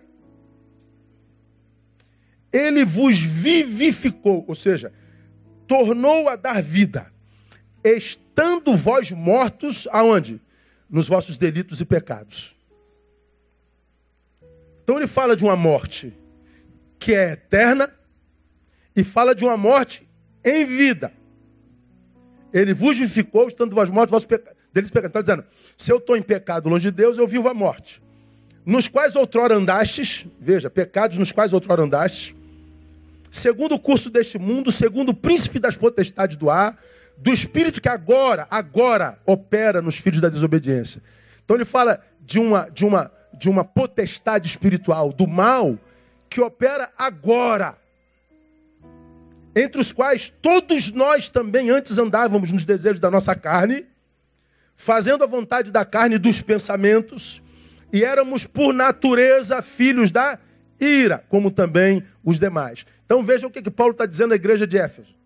ele 2.53 2.85
vos 2.85 3.21
vivificou, 3.21 4.45
ou 4.47 4.55
seja, 4.55 4.93
tornou 5.67 6.29
a 6.29 6.37
dar 6.37 6.63
vida, 6.63 7.13
estando 7.85 8.77
vós 8.77 9.11
mortos 9.11 9.87
aonde? 9.93 10.41
Nos 10.91 11.07
vossos 11.07 11.37
delitos 11.39 11.81
e 11.81 11.85
pecados. 11.85 12.57
Então 14.83 14.97
ele 14.97 15.07
fala 15.07 15.37
de 15.37 15.45
uma 15.45 15.55
morte 15.55 16.13
que 16.99 17.15
é 17.15 17.33
eterna 17.33 17.95
e 18.95 19.05
fala 19.05 19.35
de 19.35 19.45
uma 19.45 19.57
morte 19.57 20.09
em 20.45 20.65
vida. 20.65 21.13
Ele 22.53 22.75
vos 22.75 22.99
vivificou, 22.99 23.47
estando 23.49 23.75
vós 23.75 23.89
mortos, 23.89 24.11
vossos 24.11 24.27
pecados. 24.27 24.59
Deles 24.73 24.91
pecados. 24.91 25.19
Está 25.19 25.21
dizendo, 25.21 25.47
se 25.77 25.93
eu 25.93 25.99
estou 25.99 26.17
em 26.17 26.23
pecado 26.23 26.69
longe 26.69 26.91
de 26.91 26.97
Deus, 26.97 27.19
eu 27.19 27.27
vivo 27.27 27.49
a 27.49 27.55
morte. 27.55 28.03
Nos 28.65 28.89
quais 28.89 29.17
outrora 29.17 29.55
andastes, 29.55 30.27
veja, 30.39 30.69
pecados 30.71 31.19
nos 31.19 31.33
quais 31.33 31.53
outrora 31.53 31.83
andastes, 31.83 32.35
segundo 33.31 33.75
o 33.75 33.79
curso 33.79 34.11
deste 34.11 34.39
mundo, 34.39 34.71
segundo 34.71 35.11
o 35.11 35.15
príncipe 35.15 35.59
das 35.59 35.77
potestades 35.77 36.37
do 36.37 36.51
ar, 36.51 36.79
do 37.21 37.33
espírito 37.33 37.83
que 37.83 37.89
agora, 37.89 38.47
agora 38.51 39.19
opera 39.27 39.83
nos 39.83 39.97
filhos 39.97 40.21
da 40.21 40.29
desobediência. 40.29 41.03
Então 41.45 41.57
ele 41.57 41.67
fala 41.67 42.03
de 42.21 42.39
uma, 42.39 42.71
de 42.71 42.85
uma, 42.85 43.13
de 43.35 43.51
uma 43.51 43.63
potestade 43.63 44.49
espiritual 44.49 45.13
do 45.13 45.27
mal 45.27 45.79
que 46.31 46.41
opera 46.41 46.91
agora. 46.97 47.77
Entre 49.55 49.81
os 49.81 49.93
quais 49.93 50.33
todos 50.41 50.91
nós 50.93 51.29
também 51.29 51.71
antes 51.71 51.99
andávamos 51.99 52.53
nos 52.53 52.65
desejos 52.65 53.01
da 53.01 53.11
nossa 53.11 53.35
carne, 53.35 53.85
fazendo 54.75 55.23
a 55.23 55.27
vontade 55.27 55.71
da 55.71 55.85
carne 55.85 56.15
e 56.15 56.19
dos 56.19 56.41
pensamentos, 56.41 57.43
e 57.93 58.03
éramos 58.03 58.47
por 58.47 58.73
natureza 58.73 59.61
filhos 59.61 60.11
da 60.11 60.39
ira, 60.81 61.23
como 61.29 61.51
também 61.51 62.03
os 62.25 62.41
demais. 62.41 62.87
Então 63.05 63.23
vejam 63.23 63.51
o 63.51 63.53
que, 63.53 63.61
que 63.61 63.71
Paulo 63.71 63.93
está 63.93 64.07
dizendo 64.07 64.33
à 64.33 64.37
igreja 64.37 64.67
de 64.67 64.79
Éfeso. 64.79 65.20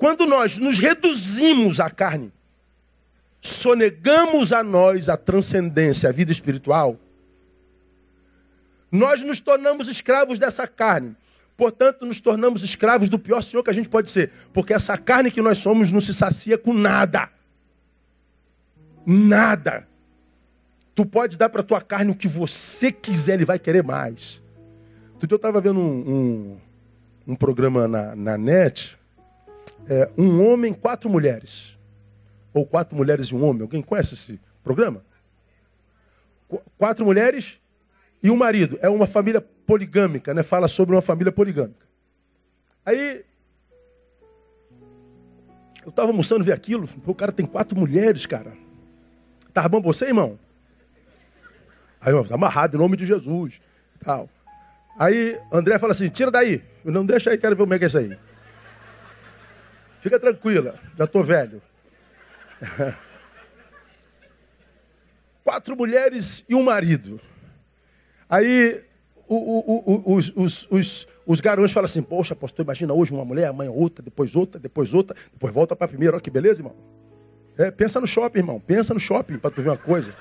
Quando 0.00 0.24
nós 0.24 0.56
nos 0.56 0.78
reduzimos 0.78 1.78
à 1.78 1.90
carne, 1.90 2.32
sonegamos 3.38 4.50
a 4.50 4.62
nós 4.62 5.10
a 5.10 5.16
transcendência, 5.18 6.08
a 6.08 6.12
vida 6.12 6.32
espiritual, 6.32 6.98
nós 8.90 9.20
nos 9.20 9.40
tornamos 9.40 9.88
escravos 9.88 10.38
dessa 10.38 10.66
carne. 10.66 11.14
Portanto, 11.54 12.06
nos 12.06 12.18
tornamos 12.18 12.62
escravos 12.62 13.10
do 13.10 13.18
pior 13.18 13.42
senhor 13.42 13.62
que 13.62 13.68
a 13.68 13.74
gente 13.74 13.90
pode 13.90 14.08
ser. 14.08 14.32
Porque 14.54 14.72
essa 14.72 14.96
carne 14.96 15.30
que 15.30 15.42
nós 15.42 15.58
somos 15.58 15.90
não 15.90 16.00
se 16.00 16.14
sacia 16.14 16.56
com 16.56 16.72
nada. 16.72 17.28
Nada. 19.04 19.86
Tu 20.94 21.04
pode 21.04 21.36
dar 21.36 21.50
para 21.50 21.62
tua 21.62 21.82
carne 21.82 22.10
o 22.10 22.16
que 22.16 22.26
você 22.26 22.90
quiser, 22.90 23.34
ele 23.34 23.44
vai 23.44 23.58
querer 23.58 23.84
mais. 23.84 24.42
Outro 25.12 25.28
dia 25.28 25.34
eu 25.34 25.36
estava 25.36 25.60
vendo 25.60 25.78
um, 25.78 26.10
um, 26.10 27.32
um, 27.32 27.36
programa 27.36 27.86
na, 27.86 28.16
na 28.16 28.38
net. 28.38 28.98
É, 29.90 30.08
um 30.16 30.46
homem, 30.46 30.72
quatro 30.72 31.10
mulheres. 31.10 31.76
Ou 32.54 32.64
quatro 32.64 32.96
mulheres 32.96 33.26
e 33.26 33.34
um 33.34 33.44
homem. 33.44 33.62
Alguém 33.62 33.82
conhece 33.82 34.14
esse 34.14 34.40
programa? 34.62 35.04
Qu 36.46 36.62
quatro 36.78 37.04
mulheres 37.04 37.60
e 38.22 38.30
um 38.30 38.36
marido. 38.36 38.78
É 38.80 38.88
uma 38.88 39.08
família 39.08 39.40
poligâmica, 39.40 40.32
né? 40.32 40.44
Fala 40.44 40.68
sobre 40.68 40.94
uma 40.94 41.02
família 41.02 41.32
poligâmica. 41.32 41.84
Aí 42.86 43.24
eu 45.82 45.90
estava 45.90 46.10
almoçando 46.10 46.44
ver 46.44 46.52
aquilo. 46.52 46.88
O 47.04 47.14
cara 47.14 47.32
tem 47.32 47.44
quatro 47.44 47.76
mulheres, 47.76 48.26
cara. 48.26 48.52
Tá 49.52 49.68
bom 49.68 49.82
você, 49.82 50.06
irmão? 50.06 50.38
Aí, 52.00 52.12
eu, 52.12 52.24
tá 52.24 52.36
amarrado 52.36 52.76
em 52.76 52.80
nome 52.80 52.96
de 52.96 53.04
Jesus. 53.04 53.60
Tal. 53.98 54.30
Aí 54.96 55.36
André 55.52 55.80
fala 55.80 55.90
assim: 55.90 56.08
tira 56.08 56.30
daí. 56.30 56.62
Eu 56.84 56.92
não 56.92 57.04
deixa 57.04 57.30
aí, 57.30 57.38
quero 57.38 57.56
ver 57.56 57.62
como 57.62 57.74
é 57.74 57.78
que 57.78 57.84
é 57.84 57.88
isso 57.88 57.98
aí. 57.98 58.16
Fica 60.00 60.18
tranquila, 60.18 60.74
já 60.96 61.04
estou 61.04 61.22
velho. 61.22 61.62
Quatro 65.44 65.76
mulheres 65.76 66.44
e 66.48 66.54
um 66.54 66.62
marido. 66.62 67.20
Aí 68.28 68.82
o, 69.28 69.34
o, 69.36 69.92
o, 69.94 70.14
os, 70.14 70.32
os, 70.34 70.68
os, 70.70 71.08
os 71.26 71.40
garões 71.40 71.72
falam 71.72 71.84
assim: 71.86 72.02
Poxa, 72.02 72.34
pastor, 72.34 72.64
imagina 72.64 72.92
hoje 72.92 73.12
uma 73.12 73.24
mulher, 73.24 73.48
amanhã 73.48 73.70
outra, 73.70 74.02
depois 74.02 74.34
outra, 74.34 74.60
depois 74.60 74.94
outra, 74.94 75.16
depois 75.32 75.52
volta 75.52 75.76
para 75.76 75.84
a 75.84 75.88
primeira. 75.88 76.14
Olha 76.14 76.22
que 76.22 76.30
beleza, 76.30 76.60
irmão. 76.60 76.74
É, 77.58 77.70
pensa 77.70 78.00
no 78.00 78.06
shopping, 78.06 78.38
irmão. 78.38 78.60
Pensa 78.60 78.94
no 78.94 79.00
shopping 79.00 79.38
para 79.38 79.50
tu 79.50 79.62
ver 79.62 79.70
uma 79.70 79.76
coisa. 79.76 80.14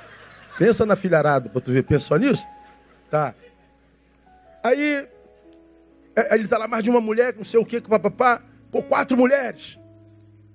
Pensa 0.58 0.86
na 0.86 0.96
filharada 0.96 1.50
para 1.50 1.62
tu 1.62 1.72
ver. 1.72 1.84
Pensa 1.84 2.08
só 2.08 2.18
nisso? 2.18 2.46
Tá. 3.10 3.34
Aí 4.62 5.08
é, 6.16 6.36
ele 6.36 6.44
está 6.44 6.58
lá 6.58 6.68
mais 6.68 6.84
de 6.84 6.90
uma 6.90 7.00
mulher, 7.00 7.34
não 7.36 7.44
sei 7.44 7.60
o 7.60 7.66
que, 7.66 7.80
papapá, 7.80 8.42
por 8.72 8.84
quatro 8.84 9.18
mulheres. 9.18 9.80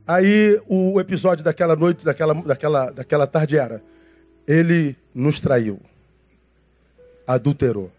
Aí 0.07 0.61
o 0.69 1.01
episódio 1.01 1.45
daquela 1.45 1.75
noite, 1.75 2.05
daquela, 2.05 2.35
daquela, 2.35 2.91
daquela 2.91 3.27
tarde 3.27 3.57
era: 3.57 3.83
ele 4.47 4.97
nos 5.15 5.41
traiu, 5.41 5.81
adulterou. 7.27 7.91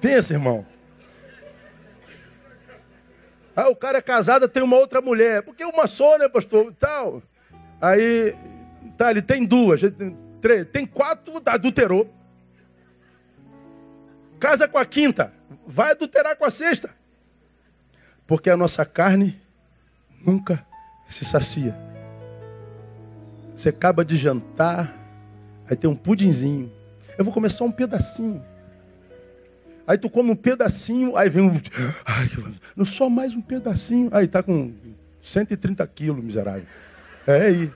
Pensa, 0.00 0.32
irmão. 0.32 0.64
Ah, 3.54 3.68
o 3.68 3.74
cara 3.74 3.98
é 3.98 4.02
casado, 4.02 4.48
tem 4.48 4.62
uma 4.62 4.76
outra 4.76 5.00
mulher. 5.00 5.42
Porque 5.42 5.64
uma 5.64 5.88
só, 5.88 6.16
né, 6.16 6.28
pastor? 6.28 6.72
Tal. 6.78 7.20
Aí, 7.80 8.32
tá, 8.96 9.10
ele 9.10 9.20
tem 9.20 9.44
duas, 9.44 9.80
três, 10.40 10.64
tem 10.66 10.86
quatro, 10.86 11.32
adulterou. 11.44 12.08
Casa 14.38 14.68
com 14.68 14.78
a 14.78 14.84
quinta, 14.84 15.32
vai 15.66 15.90
adulterar 15.90 16.36
com 16.36 16.44
a 16.44 16.50
sexta. 16.50 16.90
Porque 18.26 18.50
a 18.50 18.56
nossa 18.56 18.84
carne 18.84 19.40
nunca 20.24 20.64
se 21.06 21.24
sacia. 21.24 21.76
Você 23.54 23.70
acaba 23.70 24.04
de 24.04 24.16
jantar, 24.16 24.94
aí 25.68 25.74
tem 25.74 25.90
um 25.90 25.96
pudinzinho. 25.96 26.72
Eu 27.16 27.24
vou 27.24 27.34
comer 27.34 27.50
só 27.50 27.64
um 27.64 27.72
pedacinho. 27.72 28.44
Aí 29.86 29.96
tu 29.96 30.10
come 30.10 30.30
um 30.30 30.36
pedacinho, 30.36 31.16
aí 31.16 31.30
vem 31.30 31.42
um. 31.42 31.52
Ai, 32.04 32.28
não 32.76 32.84
só 32.84 33.08
mais 33.08 33.34
um 33.34 33.40
pedacinho. 33.40 34.10
Aí 34.12 34.28
tá 34.28 34.42
com 34.42 34.72
130 35.20 35.86
quilos, 35.88 36.22
miserável. 36.22 36.66
É 37.26 37.46
aí. 37.46 37.72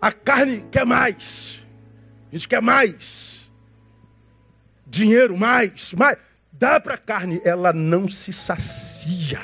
A 0.00 0.10
carne 0.10 0.64
quer 0.70 0.84
mais. 0.84 1.64
A 2.30 2.34
gente 2.34 2.48
quer 2.48 2.62
mais. 2.62 3.33
Dinheiro, 4.94 5.36
mais, 5.36 5.92
mais. 5.94 6.16
Dá 6.52 6.78
para 6.78 6.94
a 6.94 6.98
carne, 6.98 7.40
ela 7.44 7.72
não 7.72 8.06
se 8.06 8.32
sacia. 8.32 9.40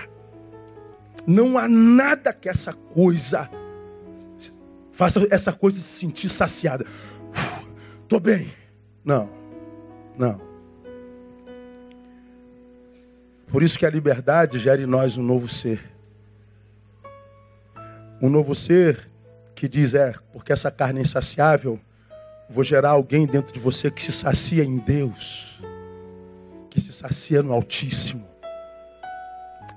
Não 1.26 1.58
há 1.58 1.68
nada 1.68 2.32
que 2.32 2.48
essa 2.48 2.72
coisa 2.72 3.50
faça 4.92 5.26
essa 5.30 5.52
coisa 5.52 5.80
se 5.80 5.98
sentir 5.98 6.28
saciada. 6.28 6.84
Tô 8.06 8.20
bem. 8.20 8.52
Não. 9.04 9.28
Não. 10.16 10.40
Por 13.48 13.62
isso 13.62 13.78
que 13.78 13.86
a 13.86 13.90
liberdade 13.90 14.58
gera 14.58 14.80
em 14.80 14.86
nós 14.86 15.16
um 15.16 15.22
novo 15.22 15.48
ser. 15.48 15.82
Um 18.22 18.28
novo 18.28 18.54
ser 18.54 19.08
que 19.54 19.66
diz, 19.66 19.94
é, 19.94 20.14
porque 20.32 20.52
essa 20.52 20.70
carne 20.70 21.00
é 21.00 21.02
insaciável, 21.02 21.80
vou 22.50 22.64
gerar 22.64 22.90
alguém 22.90 23.26
dentro 23.26 23.54
de 23.54 23.60
você 23.60 23.90
que 23.90 24.02
se 24.02 24.12
sacia 24.12 24.64
em 24.64 24.78
Deus, 24.78 25.62
que 26.68 26.80
se 26.80 26.92
sacia 26.92 27.42
no 27.42 27.52
Altíssimo. 27.52 28.28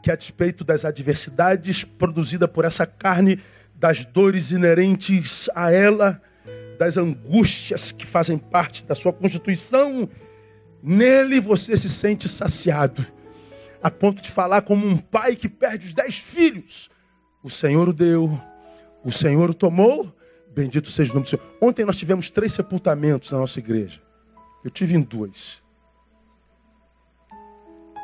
Que 0.02 0.12
a 0.12 0.16
despeito 0.16 0.64
das 0.64 0.84
adversidades 0.84 1.84
produzidas 1.84 2.50
por 2.50 2.66
essa 2.66 2.86
carne, 2.86 3.40
das 3.76 4.04
dores 4.04 4.52
inerentes 4.52 5.50
a 5.56 5.72
ela, 5.72 6.22
das 6.78 6.98
angústias 6.98 7.92
que 7.92 8.06
fazem 8.06 8.38
parte 8.38 8.84
da 8.84 8.96
sua 8.96 9.14
constituição, 9.14 10.10
Nele 10.86 11.40
você 11.40 11.78
se 11.78 11.90
sente 11.90 12.28
saciado, 12.28 13.06
a 13.82 13.90
ponto 13.90 14.22
de 14.22 14.30
falar 14.30 14.64
como 14.64 14.86
um 14.86 14.98
pai 14.98 15.34
que 15.34 15.48
perde 15.48 15.88
os 15.88 15.94
dez 15.94 16.18
filhos. 16.18 16.90
O 17.42 17.50
Senhor 17.50 17.88
o 17.88 17.94
deu, 17.94 18.38
o 19.02 19.10
Senhor 19.10 19.50
o 19.50 19.54
tomou, 19.54 20.14
bendito 20.54 20.90
seja 20.90 21.12
o 21.12 21.16
nome 21.16 21.26
do 21.26 21.30
Senhor. 21.30 21.44
Ontem 21.60 21.86
nós 21.86 21.98
tivemos 21.98 22.30
três 22.30 22.54
sepultamentos 22.54 23.32
na 23.32 23.40
nossa 23.40 23.60
igreja. 23.60 24.02
Eu 24.64 24.70
tive 24.70 24.96
em 24.96 25.02
dois. 25.02 25.62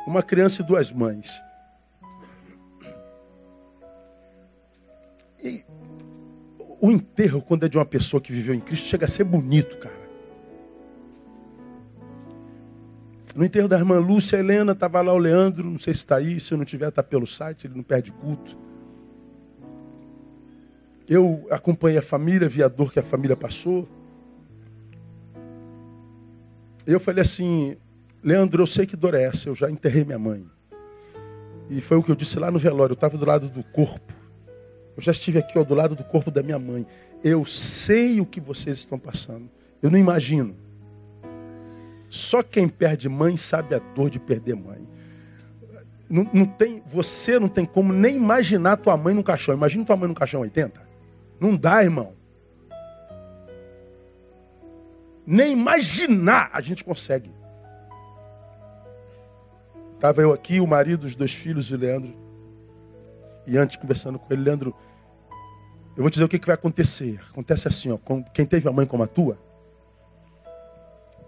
Uma 0.06 0.22
criança 0.22 0.62
e 0.62 0.64
duas 0.64 0.90
mães. 0.90 1.30
E 5.42 5.64
o 6.80 6.90
enterro, 6.90 7.40
quando 7.40 7.64
é 7.64 7.68
de 7.68 7.78
uma 7.78 7.86
pessoa 7.86 8.20
que 8.20 8.32
viveu 8.32 8.54
em 8.54 8.60
Cristo, 8.60 8.86
chega 8.86 9.06
a 9.06 9.08
ser 9.08 9.24
bonito, 9.24 9.78
cara. 9.78 10.00
No 13.36 13.44
enterro 13.44 13.68
da 13.68 13.78
irmã 13.78 13.98
Lúcia 13.98 14.38
Helena, 14.38 14.72
estava 14.72 15.00
lá 15.00 15.12
o 15.12 15.18
Leandro, 15.18 15.70
não 15.70 15.78
sei 15.78 15.94
se 15.94 16.00
está 16.00 16.16
aí, 16.16 16.40
se 16.40 16.54
não 16.56 16.64
tiver, 16.64 16.88
está 16.88 17.02
pelo 17.02 17.26
site, 17.26 17.66
ele 17.66 17.76
não 17.76 17.82
perde 17.82 18.10
culto. 18.10 18.58
Eu 21.10 21.44
acompanhei 21.50 21.98
a 21.98 22.02
família, 22.02 22.48
vi 22.48 22.62
a 22.62 22.68
dor 22.68 22.92
que 22.92 23.00
a 23.00 23.02
família 23.02 23.36
passou. 23.36 23.88
Eu 26.86 27.00
falei 27.00 27.22
assim, 27.22 27.76
Leandro, 28.22 28.62
eu 28.62 28.66
sei 28.66 28.86
que 28.86 28.94
dor 28.94 29.14
é 29.14 29.24
essa, 29.24 29.48
eu 29.48 29.56
já 29.56 29.68
enterrei 29.68 30.04
minha 30.04 30.20
mãe. 30.20 30.46
E 31.68 31.80
foi 31.80 31.96
o 31.96 32.02
que 32.02 32.12
eu 32.12 32.14
disse 32.14 32.38
lá 32.38 32.48
no 32.48 32.60
velório, 32.60 32.92
eu 32.92 32.94
estava 32.94 33.18
do 33.18 33.26
lado 33.26 33.48
do 33.48 33.64
corpo. 33.64 34.14
Eu 34.96 35.02
já 35.02 35.10
estive 35.10 35.40
aqui 35.40 35.58
ó, 35.58 35.64
do 35.64 35.74
lado 35.74 35.96
do 35.96 36.04
corpo 36.04 36.30
da 36.30 36.44
minha 36.44 36.60
mãe. 36.60 36.86
Eu 37.24 37.44
sei 37.44 38.20
o 38.20 38.26
que 38.26 38.40
vocês 38.40 38.78
estão 38.78 38.96
passando. 38.96 39.50
Eu 39.82 39.90
não 39.90 39.98
imagino. 39.98 40.54
Só 42.08 42.40
quem 42.40 42.68
perde 42.68 43.08
mãe 43.08 43.36
sabe 43.36 43.74
a 43.74 43.80
dor 43.80 44.10
de 44.10 44.20
perder 44.20 44.54
mãe. 44.54 44.86
Não, 46.08 46.28
não, 46.32 46.46
tem, 46.46 46.80
você 46.86 47.36
não 47.40 47.48
tem 47.48 47.64
como 47.64 47.92
nem 47.92 48.14
imaginar 48.14 48.76
tua 48.76 48.96
mãe 48.96 49.12
num 49.12 49.24
caixão. 49.24 49.56
Imagina 49.56 49.84
tua 49.84 49.96
mãe 49.96 50.06
num 50.06 50.14
caixão 50.14 50.42
80. 50.42 50.89
Não 51.40 51.56
dá, 51.56 51.82
irmão. 51.82 52.14
Nem 55.26 55.52
imaginar 55.52 56.50
a 56.52 56.60
gente 56.60 56.84
consegue. 56.84 57.32
Estava 59.94 60.20
eu 60.22 60.32
aqui, 60.32 60.60
o 60.60 60.66
marido, 60.66 61.04
os 61.04 61.14
dois 61.14 61.32
filhos 61.32 61.70
o 61.70 61.76
Leandro. 61.76 62.14
E 63.46 63.56
antes 63.56 63.76
conversando 63.76 64.18
com 64.18 64.32
ele, 64.32 64.42
Leandro, 64.42 64.74
eu 65.96 66.02
vou 66.02 66.10
te 66.10 66.14
dizer 66.14 66.24
o 66.24 66.28
que, 66.28 66.38
que 66.38 66.46
vai 66.46 66.54
acontecer. 66.54 67.20
Acontece 67.30 67.68
assim, 67.68 67.90
ó, 67.90 67.98
quem 68.32 68.46
teve 68.46 68.68
a 68.68 68.72
mãe 68.72 68.86
como 68.86 69.02
a 69.02 69.06
tua, 69.06 69.38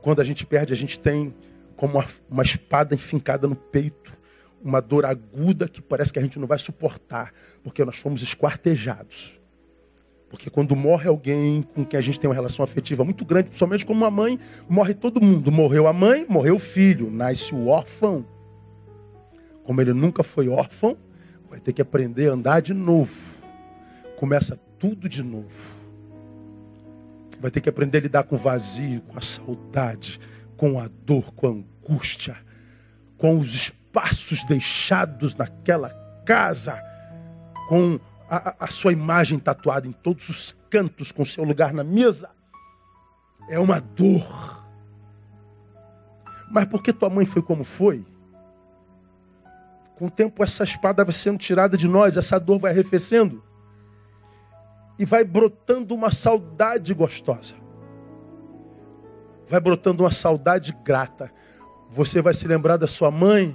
quando 0.00 0.20
a 0.20 0.24
gente 0.24 0.46
perde, 0.46 0.72
a 0.72 0.76
gente 0.76 0.98
tem 0.98 1.34
como 1.76 1.98
uma, 1.98 2.06
uma 2.30 2.42
espada 2.42 2.94
enfincada 2.94 3.46
no 3.46 3.56
peito, 3.56 4.16
uma 4.62 4.80
dor 4.80 5.04
aguda 5.04 5.68
que 5.68 5.82
parece 5.82 6.12
que 6.12 6.18
a 6.18 6.22
gente 6.22 6.38
não 6.38 6.46
vai 6.46 6.58
suportar, 6.58 7.32
porque 7.62 7.84
nós 7.84 7.96
fomos 7.98 8.22
esquartejados. 8.22 9.41
Porque 10.32 10.50
quando 10.50 10.74
morre 10.74 11.08
alguém 11.08 11.62
com 11.62 11.84
quem 11.84 11.96
a 11.96 12.00
gente 12.00 12.18
tem 12.18 12.28
uma 12.28 12.34
relação 12.34 12.64
afetiva 12.64 13.04
muito 13.04 13.24
grande, 13.24 13.50
principalmente 13.50 13.86
como 13.86 14.00
uma 14.00 14.10
mãe, 14.10 14.36
morre 14.68 14.94
todo 14.94 15.20
mundo. 15.20 15.52
Morreu 15.52 15.86
a 15.86 15.92
mãe, 15.92 16.26
morreu 16.28 16.56
o 16.56 16.58
filho, 16.58 17.08
nasce 17.08 17.54
o 17.54 17.68
órfão. 17.68 18.26
Como 19.62 19.80
ele 19.80 19.92
nunca 19.92 20.24
foi 20.24 20.48
órfão, 20.48 20.96
vai 21.48 21.60
ter 21.60 21.72
que 21.72 21.80
aprender 21.80 22.30
a 22.30 22.32
andar 22.32 22.60
de 22.60 22.74
novo. 22.74 23.36
Começa 24.16 24.58
tudo 24.76 25.08
de 25.08 25.22
novo 25.22 25.82
vai 27.42 27.50
ter 27.50 27.60
que 27.60 27.68
aprender 27.68 27.98
a 27.98 28.02
lidar 28.02 28.22
com 28.22 28.36
o 28.36 28.38
vazio, 28.38 29.00
com 29.00 29.18
a 29.18 29.20
saudade, 29.20 30.20
com 30.56 30.78
a 30.78 30.88
dor, 31.04 31.34
com 31.34 31.48
a 31.48 31.50
angústia, 31.50 32.36
com 33.18 33.36
os 33.36 33.52
espaços 33.52 34.44
deixados 34.44 35.34
naquela 35.34 35.90
casa, 36.24 36.80
com 37.68 37.98
a, 38.34 38.64
a 38.64 38.66
sua 38.68 38.94
imagem 38.94 39.38
tatuada 39.38 39.86
em 39.86 39.92
todos 39.92 40.30
os 40.30 40.56
cantos, 40.70 41.12
com 41.12 41.22
seu 41.22 41.44
lugar 41.44 41.74
na 41.74 41.84
mesa. 41.84 42.30
É 43.46 43.58
uma 43.58 43.78
dor. 43.78 44.64
Mas 46.50 46.64
porque 46.64 46.94
tua 46.94 47.10
mãe 47.10 47.26
foi 47.26 47.42
como 47.42 47.62
foi? 47.62 48.06
Com 49.96 50.06
o 50.06 50.10
tempo 50.10 50.42
essa 50.42 50.64
espada 50.64 51.04
vai 51.04 51.12
sendo 51.12 51.38
tirada 51.38 51.76
de 51.76 51.86
nós, 51.86 52.16
essa 52.16 52.40
dor 52.40 52.58
vai 52.58 52.72
arrefecendo 52.72 53.44
e 54.98 55.04
vai 55.04 55.24
brotando 55.24 55.94
uma 55.94 56.10
saudade 56.10 56.94
gostosa. 56.94 57.54
Vai 59.46 59.60
brotando 59.60 60.04
uma 60.04 60.10
saudade 60.10 60.74
grata. 60.82 61.30
Você 61.90 62.22
vai 62.22 62.32
se 62.32 62.48
lembrar 62.48 62.78
da 62.78 62.86
sua 62.86 63.10
mãe 63.10 63.54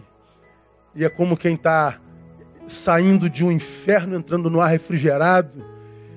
e 0.94 1.04
é 1.04 1.10
como 1.10 1.36
quem 1.36 1.56
está 1.56 2.00
saindo 2.68 3.30
de 3.30 3.46
um 3.46 3.52
inferno, 3.52 4.16
entrando 4.16 4.50
no 4.50 4.62
ar 4.62 4.70
refrigerado. 4.70 5.66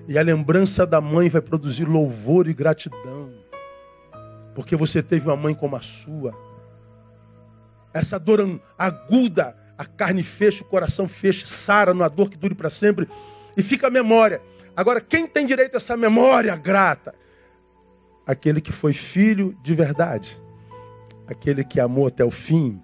E 0.09 0.19
a 0.19 0.23
lembrança 0.23 0.85
da 0.85 1.01
mãe 1.01 1.29
vai 1.29 1.41
produzir 1.41 1.85
louvor 1.85 2.49
e 2.49 2.53
gratidão. 2.53 3.33
Porque 4.55 4.75
você 4.75 5.03
teve 5.03 5.29
uma 5.29 5.37
mãe 5.37 5.55
como 5.55 5.77
a 5.77 5.81
sua. 5.81 6.35
Essa 7.95 8.19
dor 8.19 8.61
aguda, 8.77 9.57
a 9.79 9.85
carne 9.85 10.23
fecha, 10.23 10.63
o 10.63 10.67
coração 10.67 11.09
fecha, 11.09 11.47
sara 11.47 11.95
numa 11.95 12.09
dor 12.09 12.29
que 12.29 12.37
dure 12.37 12.55
para 12.55 12.71
sempre. 12.71 13.09
E 13.57 13.63
fica 13.63 13.87
a 13.87 13.91
memória. 13.91 14.43
Agora, 14.77 15.01
quem 15.01 15.27
tem 15.27 15.47
direito 15.47 15.75
a 15.75 15.77
essa 15.77 15.97
memória 15.97 16.55
grata? 16.57 17.15
Aquele 18.27 18.61
que 18.61 18.73
foi 18.73 18.93
filho 18.93 19.57
de 19.63 19.75
verdade, 19.75 20.41
aquele 21.27 21.65
que 21.65 21.81
amou 21.81 22.07
até 22.07 22.25
o 22.25 22.31
fim, 22.31 22.81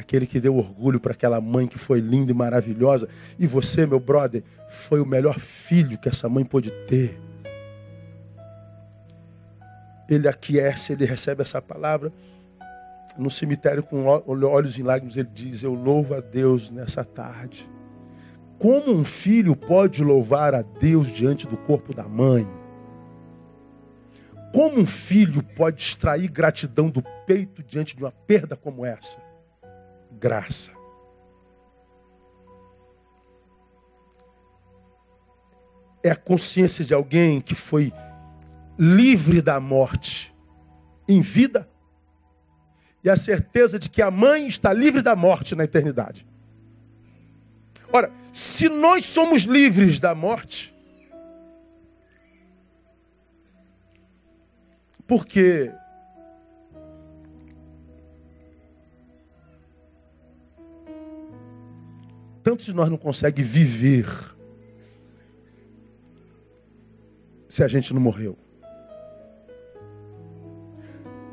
aquele 0.00 0.26
que 0.26 0.40
deu 0.40 0.56
orgulho 0.56 1.00
para 1.00 1.12
aquela 1.12 1.40
mãe 1.40 1.66
que 1.66 1.78
foi 1.78 2.00
linda 2.00 2.30
e 2.30 2.34
maravilhosa. 2.34 3.08
E 3.38 3.46
você, 3.46 3.86
meu 3.86 4.00
brother, 4.00 4.42
foi 4.68 5.00
o 5.00 5.06
melhor 5.06 5.38
filho 5.38 5.98
que 5.98 6.08
essa 6.08 6.28
mãe 6.28 6.44
pôde 6.44 6.70
ter. 6.86 7.20
Ele 10.08 10.28
aquece, 10.28 10.92
ele 10.92 11.04
recebe 11.04 11.42
essa 11.42 11.62
palavra. 11.62 12.12
No 13.16 13.30
cemitério, 13.30 13.82
com 13.82 14.04
olhos 14.06 14.78
em 14.78 14.82
lágrimas, 14.82 15.16
ele 15.16 15.28
diz: 15.32 15.62
Eu 15.62 15.74
louvo 15.74 16.14
a 16.14 16.20
Deus 16.20 16.70
nessa 16.70 17.04
tarde 17.04 17.68
como 18.64 18.92
um 18.92 19.04
filho 19.04 19.54
pode 19.54 20.02
louvar 20.02 20.54
a 20.54 20.62
Deus 20.62 21.08
diante 21.08 21.46
do 21.46 21.54
corpo 21.54 21.92
da 21.92 22.04
mãe? 22.04 22.48
Como 24.54 24.80
um 24.80 24.86
filho 24.86 25.42
pode 25.42 25.82
extrair 25.82 26.28
gratidão 26.28 26.88
do 26.88 27.02
peito 27.26 27.62
diante 27.62 27.94
de 27.94 28.02
uma 28.02 28.10
perda 28.10 28.56
como 28.56 28.86
essa? 28.86 29.18
Graça. 30.24 30.72
é 36.02 36.10
a 36.10 36.16
consciência 36.16 36.82
de 36.82 36.94
alguém 36.94 37.42
que 37.42 37.54
foi 37.54 37.92
livre 38.78 39.42
da 39.42 39.60
morte 39.60 40.34
em 41.06 41.20
vida 41.20 41.68
e 43.02 43.10
a 43.10 43.16
certeza 43.16 43.78
de 43.78 43.90
que 43.90 44.00
a 44.00 44.10
mãe 44.10 44.46
está 44.46 44.72
livre 44.72 45.02
da 45.02 45.14
morte 45.14 45.54
na 45.54 45.64
eternidade. 45.64 46.26
Ora, 47.92 48.10
se 48.32 48.70
nós 48.70 49.04
somos 49.04 49.42
livres 49.42 50.00
da 50.00 50.14
morte, 50.14 50.74
porque 55.06 55.70
tantos 62.44 62.66
de 62.66 62.74
nós 62.74 62.90
não 62.90 62.98
conseguem 62.98 63.42
viver 63.42 64.06
se 67.48 67.64
a 67.64 67.68
gente 67.68 67.94
não 67.94 68.00
morreu? 68.00 68.36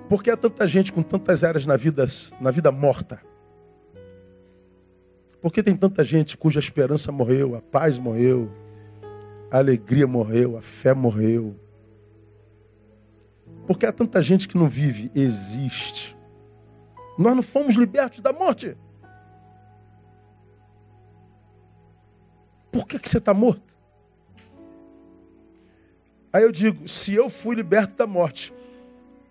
Por 0.07 0.23
que 0.23 0.31
há 0.31 0.37
tanta 0.37 0.65
gente 0.65 0.91
com 0.91 1.03
tantas 1.03 1.43
eras 1.43 1.65
na 1.65 1.75
vida, 1.75 2.05
na 2.39 2.49
vida 2.49 2.71
morta? 2.71 3.21
Por 5.41 5.51
que 5.51 5.61
tem 5.61 5.75
tanta 5.75 6.03
gente 6.03 6.37
cuja 6.37 6.59
esperança 6.59 7.11
morreu, 7.11 7.55
a 7.55 7.61
paz 7.61 7.97
morreu, 7.97 8.49
a 9.49 9.57
alegria 9.57 10.07
morreu, 10.07 10.57
a 10.57 10.61
fé 10.61 10.93
morreu? 10.93 11.55
Por 13.67 13.77
que 13.77 13.85
há 13.85 13.91
tanta 13.91 14.21
gente 14.21 14.47
que 14.47 14.57
não 14.57 14.69
vive? 14.69 15.11
Existe. 15.13 16.15
Nós 17.17 17.35
não 17.35 17.43
fomos 17.43 17.75
libertos 17.75 18.21
da 18.21 18.31
morte. 18.31 18.77
Por 22.71 22.87
que, 22.87 22.97
que 22.97 23.09
você 23.09 23.17
está 23.17 23.33
morto? 23.33 23.71
Aí 26.31 26.43
eu 26.43 26.51
digo: 26.51 26.87
se 26.87 27.13
eu 27.13 27.29
fui 27.29 27.55
liberto 27.55 27.95
da 27.95 28.07
morte 28.07 28.53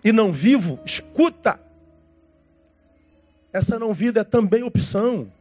e 0.05 0.13
não 0.13 0.31
vivo, 0.31 0.79
escuta. 0.85 1.59
Essa 3.53 3.79
não 3.79 3.93
vida 3.95 4.21
é 4.21 4.25
também 4.25 4.63
opção. 4.63 5.33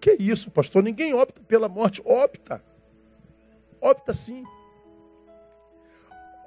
Que 0.00 0.12
isso, 0.12 0.50
pastor? 0.50 0.82
Ninguém 0.82 1.14
opta 1.14 1.40
pela 1.40 1.68
morte. 1.68 2.02
Opta. 2.04 2.62
Opta 3.80 4.12
sim. 4.12 4.44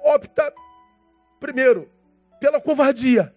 Opta, 0.02 0.54
primeiro, 1.40 1.90
pela 2.40 2.60
covardia. 2.60 3.34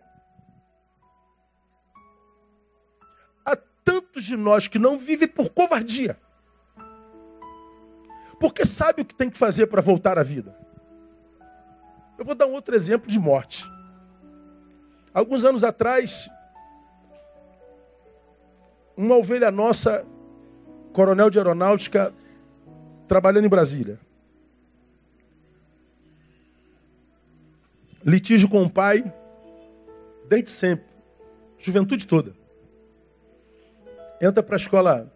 Há 3.43 3.55
tantos 3.83 4.23
de 4.23 4.37
nós 4.37 4.67
que 4.67 4.77
não 4.77 4.97
vivem 4.97 5.27
por 5.27 5.49
covardia 5.49 6.17
porque 8.39 8.65
sabe 8.65 9.01
o 9.01 9.05
que 9.05 9.13
tem 9.13 9.29
que 9.29 9.37
fazer 9.37 9.67
para 9.67 9.81
voltar 9.81 10.17
à 10.17 10.23
vida. 10.23 10.55
Eu 12.17 12.25
vou 12.25 12.35
dar 12.35 12.47
um 12.47 12.53
outro 12.53 12.75
exemplo 12.75 13.09
de 13.09 13.19
morte. 13.19 13.65
Alguns 15.13 15.43
anos 15.43 15.63
atrás, 15.63 16.29
uma 18.95 19.15
ovelha 19.15 19.51
nossa, 19.51 20.05
coronel 20.93 21.29
de 21.29 21.37
aeronáutica, 21.37 22.13
trabalhando 23.07 23.45
em 23.45 23.49
Brasília. 23.49 23.99
Litígio 28.05 28.47
com 28.47 28.63
o 28.63 28.69
pai, 28.69 29.13
desde 30.27 30.49
sempre, 30.49 30.85
juventude 31.57 32.05
toda. 32.07 32.33
Entra 34.21 34.43
para 34.43 34.55
a 34.55 34.57
escola 34.57 35.11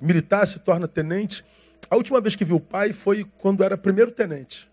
militar, 0.00 0.46
se 0.46 0.58
torna 0.60 0.86
tenente. 0.86 1.44
A 1.90 1.96
última 1.96 2.20
vez 2.20 2.34
que 2.34 2.44
vi 2.44 2.52
o 2.52 2.60
pai 2.60 2.92
foi 2.92 3.24
quando 3.38 3.62
era 3.62 3.76
primeiro 3.76 4.10
tenente. 4.10 4.70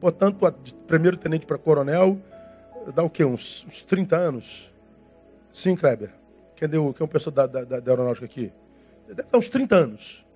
Portanto, 0.00 0.38
de 0.62 0.74
primeiro 0.86 1.16
tenente 1.16 1.46
para 1.46 1.58
coronel, 1.58 2.20
dá 2.94 3.02
o 3.02 3.10
quê? 3.10 3.24
Uns, 3.24 3.66
uns 3.68 3.82
30 3.82 4.16
anos? 4.16 4.72
Sim, 5.52 5.74
Kleber. 5.74 6.10
Quem, 6.54 6.68
é 6.72 6.78
o 6.78 7.08
pessoal 7.08 7.34
da, 7.34 7.46
da, 7.46 7.80
da 7.80 7.92
aeronáutica 7.92 8.26
aqui? 8.26 8.52
Deve 9.08 9.22
dar 9.30 9.38
uns 9.38 9.48
30 9.48 9.74
anos. 9.74 10.26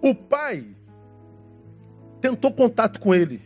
O 0.00 0.14
pai 0.14 0.64
tentou 2.20 2.52
contato 2.52 3.00
com 3.00 3.14
ele. 3.14 3.42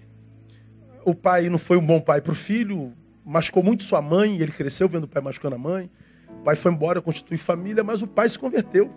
O 1.05 1.15
pai 1.15 1.49
não 1.49 1.59
foi 1.59 1.77
um 1.77 1.87
bom 1.87 2.01
pai 2.01 2.21
para 2.21 2.33
o 2.33 2.37
filho, 2.37 2.93
machucou 3.25 3.63
muito 3.63 3.83
sua 3.83 4.01
mãe, 4.01 4.41
ele 4.41 4.53
cresceu 4.53 4.89
vendo 4.89 5.05
o 5.05 5.09
pai 5.09 5.23
machucando 5.23 5.57
a 5.57 5.59
mãe. 5.59 5.91
O 6.29 6.43
pai 6.43 6.57
foi 6.57 6.73
embora, 6.73 7.01
constitui 7.01 7.37
família, 7.37 7.83
mas 7.83 8.03
o 8.03 8.07
pai 8.07 8.29
se 8.29 8.39
converteu. 8.39 8.93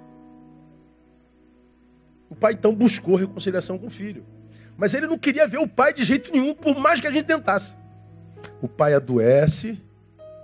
O 2.35 2.37
pai 2.37 2.51
então 2.51 2.75
buscou 2.75 3.15
reconciliação 3.15 3.77
com 3.77 3.87
o 3.87 3.89
filho. 3.89 4.25
Mas 4.75 4.93
ele 4.93 5.07
não 5.07 5.17
queria 5.17 5.47
ver 5.47 5.57
o 5.57 5.67
pai 5.67 5.93
de 5.93 6.03
jeito 6.03 6.33
nenhum, 6.33 6.53
por 6.53 6.77
mais 6.77 6.99
que 6.99 7.07
a 7.07 7.11
gente 7.11 7.23
tentasse. 7.23 7.73
O 8.61 8.67
pai 8.67 8.93
adoece, 8.93 9.79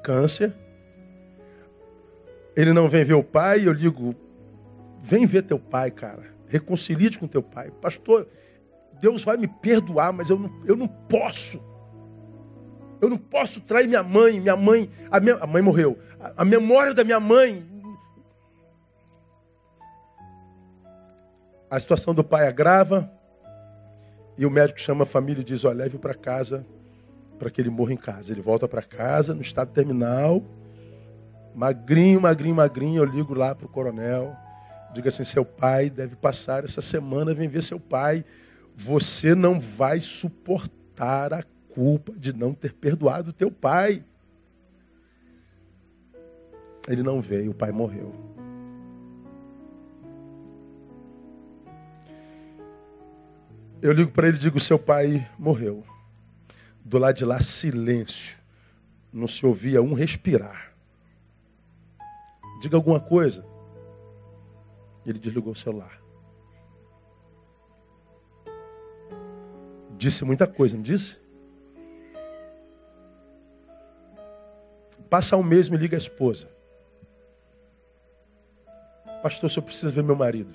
câncer. 0.01 0.53
Ele 2.55 2.71
não 2.71 2.87
vem 2.87 3.03
ver 3.03 3.15
o 3.15 3.23
pai, 3.23 3.67
eu 3.67 3.73
digo: 3.73 4.15
vem 5.01 5.25
ver 5.25 5.43
teu 5.43 5.59
pai, 5.59 5.91
cara. 5.91 6.31
Reconcilie-te 6.47 7.19
com 7.19 7.27
teu 7.27 7.43
pai. 7.43 7.71
Pastor, 7.81 8.25
Deus 9.01 9.21
vai 9.21 9.35
me 9.35 9.49
perdoar, 9.49 10.13
mas 10.13 10.29
eu 10.29 10.39
não, 10.39 10.61
eu 10.65 10.77
não 10.77 10.87
posso. 10.87 11.61
Eu 13.01 13.09
não 13.09 13.17
posso 13.17 13.59
trair 13.59 13.85
minha 13.85 14.03
mãe. 14.03 14.39
Minha 14.39 14.55
mãe, 14.55 14.89
a, 15.09 15.19
minha, 15.19 15.35
a 15.35 15.45
mãe 15.47 15.61
morreu. 15.61 15.99
A, 16.21 16.43
a 16.43 16.45
memória 16.45 16.93
da 16.93 17.03
minha 17.03 17.19
mãe 17.19 17.65
A 21.71 21.79
situação 21.79 22.13
do 22.13 22.21
pai 22.21 22.49
agrava 22.49 23.09
e 24.37 24.45
o 24.45 24.51
médico 24.51 24.81
chama 24.81 25.03
a 25.03 25.05
família 25.05 25.39
e 25.39 25.45
diz: 25.45 25.63
Olha, 25.63 25.77
leve 25.77 25.97
para 25.97 26.13
casa 26.13 26.65
para 27.39 27.49
que 27.49 27.61
ele 27.61 27.69
morra 27.69 27.93
em 27.93 27.97
casa. 27.97 28.33
Ele 28.33 28.41
volta 28.41 28.67
para 28.67 28.83
casa 28.83 29.33
no 29.33 29.41
estado 29.41 29.71
terminal, 29.71 30.43
magrinho, 31.55 32.19
magrinho, 32.19 32.55
magrinho. 32.55 33.01
Eu 33.01 33.05
ligo 33.05 33.33
lá 33.33 33.55
para 33.55 33.65
o 33.65 33.69
coronel, 33.69 34.35
digo 34.93 35.07
assim: 35.07 35.23
Seu 35.23 35.45
pai 35.45 35.89
deve 35.89 36.17
passar 36.17 36.65
essa 36.65 36.81
semana, 36.81 37.33
vem 37.33 37.47
ver 37.47 37.63
seu 37.63 37.79
pai. 37.79 38.25
Você 38.75 39.33
não 39.33 39.57
vai 39.57 40.01
suportar 40.01 41.33
a 41.33 41.41
culpa 41.73 42.11
de 42.17 42.33
não 42.33 42.53
ter 42.53 42.73
perdoado 42.73 43.31
teu 43.31 43.49
pai. 43.49 44.03
Ele 46.85 47.01
não 47.01 47.21
veio, 47.21 47.51
o 47.51 47.55
pai 47.55 47.71
morreu. 47.71 48.40
Eu 53.81 53.91
ligo 53.93 54.11
para 54.11 54.27
ele 54.27 54.37
e 54.37 54.39
digo: 54.39 54.59
seu 54.59 54.77
pai 54.77 55.27
morreu. 55.39 55.83
Do 56.83 56.97
lado 56.97 57.15
de 57.15 57.25
lá, 57.25 57.39
silêncio. 57.39 58.37
Não 59.11 59.27
se 59.27 59.45
ouvia 59.45 59.81
um 59.81 59.93
respirar. 59.93 60.73
Diga 62.61 62.77
alguma 62.77 62.99
coisa. 62.99 63.45
Ele 65.05 65.17
desligou 65.17 65.53
o 65.53 65.55
celular. 65.55 65.99
Disse 69.97 70.23
muita 70.23 70.47
coisa, 70.47 70.75
não 70.75 70.83
disse? 70.83 71.17
Passa 75.09 75.35
um 75.35 75.43
mês, 75.43 75.69
me 75.69 75.77
liga 75.77 75.97
a 75.97 75.99
esposa. 75.99 76.47
Pastor, 79.21 79.51
eu 79.55 79.61
preciso 79.61 79.91
ver 79.91 80.03
meu 80.03 80.15
marido. 80.15 80.53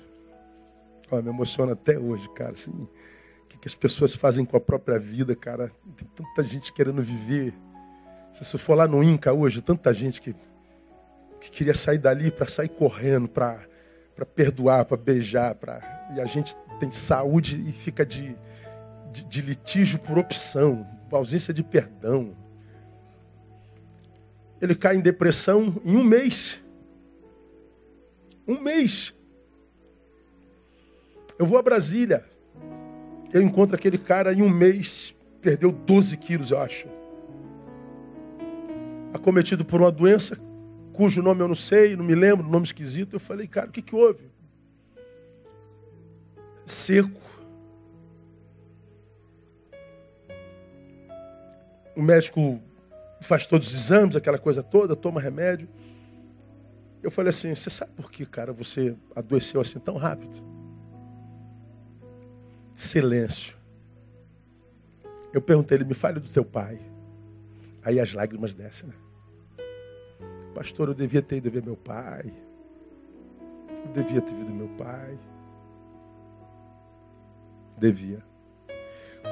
Oh, 1.11 1.21
me 1.21 1.29
emociona 1.29 1.73
até 1.73 1.97
hoje, 1.97 2.27
cara. 2.29 2.51
Assim, 2.51 2.87
o 3.55 3.59
que 3.59 3.67
as 3.67 3.73
pessoas 3.73 4.13
fazem 4.13 4.45
com 4.45 4.57
a 4.57 4.59
própria 4.59 4.99
vida, 4.99 5.35
cara. 5.35 5.71
Tem 5.95 6.07
tanta 6.15 6.43
gente 6.43 6.71
querendo 6.73 7.01
viver. 7.01 7.53
Se 8.31 8.43
você 8.43 8.57
for 8.57 8.75
lá 8.75 8.87
no 8.87 9.03
Inca 9.03 9.33
hoje, 9.33 9.61
tanta 9.61 9.93
gente 9.93 10.21
que, 10.21 10.35
que 11.39 11.49
queria 11.49 11.73
sair 11.73 11.97
dali 11.97 12.29
para 12.29 12.47
sair 12.47 12.69
correndo, 12.69 13.27
para 13.27 13.65
perdoar, 14.35 14.85
para 14.85 14.97
beijar. 14.97 15.55
Pra... 15.55 15.81
E 16.15 16.21
a 16.21 16.25
gente 16.25 16.55
tem 16.79 16.91
saúde 16.91 17.63
e 17.67 17.71
fica 17.71 18.05
de, 18.05 18.35
de, 19.11 19.23
de 19.23 19.41
litígio 19.41 19.99
por 19.99 20.17
opção, 20.17 20.87
ausência 21.11 21.53
de 21.53 21.63
perdão. 21.63 22.35
Ele 24.61 24.75
cai 24.75 24.95
em 24.95 25.01
depressão 25.01 25.75
em 25.83 25.95
um 25.95 26.03
mês. 26.03 26.59
Um 28.47 28.59
mês. 28.59 29.13
Eu 31.39 31.45
vou 31.45 31.57
a 31.57 31.61
Brasília 31.61 32.25
eu 33.33 33.41
encontro 33.41 33.75
aquele 33.75 33.97
cara 33.97 34.33
em 34.33 34.41
um 34.41 34.49
mês, 34.49 35.13
perdeu 35.41 35.71
12 35.71 36.17
quilos, 36.17 36.51
eu 36.51 36.59
acho. 36.59 36.87
Acometido 39.13 39.65
por 39.65 39.81
uma 39.81 39.91
doença 39.91 40.37
cujo 40.97 41.21
nome 41.21 41.41
eu 41.41 41.47
não 41.47 41.55
sei, 41.55 41.95
não 41.95 42.03
me 42.03 42.15
lembro, 42.15 42.49
nome 42.49 42.65
esquisito. 42.65 43.15
Eu 43.15 43.19
falei, 43.19 43.47
cara, 43.47 43.69
o 43.69 43.71
que, 43.71 43.83
que 43.83 43.95
houve? 43.95 44.31
Seco. 46.65 47.21
O 51.95 52.01
médico 52.01 52.59
faz 53.21 53.45
todos 53.45 53.67
os 53.67 53.75
exames, 53.75 54.15
aquela 54.15 54.39
coisa 54.39 54.63
toda, 54.63 54.95
toma 54.95 55.21
remédio. 55.21 55.69
Eu 57.03 57.11
falei 57.11 57.29
assim: 57.29 57.53
você 57.53 57.69
sabe 57.69 57.91
por 57.93 58.11
que, 58.11 58.25
cara, 58.25 58.51
você 58.51 58.95
adoeceu 59.15 59.61
assim 59.61 59.79
tão 59.79 59.97
rápido? 59.97 60.43
Silêncio. 62.77 63.57
Eu 65.33 65.41
perguntei, 65.41 65.77
ele 65.77 65.83
me 65.83 65.95
fale 65.95 66.19
do 66.19 66.29
teu 66.29 66.45
pai. 66.45 66.79
Aí 67.83 67.99
as 67.99 68.13
lágrimas 68.13 68.53
descem, 68.53 68.87
né? 68.87 68.95
Pastor, 70.53 70.89
eu 70.89 70.93
devia 70.93 71.21
ter 71.21 71.37
ido 71.37 71.49
ver 71.49 71.63
meu 71.63 71.75
pai. 71.75 72.31
Eu 73.83 73.91
devia 73.93 74.21
ter 74.21 74.33
visto 74.35 74.51
meu 74.51 74.67
pai. 74.77 75.17
Devia. 77.79 78.23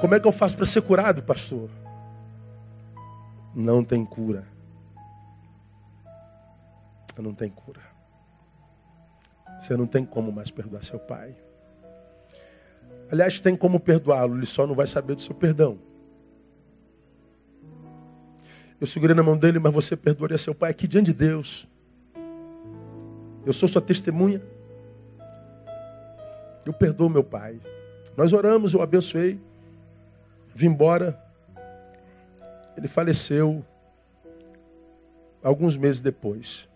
Como 0.00 0.14
é 0.14 0.20
que 0.20 0.26
eu 0.26 0.32
faço 0.32 0.56
para 0.56 0.66
ser 0.66 0.82
curado, 0.82 1.22
pastor? 1.22 1.70
Não 3.54 3.84
tem 3.84 4.04
cura. 4.04 4.44
Não 7.16 7.32
tem 7.32 7.48
cura. 7.48 7.82
Você 9.60 9.76
não 9.76 9.86
tem 9.86 10.04
como 10.04 10.32
mais 10.32 10.50
perdoar 10.50 10.82
seu 10.82 10.98
pai. 10.98 11.45
Aliás, 13.10 13.40
tem 13.40 13.56
como 13.56 13.78
perdoá-lo, 13.78 14.36
ele 14.36 14.46
só 14.46 14.66
não 14.66 14.74
vai 14.74 14.86
saber 14.86 15.14
do 15.14 15.22
seu 15.22 15.34
perdão. 15.34 15.78
Eu 18.80 18.86
segurei 18.86 19.14
na 19.14 19.22
mão 19.22 19.36
dele, 19.36 19.58
mas 19.58 19.72
você 19.72 19.96
perdoaria 19.96 20.36
seu 20.36 20.54
pai 20.54 20.70
aqui 20.70 20.86
diante 20.86 21.06
de 21.06 21.14
Deus. 21.14 21.66
Eu 23.44 23.52
sou 23.52 23.68
sua 23.68 23.80
testemunha. 23.80 24.42
Eu 26.64 26.72
perdoo 26.72 27.08
meu 27.08 27.24
pai. 27.24 27.60
Nós 28.16 28.32
oramos, 28.32 28.74
eu 28.74 28.82
abençoei. 28.82 29.40
Vim 30.54 30.66
embora. 30.66 31.18
Ele 32.76 32.88
faleceu 32.88 33.64
alguns 35.42 35.76
meses 35.76 36.02
depois. 36.02 36.68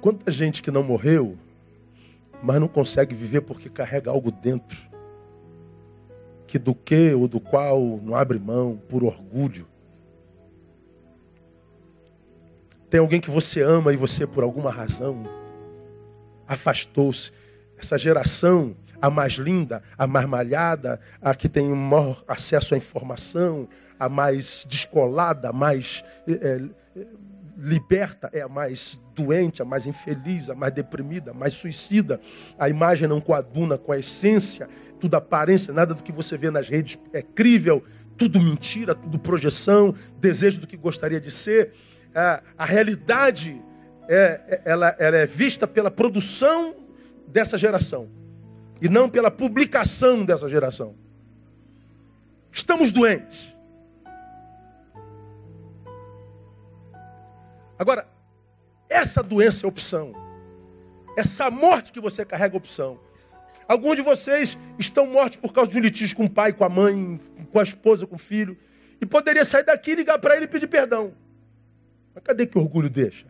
Quanta 0.00 0.30
gente 0.30 0.62
que 0.62 0.70
não 0.70 0.82
morreu, 0.82 1.36
mas 2.42 2.60
não 2.60 2.68
consegue 2.68 3.14
viver 3.14 3.40
porque 3.40 3.68
carrega 3.68 4.10
algo 4.10 4.30
dentro, 4.30 4.78
que 6.46 6.58
do 6.58 6.74
que 6.74 7.12
ou 7.14 7.26
do 7.26 7.40
qual 7.40 7.80
não 8.02 8.14
abre 8.14 8.38
mão 8.38 8.80
por 8.88 9.02
orgulho. 9.02 9.66
Tem 12.88 13.00
alguém 13.00 13.20
que 13.20 13.30
você 13.30 13.60
ama 13.60 13.92
e 13.92 13.96
você, 13.96 14.26
por 14.26 14.42
alguma 14.42 14.70
razão, 14.70 15.24
afastou-se. 16.46 17.32
Essa 17.76 17.98
geração, 17.98 18.74
a 19.00 19.10
mais 19.10 19.34
linda, 19.34 19.82
a 19.96 20.06
mais 20.06 20.26
malhada, 20.26 21.00
a 21.20 21.34
que 21.34 21.48
tem 21.48 21.68
maior 21.68 22.24
acesso 22.26 22.74
à 22.74 22.78
informação, 22.78 23.68
a 23.98 24.08
mais 24.08 24.64
descolada, 24.68 25.50
a 25.50 25.52
mais 25.52 26.02
é, 26.26 26.62
liberta 27.58 28.30
é 28.32 28.40
a 28.40 28.48
mais 28.48 28.98
doente, 29.16 29.60
a 29.60 29.64
mais 29.64 29.86
infeliz, 29.86 30.48
a 30.48 30.54
mais 30.54 30.72
deprimida, 30.72 31.32
a 31.32 31.34
mais 31.34 31.54
suicida. 31.54 32.20
A 32.56 32.68
imagem 32.68 33.08
não 33.08 33.20
coaduna 33.20 33.76
com 33.76 33.90
a 33.90 33.98
essência, 33.98 34.68
tudo 35.00 35.16
aparência, 35.16 35.74
nada 35.74 35.92
do 35.92 36.02
que 36.02 36.12
você 36.12 36.36
vê 36.36 36.50
nas 36.50 36.68
redes 36.68 36.98
é 37.12 37.20
crível, 37.20 37.82
tudo 38.16 38.40
mentira, 38.40 38.94
tudo 38.94 39.18
projeção, 39.18 39.92
desejo 40.20 40.60
do 40.60 40.66
que 40.66 40.76
gostaria 40.76 41.20
de 41.20 41.32
ser. 41.32 41.72
É, 42.14 42.40
a 42.56 42.64
realidade 42.64 43.60
é, 44.08 44.40
é, 44.46 44.62
ela, 44.64 44.94
ela 44.98 45.16
é 45.16 45.26
vista 45.26 45.66
pela 45.66 45.90
produção 45.90 46.76
dessa 47.26 47.58
geração 47.58 48.08
e 48.80 48.88
não 48.88 49.10
pela 49.10 49.30
publicação 49.30 50.24
dessa 50.24 50.48
geração. 50.48 50.94
Estamos 52.52 52.92
doentes. 52.92 53.57
Agora, 57.78 58.08
essa 58.88 59.22
doença 59.22 59.66
é 59.66 59.68
opção. 59.68 60.12
Essa 61.16 61.50
morte 61.50 61.92
que 61.92 62.00
você 62.00 62.24
carrega 62.24 62.56
é 62.56 62.58
opção. 62.58 62.98
Alguns 63.68 63.96
de 63.96 64.02
vocês 64.02 64.58
estão 64.78 65.06
mortos 65.06 65.38
por 65.38 65.52
causa 65.52 65.70
de 65.70 65.78
um 65.78 65.82
litígio 65.82 66.16
com 66.16 66.24
o 66.24 66.30
pai, 66.30 66.52
com 66.52 66.64
a 66.64 66.68
mãe, 66.68 67.20
com 67.52 67.60
a 67.60 67.62
esposa, 67.62 68.06
com 68.06 68.16
o 68.16 68.18
filho. 68.18 68.56
E 69.00 69.06
poderia 69.06 69.44
sair 69.44 69.64
daqui, 69.64 69.94
ligar 69.94 70.18
para 70.18 70.34
ele 70.34 70.46
e 70.46 70.48
pedir 70.48 70.66
perdão. 70.66 71.14
Mas 72.14 72.24
cadê 72.24 72.46
que 72.46 72.58
orgulho 72.58 72.90
deixa? 72.90 73.26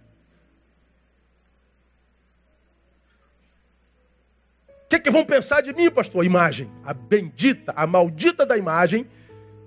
O 4.69 4.89
que, 4.89 4.99
que 5.01 5.11
vão 5.11 5.25
pensar 5.25 5.61
de 5.61 5.75
mim, 5.75 5.91
pastor? 5.91 6.23
A 6.23 6.25
imagem. 6.27 6.71
A 6.85 6.95
bendita, 6.95 7.75
a 7.77 7.87
maldita 7.87 8.47
da 8.47 8.57
imagem 8.57 9.07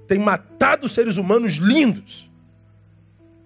tem 0.07 0.17
matado 0.17 0.89
seres 0.89 1.17
humanos 1.17 1.53
lindos 1.53 2.30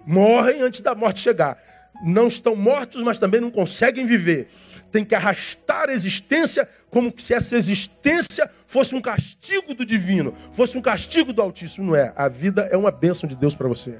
morrem 0.05 0.61
antes 0.61 0.81
da 0.81 0.93
morte 0.93 1.19
chegar. 1.19 1.57
Não 2.03 2.27
estão 2.27 2.55
mortos, 2.55 3.01
mas 3.03 3.19
também 3.19 3.39
não 3.39 3.49
conseguem 3.49 4.05
viver. 4.05 4.49
Tem 4.91 5.03
que 5.03 5.15
arrastar 5.15 5.89
a 5.89 5.93
existência 5.93 6.67
como 6.89 7.13
se 7.17 7.33
essa 7.33 7.55
existência 7.55 8.49
fosse 8.67 8.93
um 8.95 9.01
castigo 9.01 9.73
do 9.73 9.85
divino, 9.85 10.33
fosse 10.51 10.77
um 10.77 10.81
castigo 10.81 11.31
do 11.31 11.41
Altíssimo. 11.41 11.87
Não 11.87 11.95
é. 11.95 12.13
A 12.15 12.27
vida 12.27 12.67
é 12.71 12.77
uma 12.77 12.91
bênção 12.91 13.27
de 13.27 13.35
Deus 13.35 13.55
para 13.55 13.67
você. 13.67 13.99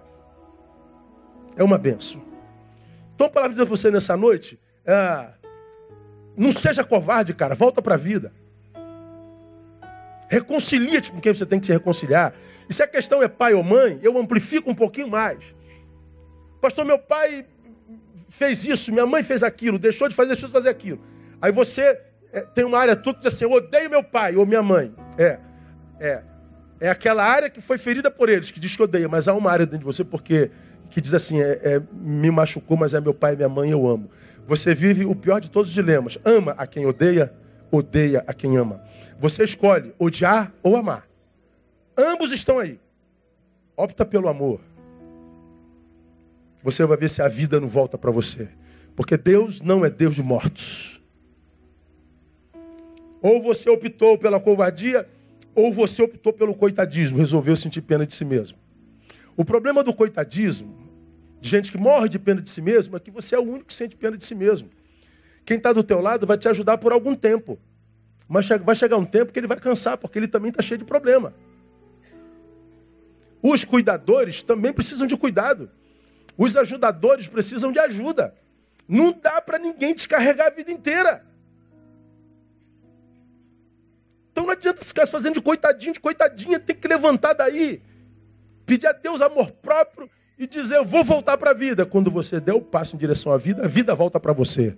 É 1.56 1.64
uma 1.64 1.78
bênção. 1.78 2.22
Então, 3.14 3.28
a 3.28 3.30
palavra 3.30 3.54
de 3.54 3.58
Deus 3.58 3.70
para 3.70 3.78
você 3.78 3.90
nessa 3.90 4.18
noite 4.18 4.60
é, 4.86 5.28
não 6.36 6.52
seja 6.52 6.84
covarde, 6.84 7.34
cara. 7.34 7.56
Volta 7.56 7.82
para 7.82 7.96
a 7.96 7.98
vida. 7.98 8.34
Reconcilia-te 10.28 11.12
com 11.12 11.22
quem 11.22 11.34
você 11.34 11.46
tem 11.46 11.60
que 11.60 11.66
se 11.66 11.72
reconciliar. 11.72 12.34
E 12.70 12.74
se 12.74 12.84
a 12.84 12.88
questão 12.88 13.24
é 13.24 13.28
pai 13.28 13.54
ou 13.54 13.64
mãe, 13.64 14.00
eu 14.04 14.18
amplifico 14.18 14.70
um 14.70 14.76
pouquinho 14.76 15.08
mais. 15.08 15.55
Pastor, 16.66 16.84
meu 16.84 16.98
pai 16.98 17.46
fez 18.28 18.66
isso, 18.66 18.92
minha 18.92 19.06
mãe 19.06 19.22
fez 19.22 19.44
aquilo, 19.44 19.78
deixou 19.78 20.10
de 20.10 20.16
fazer, 20.16 20.36
de 20.36 20.48
fazer 20.48 20.70
aquilo. 20.70 21.00
Aí 21.40 21.52
você 21.52 22.02
é, 22.34 22.42
tem 22.42 22.66
uma 22.66 22.80
área 22.80 22.96
tua 22.96 23.14
que 23.14 23.20
diz 23.20 23.32
assim: 23.32 23.44
eu 23.44 23.52
odeio 23.52 23.88
meu 23.88 24.04
pai 24.04 24.36
ou 24.36 24.48
minha 24.48 24.64
mãe. 24.64 24.92
É, 25.16 25.38
é. 26.00 26.24
É 26.80 26.90
aquela 26.90 27.24
área 27.24 27.52
que 27.52 27.62
foi 27.62 27.78
ferida 27.78 28.10
por 28.10 28.30
eles, 28.30 28.50
que 28.50 28.60
diz 28.60 28.76
que 28.76 28.82
odeia, 28.82 29.08
mas 29.08 29.28
há 29.28 29.36
uma 29.36 29.52
área 29.52 29.66
dentro 29.68 29.80
de 29.80 29.86
você 29.86 30.04
porque 30.04 30.50
que 30.90 31.00
diz 31.00 31.14
assim: 31.14 31.40
é, 31.40 31.52
é, 31.64 31.82
me 31.94 32.32
machucou, 32.32 32.76
mas 32.76 32.96
é 32.96 33.00
meu 33.00 33.14
pai 33.14 33.34
e 33.34 33.36
minha 33.36 33.50
mãe, 33.50 33.70
eu 33.70 33.88
amo. 33.88 34.10
Você 34.48 34.74
vive 34.74 35.06
o 35.06 35.14
pior 35.14 35.40
de 35.40 35.52
todos 35.52 35.70
os 35.70 35.74
dilemas: 35.76 36.18
ama 36.26 36.56
a 36.58 36.66
quem 36.66 36.88
odeia, 36.88 37.32
odeia 37.70 38.24
a 38.26 38.34
quem 38.34 38.58
ama. 38.58 38.82
Você 39.20 39.44
escolhe 39.44 39.94
odiar 40.00 40.52
ou 40.64 40.76
amar. 40.76 41.08
Ambos 41.96 42.32
estão 42.32 42.58
aí. 42.58 42.80
Opta 43.78 44.04
pelo 44.04 44.28
amor 44.28 44.60
você 46.66 46.84
vai 46.84 46.98
ver 46.98 47.12
se 47.12 47.22
a 47.22 47.28
vida 47.28 47.62
não 47.62 47.68
volta 47.68 47.96
para 47.96 48.10
você. 48.10 48.50
Porque 48.96 49.16
Deus 49.16 49.62
não 49.62 49.86
é 49.86 49.90
Deus 49.90 50.16
de 50.16 50.24
mortos. 50.24 51.00
Ou 53.22 53.40
você 53.40 53.70
optou 53.70 54.18
pela 54.18 54.40
covardia, 54.40 55.08
ou 55.54 55.72
você 55.72 56.02
optou 56.02 56.34
pelo 56.34 56.56
coitadismo, 56.56 57.20
resolveu 57.20 57.56
sentir 57.56 57.82
pena 57.82 58.04
de 58.04 58.16
si 58.16 58.26
mesmo. 58.26 58.58
O 59.38 59.46
problema 59.46 59.84
do 59.84 59.94
coitadismo, 59.94 60.76
de 61.40 61.48
gente 61.48 61.72
que 61.72 61.78
morre 61.78 62.10
de 62.10 62.18
pena 62.18 62.42
de 62.42 62.50
si 62.50 62.64
mesmo, 62.64 62.98
é 62.98 63.00
que 63.00 63.12
você 63.12 63.36
é 63.36 63.40
o 63.40 63.44
único 63.44 63.66
que 63.66 63.74
sente 63.74 63.96
pena 63.96 64.18
de 64.18 64.26
si 64.26 64.34
mesmo. 64.34 64.68
Quem 65.46 65.58
está 65.58 65.72
do 65.72 65.84
teu 65.84 66.02
lado 66.02 66.26
vai 66.26 66.38
te 66.38 66.50
ajudar 66.50 66.80
por 66.80 66.92
algum 66.92 67.14
tempo. 67.14 67.60
Mas 68.28 68.48
vai 68.48 68.74
chegar 68.74 68.98
um 68.98 69.06
tempo 69.06 69.32
que 69.32 69.38
ele 69.38 69.46
vai 69.46 69.60
cansar, 69.60 70.00
porque 70.00 70.18
ele 70.18 70.28
também 70.28 70.50
está 70.50 70.64
cheio 70.64 70.80
de 70.80 70.86
problema. 70.86 71.32
Os 73.40 73.64
cuidadores 73.64 74.42
também 74.42 74.74
precisam 74.74 75.06
de 75.06 75.16
cuidado. 75.16 75.70
Os 76.38 76.56
ajudadores 76.58 77.28
precisam 77.28 77.72
de 77.72 77.80
ajuda. 77.80 78.34
Não 78.88 79.12
dá 79.12 79.42
para 79.42 79.58
ninguém 79.58 79.96
descarregar 79.96 80.48
a 80.48 80.50
vida 80.50 80.72
inteira. 80.72 81.26
Então 84.32 84.44
não 84.44 84.52
adianta 84.52 84.84
ficar 84.84 85.06
se 85.06 85.12
fazendo 85.12 85.36
de 85.36 85.42
coitadinho, 85.42 85.94
de 85.94 86.00
coitadinha, 86.00 86.60
tem 86.60 86.76
que 86.76 86.88
levantar 86.88 87.34
daí. 87.34 87.82
Pedir 88.66 88.88
a 88.88 88.92
Deus 88.92 89.22
amor 89.22 89.52
próprio 89.52 90.10
e 90.38 90.46
dizer, 90.46 90.76
eu 90.76 90.86
vou 90.86 91.04
voltar 91.04 91.38
para 91.38 91.52
a 91.52 91.54
vida. 91.54 91.86
Quando 91.86 92.12
você 92.12 92.40
der 92.40 92.54
o 92.54 92.62
passo 92.62 92.96
em 92.96 93.00
direção 93.00 93.32
à 93.32 93.38
vida, 93.38 93.64
a 93.64 93.68
vida 93.68 93.96
volta 93.96 94.20
para 94.20 94.34
você. 94.34 94.78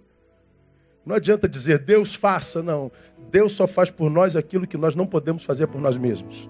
Não 1.04 1.16
adianta 1.16 1.48
dizer, 1.48 1.80
Deus 1.80 2.14
faça, 2.14 2.62
não. 2.62 2.92
Deus 3.32 3.54
só 3.54 3.66
faz 3.66 3.90
por 3.90 4.12
nós 4.12 4.36
aquilo 4.36 4.68
que 4.68 4.78
nós 4.78 4.94
não 4.94 5.08
podemos 5.08 5.44
fazer 5.44 5.66
por 5.68 5.82
nós 5.82 5.98
mesmos. 5.98 6.50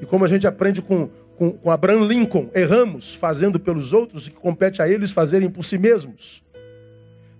E 0.00 0.06
como 0.06 0.24
a 0.24 0.28
gente 0.28 0.46
aprende 0.46 0.82
com, 0.82 1.08
com, 1.38 1.52
com 1.52 1.70
Abraham 1.70 2.04
Lincoln, 2.04 2.50
erramos 2.52 3.14
fazendo 3.14 3.60
pelos 3.60 3.92
outros 3.92 4.26
o 4.26 4.30
que 4.30 4.36
compete 4.36 4.82
a 4.82 4.88
eles 4.88 5.12
fazerem 5.12 5.48
por 5.48 5.64
si 5.64 5.78
mesmos. 5.78 6.42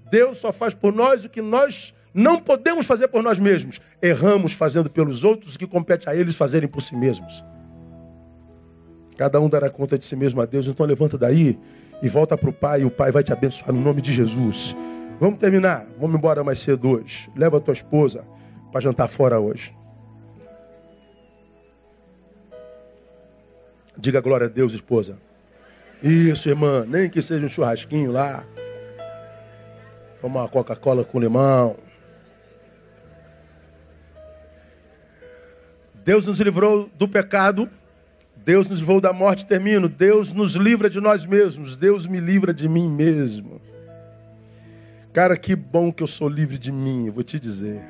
Deus 0.09 0.38
só 0.38 0.53
faz 0.53 0.72
por 0.72 0.94
nós 0.94 1.24
o 1.24 1.28
que 1.28 1.42
nós 1.42 1.92
não 2.14 2.38
podemos 2.38 2.86
fazer 2.86 3.09
por 3.09 3.24
nós 3.24 3.40
mesmos. 3.40 3.80
Erramos 4.01 4.53
fazendo 4.53 4.88
pelos 4.88 5.24
outros 5.24 5.57
o 5.57 5.59
que 5.59 5.66
compete 5.66 6.09
a 6.09 6.14
eles 6.14 6.36
fazerem 6.36 6.68
por 6.68 6.80
si 6.80 6.94
mesmos. 6.94 7.44
Cada 9.16 9.40
um 9.40 9.49
dará 9.49 9.68
conta 9.68 9.99
de 9.99 10.05
si 10.05 10.14
mesmo 10.14 10.40
a 10.40 10.46
Deus. 10.46 10.68
Então 10.68 10.86
levanta 10.86 11.18
daí 11.18 11.59
e 12.01 12.09
volta 12.09 12.38
para 12.38 12.49
o 12.49 12.53
Pai, 12.53 12.82
e 12.82 12.84
o 12.84 12.90
Pai 12.90 13.11
vai 13.11 13.24
te 13.24 13.32
abençoar 13.32 13.72
no 13.72 13.80
nome 13.80 14.01
de 14.01 14.12
Jesus. 14.12 14.76
Vamos 15.18 15.40
terminar. 15.40 15.86
Vamos 15.99 16.16
embora 16.16 16.44
mais 16.44 16.61
cedo 16.61 16.88
hoje. 16.88 17.28
Leva 17.34 17.57
a 17.57 17.61
tua 17.61 17.74
esposa 17.74 18.24
para 18.70 18.80
jantar 18.80 19.09
fora 19.09 19.40
hoje. 19.40 19.77
Diga 23.99 24.20
glória 24.20 24.46
a 24.46 24.49
Deus, 24.49 24.72
esposa. 24.72 25.18
Isso, 26.01 26.49
irmã. 26.49 26.86
Nem 26.86 27.11
que 27.11 27.20
seja 27.20 27.44
um 27.44 27.49
churrasquinho 27.49 28.12
lá. 28.12 28.44
Tomar 30.20 30.42
uma 30.42 30.49
Coca-Cola 30.49 31.05
com 31.05 31.18
limão. 31.18 31.76
Deus 36.05 36.26
nos 36.26 36.38
livrou 36.38 36.88
do 36.96 37.09
pecado. 37.09 37.68
Deus 38.36 38.68
nos 38.68 38.78
livrou 38.78 39.01
da 39.01 39.12
morte, 39.12 39.44
termino. 39.44 39.88
Deus 39.88 40.32
nos 40.32 40.55
livra 40.55 40.88
de 40.88 41.01
nós 41.01 41.26
mesmos. 41.26 41.76
Deus 41.76 42.07
me 42.07 42.20
livra 42.20 42.55
de 42.55 42.68
mim 42.68 42.88
mesmo. 42.88 43.61
Cara, 45.12 45.36
que 45.36 45.57
bom 45.57 45.92
que 45.92 46.05
eu 46.05 46.07
sou 46.07 46.28
livre 46.28 46.57
de 46.57 46.70
mim, 46.70 47.09
eu 47.09 47.12
vou 47.12 47.24
te 47.24 47.40
dizer. 47.40 47.82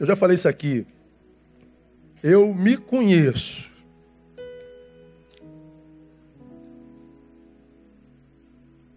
Eu 0.00 0.06
já 0.06 0.16
falei 0.16 0.36
isso 0.36 0.48
aqui. 0.48 0.86
Eu 2.22 2.54
me 2.54 2.78
conheço. 2.78 3.75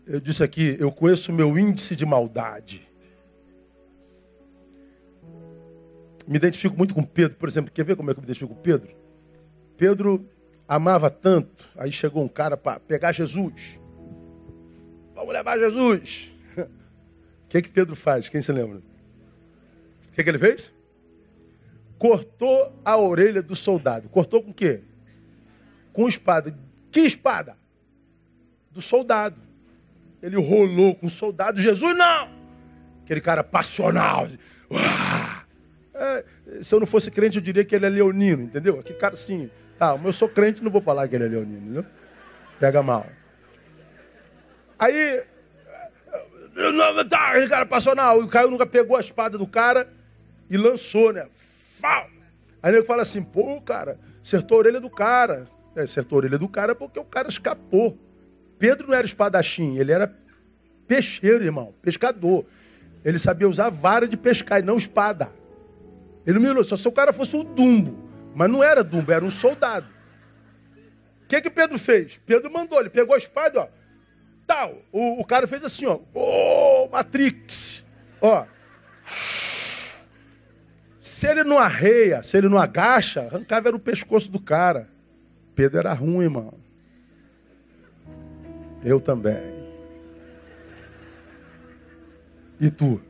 Eu 0.09 0.19
disse 0.19 0.43
aqui, 0.43 0.75
eu 0.79 0.91
conheço 0.91 1.31
o 1.31 1.35
meu 1.35 1.55
índice 1.55 1.95
de 1.95 2.03
maldade. 2.03 2.81
Me 6.27 6.35
identifico 6.35 6.75
muito 6.75 6.95
com 6.95 7.03
Pedro, 7.03 7.37
por 7.37 7.47
exemplo. 7.47 7.71
Quer 7.71 7.85
ver 7.85 7.95
como 7.95 8.09
é 8.09 8.13
que 8.15 8.19
eu 8.19 8.23
me 8.23 8.25
identifico 8.25 8.55
com 8.55 8.59
Pedro? 8.59 8.89
Pedro 9.77 10.27
amava 10.67 11.11
tanto, 11.11 11.63
aí 11.77 11.91
chegou 11.91 12.23
um 12.23 12.27
cara 12.27 12.57
para 12.57 12.79
pegar 12.79 13.11
Jesus. 13.11 13.79
Vamos 15.13 15.31
levar 15.31 15.59
Jesus. 15.59 16.33
O 17.45 17.49
que, 17.49 17.63
que 17.63 17.69
Pedro 17.69 17.95
faz? 17.95 18.29
Quem 18.29 18.43
se 18.43 18.51
lembra? 18.51 18.77
O 18.77 20.11
que, 20.11 20.23
que 20.23 20.29
ele 20.29 20.37
fez? 20.37 20.71
Cortou 21.97 22.79
a 22.85 22.95
orelha 22.95 23.41
do 23.41 23.55
soldado. 23.55 24.07
Cortou 24.07 24.43
com 24.43 24.51
o 24.51 24.53
quê? 24.53 24.81
Com 25.91 26.07
espada. 26.07 26.55
Que 26.91 26.99
espada? 26.99 27.57
Do 28.69 28.83
soldado. 28.83 29.48
Ele 30.21 30.35
rolou 30.35 30.95
com 30.95 31.07
o 31.07 31.09
soldado. 31.09 31.59
Jesus, 31.59 31.95
não! 31.95 32.29
Aquele 33.03 33.21
cara 33.21 33.43
passional. 33.43 34.27
É, 35.93 36.23
se 36.61 36.73
eu 36.73 36.79
não 36.79 36.87
fosse 36.87 37.11
crente, 37.11 37.37
eu 37.37 37.41
diria 37.43 37.65
que 37.65 37.75
ele 37.75 37.85
é 37.85 37.89
leonino, 37.89 38.43
entendeu? 38.43 38.79
Aquele 38.79 38.99
cara 38.99 39.13
assim. 39.15 39.49
Tá, 39.77 39.95
mas 39.95 40.05
eu 40.05 40.13
sou 40.13 40.29
crente, 40.29 40.63
não 40.63 40.71
vou 40.71 40.81
falar 40.81 41.07
que 41.07 41.15
ele 41.15 41.25
é 41.25 41.27
leonino, 41.27 41.57
entendeu? 41.57 41.85
Pega 42.59 42.83
mal. 42.83 43.05
Aí 44.77 45.23
Tá, 47.09 47.33
o 47.39 47.49
cara 47.49 47.65
passou 47.65 47.95
na 47.95 48.13
o 48.13 48.27
Caio 48.27 48.51
nunca 48.51 48.65
pegou 48.65 48.97
a 48.97 48.99
espada 48.99 49.37
do 49.37 49.47
cara 49.47 49.87
e 50.49 50.57
lançou, 50.57 51.13
né? 51.13 51.25
Fau! 51.31 52.07
Aí 52.61 52.73
ele 52.73 52.83
fala 52.83 53.03
assim, 53.03 53.23
pô, 53.23 53.61
cara, 53.61 53.97
acertou 54.21 54.57
a 54.57 54.59
orelha 54.59 54.81
do 54.81 54.89
cara. 54.89 55.47
É, 55.75 55.83
acertou 55.83 56.17
a 56.17 56.19
orelha 56.19 56.37
do 56.37 56.49
cara 56.49 56.75
porque 56.75 56.99
o 56.99 57.05
cara 57.05 57.29
escapou. 57.29 57.97
Pedro 58.59 58.87
não 58.87 58.93
era 58.93 59.07
espadachim, 59.07 59.77
ele 59.77 59.91
era 59.91 60.13
peixeiro, 60.85 61.43
irmão, 61.43 61.73
pescador. 61.81 62.45
Ele 63.03 63.17
sabia 63.17 63.47
usar 63.47 63.69
vara 63.69 64.07
de 64.07 64.17
pescar 64.17 64.59
e 64.59 64.63
não 64.63 64.77
espada. 64.77 65.31
Ele 66.27 66.37
me 66.37 66.63
só 66.63 66.75
se 66.75 66.87
o 66.87 66.91
cara 66.91 67.13
fosse 67.13 67.35
um 67.35 67.43
dumbo. 67.43 67.97
Mas 68.35 68.49
não 68.49 68.61
era 68.61 68.83
dumbo, 68.83 69.11
era 69.11 69.23
um 69.23 69.31
soldado. 69.31 69.87
O 71.23 71.27
que, 71.27 71.41
que 71.41 71.49
Pedro 71.49 71.79
fez? 71.79 72.19
Pedro 72.25 72.51
mandou, 72.51 72.79
ele 72.79 72.89
pegou 72.89 73.15
a 73.15 73.17
espada, 73.17 73.61
ó, 73.61 73.67
tal. 74.45 74.81
O, 74.91 75.21
o 75.21 75.25
cara 75.25 75.47
fez 75.47 75.63
assim, 75.63 75.85
ó. 75.85 75.99
Oh, 76.13 76.89
Matrix. 76.91 77.83
Ó. 78.21 78.45
Se 80.99 81.27
ele 81.27 81.43
não 81.43 81.57
arreia, 81.57 82.21
se 82.23 82.37
ele 82.37 82.49
não 82.49 82.57
agacha, 82.57 83.21
arrancava 83.21 83.69
era 83.69 83.75
o 83.75 83.79
pescoço 83.79 84.29
do 84.29 84.39
cara. 84.39 84.89
Pedro 85.55 85.79
era 85.79 85.93
ruim, 85.93 86.23
irmão. 86.23 86.53
Eu 88.83 88.99
também. 89.01 89.37
E 92.59 92.69
tu? 92.69 93.01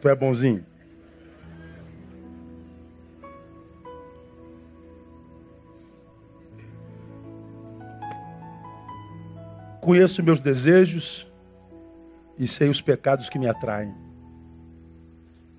Tu 0.00 0.08
é 0.08 0.14
bonzinho? 0.14 0.64
Conheço 9.80 10.22
meus 10.22 10.40
desejos 10.40 11.30
e 12.38 12.48
sei 12.48 12.68
os 12.68 12.80
pecados 12.80 13.28
que 13.28 13.38
me 13.38 13.48
atraem. 13.48 13.94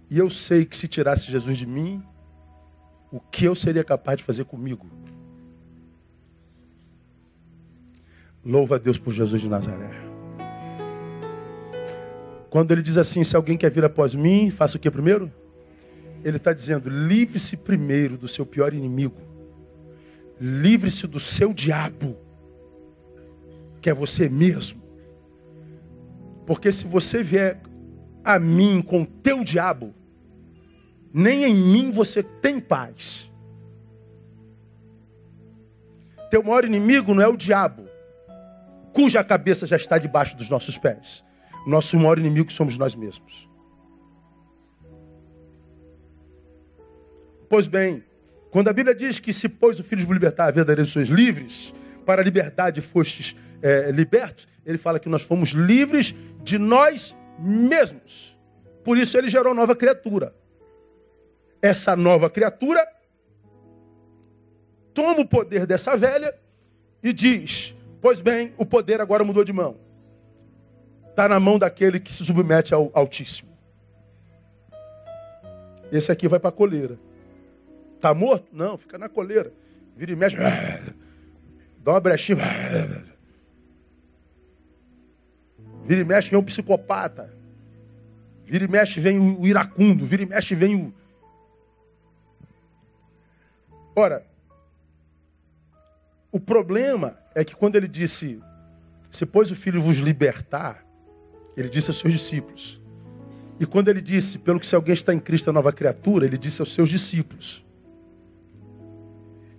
E 0.10 0.18
eu 0.18 0.30
sei 0.30 0.66
que 0.66 0.76
se 0.76 0.88
tirasse 0.88 1.32
Jesus 1.32 1.58
de 1.58 1.66
mim, 1.66 2.04
o 3.12 3.20
que 3.20 3.46
eu 3.46 3.56
seria 3.56 3.84
capaz 3.84 4.18
de 4.18 4.24
fazer 4.24 4.44
comigo? 4.44 4.86
Louva 8.48 8.76
a 8.76 8.80
Deus 8.80 8.98
por 8.98 9.14
Jesus 9.14 9.42
de 9.42 9.50
Nazaré. 9.50 9.92
Quando 12.50 12.72
ele 12.72 12.82
diz 12.82 12.98
assim: 12.98 13.22
se 13.22 13.36
alguém 13.36 13.58
quer 13.58 13.70
vir 13.70 13.84
após 13.84 14.16
mim, 14.16 14.50
faça 14.50 14.78
o 14.78 14.80
que 14.80 14.90
primeiro? 14.90 15.30
Ele 16.24 16.38
está 16.38 16.54
dizendo: 16.54 16.90
livre-se 16.90 17.58
primeiro 17.58 18.18
do 18.18 18.26
seu 18.26 18.46
pior 18.46 18.74
inimigo, 18.74 19.20
livre-se 20.40 21.06
do 21.08 21.20
seu 21.20 21.54
diabo 21.54 22.18
que 23.82 23.90
é 23.90 23.94
você 23.94 24.30
mesmo. 24.30 24.82
Porque 26.46 26.72
se 26.72 26.86
você 26.86 27.22
vier 27.22 27.62
a 28.24 28.40
mim 28.40 28.82
com 28.82 29.04
teu 29.04 29.44
diabo, 29.44 29.94
nem 31.14 31.44
em 31.44 31.54
mim 31.54 31.92
você 31.92 32.24
tem 32.24 32.62
paz. 32.62 33.30
Teu 36.32 36.42
maior 36.42 36.64
inimigo 36.64 37.14
não 37.14 37.22
é 37.22 37.28
o 37.28 37.38
diabo, 37.38 37.87
cuja 38.98 39.24
cabeça 39.24 39.68
já 39.68 39.76
está 39.76 40.00
debaixo 40.00 40.36
dos 40.36 40.50
nossos 40.50 40.76
pés. 40.76 41.24
Nosso 41.68 41.96
maior 41.98 42.18
inimigo 42.18 42.52
somos 42.52 42.80
nós 42.80 42.96
mesmos. 42.96 43.48
Pois 47.48 47.68
bem, 47.68 48.04
quando 48.50 48.70
a 48.70 48.74
Bíblia 48.74 48.96
diz 48.96 49.20
que 49.20 49.32
se 49.32 49.50
pôs 49.50 49.80
o 49.80 49.84
Filho 49.84 50.04
de 50.04 50.12
libertar, 50.12 50.52
verdadeiros 50.52 50.92
sois 50.92 51.10
livres, 51.10 51.76
para 52.08 52.24
a 52.24 52.26
liberdade 52.26 52.82
fostes 52.82 53.36
é, 53.62 53.92
libertos, 53.92 54.48
ele 54.66 54.80
fala 54.80 55.00
que 55.00 55.08
nós 55.08 55.22
fomos 55.22 55.50
livres 55.50 56.16
de 56.42 56.58
nós 56.58 57.16
mesmos. 57.38 58.36
Por 58.84 58.98
isso 58.98 59.16
ele 59.16 59.30
gerou 59.30 59.54
nova 59.54 59.76
criatura. 59.76 60.34
Essa 61.62 61.96
nova 61.96 62.32
criatura 62.32 62.84
toma 64.92 65.20
o 65.20 65.28
poder 65.28 65.68
dessa 65.68 65.96
velha 65.96 66.34
e 67.04 67.14
diz: 67.14 67.77
Pois 68.02 68.22
bem, 68.22 68.54
o 68.58 68.66
poder 68.66 69.02
agora 69.02 69.24
mudou 69.24 69.44
de 69.44 69.52
mão. 69.52 69.78
Está 71.10 71.28
na 71.28 71.40
mão 71.40 71.58
daquele 71.58 72.00
que 72.00 72.14
se 72.14 72.24
submete 72.24 72.74
ao 72.74 72.92
Altíssimo. 72.94 73.50
Esse 75.92 76.12
aqui 76.12 76.28
vai 76.28 76.40
para 76.40 76.50
a 76.50 76.54
coleira. 76.54 77.00
Está 77.96 78.14
morto? 78.14 78.48
Não, 78.52 78.78
fica 78.78 78.98
na 78.98 79.10
coleira. 79.10 79.52
Vira 79.96 80.12
e 80.12 80.16
mexe. 80.16 80.38
Dá 81.80 81.92
uma 81.94 82.00
brechinha. 82.00 82.38
Vira 85.84 86.02
e 86.02 86.06
mexe 86.06 86.30
vem 86.30 86.40
um 86.40 86.44
psicopata. 86.44 87.34
Vira 88.46 88.66
e 88.66 88.68
mexe 88.68 89.00
vem 89.00 89.20
o 89.20 89.48
iracundo. 89.48 90.06
Vira 90.06 90.22
e 90.22 90.26
mexe 90.26 90.54
vem 90.54 90.76
o. 90.76 90.94
Ora, 93.96 94.24
o 96.32 96.40
problema 96.40 97.18
é 97.38 97.46
que 97.46 97.56
quando 97.56 97.76
ele 97.76 97.88
disse, 97.88 98.42
se 99.12 99.24
pôs 99.24 99.52
o 99.52 99.56
filho 99.56 99.80
vos 99.80 99.98
libertar, 99.98 100.84
ele 101.56 101.70
disse 101.70 101.92
aos 101.92 102.00
seus 102.00 102.12
discípulos. 102.12 102.82
E 103.60 103.66
quando 103.66 103.90
ele 103.90 104.02
disse, 104.02 104.40
pelo 104.40 104.60
que 104.60 104.66
se 104.66 104.76
alguém 104.76 104.96
está 104.96 105.14
em 105.14 105.20
Cristo, 105.20 105.52
a 105.52 105.54
nova 105.54 105.72
criatura, 105.72 106.26
ele 106.26 106.36
disse 106.36 106.64
aos 106.64 106.74
seus 106.74 106.90
discípulos. 106.90 107.64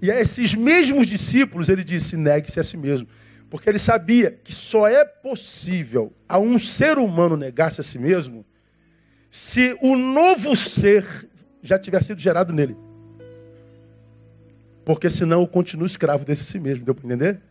E 0.03 0.11
a 0.11 0.21
esses 0.21 0.57
mesmos 0.57 1.07
discípulos 1.07 1.69
ele 1.69 1.85
disse, 1.85 2.17
negue-se 2.17 2.59
a 2.59 2.65
si 2.65 2.77
mesmo. 2.77 3.07
Porque 3.49 3.71
ele 3.71 3.79
sabia 3.79 4.33
que 4.33 4.53
só 4.53 4.89
é 4.89 5.05
possível 5.05 6.13
a 6.29 6.37
um 6.37 6.59
ser 6.59 6.99
humano 6.99 7.37
negar-se 7.37 7.81
a 7.81 7.85
si 7.85 7.99
mesmo 7.99 8.45
se 9.31 9.79
o 9.81 9.95
novo 9.95 10.57
ser 10.57 11.07
já 11.63 11.79
tiver 11.79 12.03
sido 12.03 12.21
gerado 12.21 12.53
nele. 12.53 12.77
Porque 14.85 15.09
senão 15.09 15.43
eu 15.43 15.47
continuo 15.47 15.87
escravo 15.87 16.25
desse 16.25 16.45
si 16.45 16.59
mesmo. 16.59 16.85
Deu 16.85 16.95
para 16.95 17.07
entender? 17.07 17.48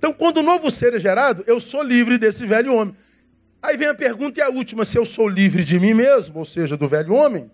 Então, 0.00 0.14
quando 0.14 0.38
o 0.38 0.42
novo 0.42 0.70
ser 0.70 0.94
é 0.94 0.98
gerado, 0.98 1.44
eu 1.46 1.60
sou 1.60 1.82
livre 1.82 2.16
desse 2.16 2.46
velho 2.46 2.74
homem. 2.74 2.96
Aí 3.60 3.76
vem 3.76 3.86
a 3.86 3.94
pergunta 3.94 4.40
e 4.40 4.42
a 4.42 4.48
última: 4.48 4.82
se 4.82 4.96
eu 4.96 5.04
sou 5.04 5.28
livre 5.28 5.62
de 5.62 5.78
mim 5.78 5.92
mesmo, 5.92 6.38
ou 6.38 6.46
seja, 6.46 6.74
do 6.74 6.88
velho 6.88 7.12
homem, 7.12 7.50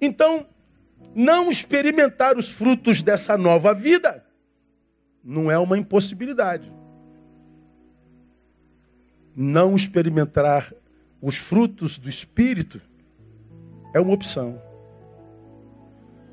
então 0.00 0.44
não 1.14 1.52
experimentar 1.52 2.36
os 2.36 2.50
frutos 2.50 3.00
dessa 3.00 3.38
nova 3.38 3.72
vida 3.72 4.26
não 5.22 5.48
é 5.48 5.56
uma 5.56 5.78
impossibilidade. 5.78 6.72
Não 9.36 9.76
experimentar 9.76 10.74
os 11.22 11.36
frutos 11.36 11.96
do 11.96 12.08
Espírito 12.08 12.82
é 13.94 14.00
uma 14.00 14.14
opção. 14.14 14.60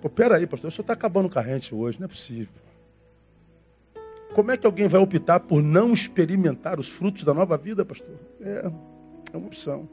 Pô, 0.02 0.10
peraí, 0.10 0.48
pastor, 0.48 0.70
o 0.70 0.72
senhor 0.72 0.82
está 0.82 0.94
acabando 0.94 1.30
com 1.30 1.38
a 1.38 1.44
hoje, 1.72 2.00
não 2.00 2.06
é 2.06 2.08
possível. 2.08 2.63
Como 4.34 4.52
é 4.52 4.58
que 4.58 4.66
alguém 4.66 4.88
vai 4.88 5.00
optar 5.00 5.40
por 5.40 5.62
não 5.62 5.94
experimentar 5.94 6.80
os 6.80 6.90
frutos 6.90 7.24
da 7.24 7.34
nova 7.34 7.58
vida, 7.58 7.86
pastor? 7.86 8.16
É, 8.42 8.72
é 9.34 9.38
uma 9.38 9.48
opção. 9.48 9.88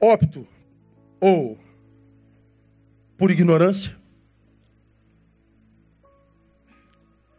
Opto 0.00 0.46
ou 1.20 1.58
por 3.18 3.30
ignorância. 3.30 3.94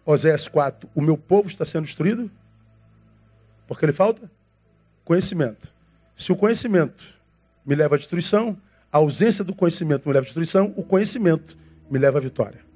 Oséias 0.05 0.47
4, 0.47 0.89
o 0.93 1.01
meu 1.01 1.17
povo 1.17 1.47
está 1.47 1.65
sendo 1.65 1.85
destruído 1.85 2.29
porque 3.67 3.85
ele 3.85 3.93
falta 3.93 4.29
conhecimento. 5.03 5.73
Se 6.15 6.31
o 6.31 6.35
conhecimento 6.35 7.19
me 7.65 7.73
leva 7.73 7.95
à 7.95 7.97
destruição, 7.97 8.57
a 8.91 8.97
ausência 8.97 9.43
do 9.43 9.55
conhecimento 9.55 10.07
me 10.07 10.13
leva 10.13 10.23
à 10.23 10.25
destruição, 10.25 10.73
o 10.75 10.83
conhecimento 10.83 11.57
me 11.89 11.97
leva 11.97 12.17
à 12.17 12.21
vitória. 12.21 12.70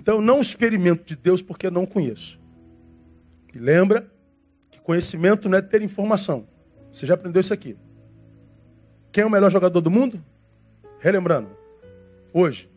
Então, 0.00 0.18
não 0.18 0.40
experimento 0.40 1.04
de 1.04 1.14
Deus 1.14 1.42
porque 1.42 1.68
não 1.68 1.84
conheço. 1.84 2.40
E 3.54 3.58
lembra 3.58 4.10
que 4.70 4.80
conhecimento 4.80 5.46
não 5.46 5.58
é 5.58 5.60
ter 5.60 5.82
informação. 5.82 6.48
Você 6.90 7.04
já 7.04 7.12
aprendeu 7.12 7.38
isso 7.38 7.52
aqui. 7.52 7.76
Quem 9.12 9.24
é 9.24 9.26
o 9.26 9.30
melhor 9.30 9.50
jogador 9.50 9.78
do 9.82 9.90
mundo? 9.90 10.24
Relembrando. 11.00 11.54
Hoje. 12.32 12.70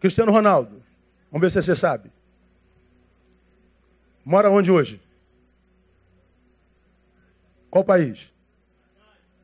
Cristiano 0.00 0.32
Ronaldo. 0.32 0.82
Vamos 1.30 1.42
ver 1.42 1.50
se 1.52 1.64
você 1.64 1.76
sabe. 1.76 2.10
Mora 4.24 4.50
onde 4.50 4.68
hoje? 4.68 5.00
Qual 7.70 7.84
país? 7.84 8.32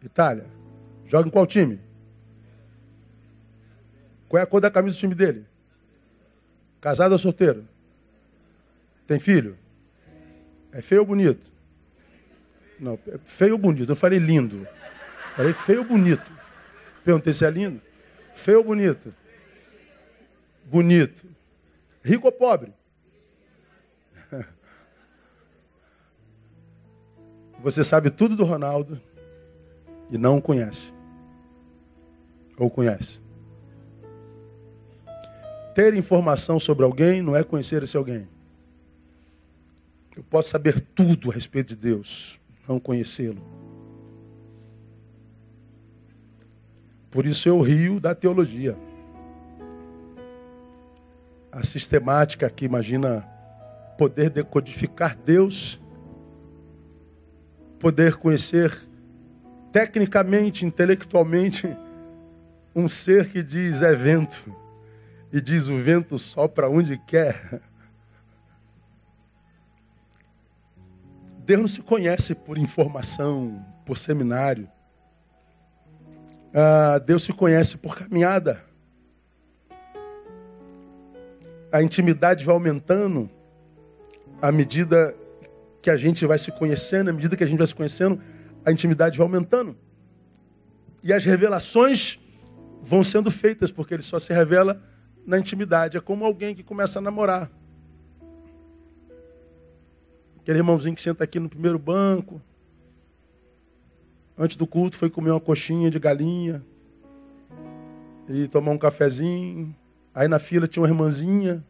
Itália. 0.02 0.46
Joga 1.06 1.28
em 1.28 1.30
qual 1.30 1.46
time? 1.46 1.78
Qual 4.32 4.40
é 4.40 4.44
a 4.44 4.46
cor 4.46 4.62
da 4.62 4.70
camisa 4.70 4.96
do 4.96 4.98
time 4.98 5.14
dele? 5.14 5.44
Casado 6.80 7.12
ou 7.12 7.18
solteiro? 7.18 7.68
Tem 9.06 9.20
filho? 9.20 9.58
É 10.72 10.80
feio 10.80 11.02
ou 11.02 11.06
bonito? 11.06 11.52
Não, 12.80 12.98
é 13.08 13.18
feio 13.26 13.52
ou 13.52 13.58
bonito? 13.58 13.92
Eu 13.92 13.96
falei 13.96 14.18
lindo. 14.18 14.66
Falei 15.36 15.52
feio 15.52 15.80
ou 15.80 15.84
bonito? 15.84 16.32
Perguntei 17.04 17.34
se 17.34 17.44
é 17.44 17.50
lindo. 17.50 17.78
Feio 18.34 18.56
ou 18.60 18.64
bonito? 18.64 19.14
Bonito. 20.64 21.26
Rico 22.02 22.24
ou 22.26 22.32
pobre? 22.32 22.72
Você 27.60 27.84
sabe 27.84 28.08
tudo 28.08 28.34
do 28.34 28.44
Ronaldo 28.44 28.98
e 30.10 30.16
não 30.16 30.38
o 30.38 30.42
conhece. 30.42 30.90
Ou 32.56 32.70
conhece. 32.70 33.21
Ter 35.74 35.94
informação 35.94 36.60
sobre 36.60 36.84
alguém 36.84 37.22
não 37.22 37.34
é 37.34 37.42
conhecer 37.42 37.82
esse 37.82 37.96
alguém. 37.96 38.28
Eu 40.14 40.22
posso 40.22 40.50
saber 40.50 40.78
tudo 40.78 41.30
a 41.30 41.34
respeito 41.34 41.68
de 41.68 41.76
Deus, 41.76 42.38
não 42.68 42.78
conhecê-lo. 42.78 43.42
Por 47.10 47.24
isso 47.24 47.48
eu 47.48 47.60
rio 47.60 47.98
da 47.98 48.14
teologia. 48.14 48.76
A 51.50 51.64
sistemática 51.64 52.48
que 52.50 52.66
imagina 52.66 53.26
poder 53.96 54.28
decodificar 54.28 55.16
Deus, 55.16 55.80
poder 57.78 58.16
conhecer 58.16 58.76
tecnicamente, 59.70 60.66
intelectualmente, 60.66 61.74
um 62.74 62.88
ser 62.88 63.30
que 63.30 63.42
diz 63.42 63.80
é 63.80 63.94
vento 63.94 64.61
e 65.32 65.40
diz 65.40 65.66
o 65.66 65.80
vento 65.80 66.18
sopra 66.18 66.68
onde 66.68 66.98
quer. 66.98 67.62
Deus 71.38 71.60
não 71.60 71.68
se 71.68 71.80
conhece 71.80 72.34
por 72.34 72.58
informação, 72.58 73.64
por 73.86 73.96
seminário. 73.96 74.68
Ah, 76.54 76.98
Deus 76.98 77.22
se 77.22 77.32
conhece 77.32 77.78
por 77.78 77.96
caminhada. 77.96 78.62
A 81.72 81.82
intimidade 81.82 82.44
vai 82.44 82.54
aumentando 82.54 83.30
à 84.40 84.52
medida 84.52 85.16
que 85.80 85.88
a 85.88 85.96
gente 85.96 86.26
vai 86.26 86.38
se 86.38 86.52
conhecendo, 86.52 87.08
à 87.08 87.12
medida 87.12 87.36
que 87.36 87.42
a 87.42 87.46
gente 87.46 87.58
vai 87.58 87.66
se 87.66 87.74
conhecendo, 87.74 88.20
a 88.64 88.70
intimidade 88.70 89.16
vai 89.16 89.24
aumentando. 89.24 89.74
E 91.02 91.12
as 91.12 91.24
revelações 91.24 92.20
vão 92.82 93.02
sendo 93.02 93.30
feitas, 93.30 93.72
porque 93.72 93.94
ele 93.94 94.02
só 94.02 94.18
se 94.18 94.32
revela 94.32 94.80
na 95.26 95.38
intimidade. 95.38 95.96
É 95.96 96.00
como 96.00 96.24
alguém 96.24 96.54
que 96.54 96.62
começa 96.62 96.98
a 96.98 97.02
namorar. 97.02 97.50
Aquele 100.40 100.58
irmãozinho 100.58 100.94
que 100.94 101.02
senta 101.02 101.24
aqui 101.24 101.38
no 101.38 101.48
primeiro 101.48 101.78
banco. 101.78 102.40
Antes 104.36 104.56
do 104.56 104.66
culto 104.66 104.96
foi 104.96 105.08
comer 105.08 105.30
uma 105.30 105.40
coxinha 105.40 105.90
de 105.90 105.98
galinha. 105.98 106.64
E 108.28 108.48
tomar 108.48 108.72
um 108.72 108.78
cafezinho. 108.78 109.74
Aí 110.14 110.28
na 110.28 110.38
fila 110.38 110.66
tinha 110.66 110.82
uma 110.82 110.88
irmãzinha 110.88 111.64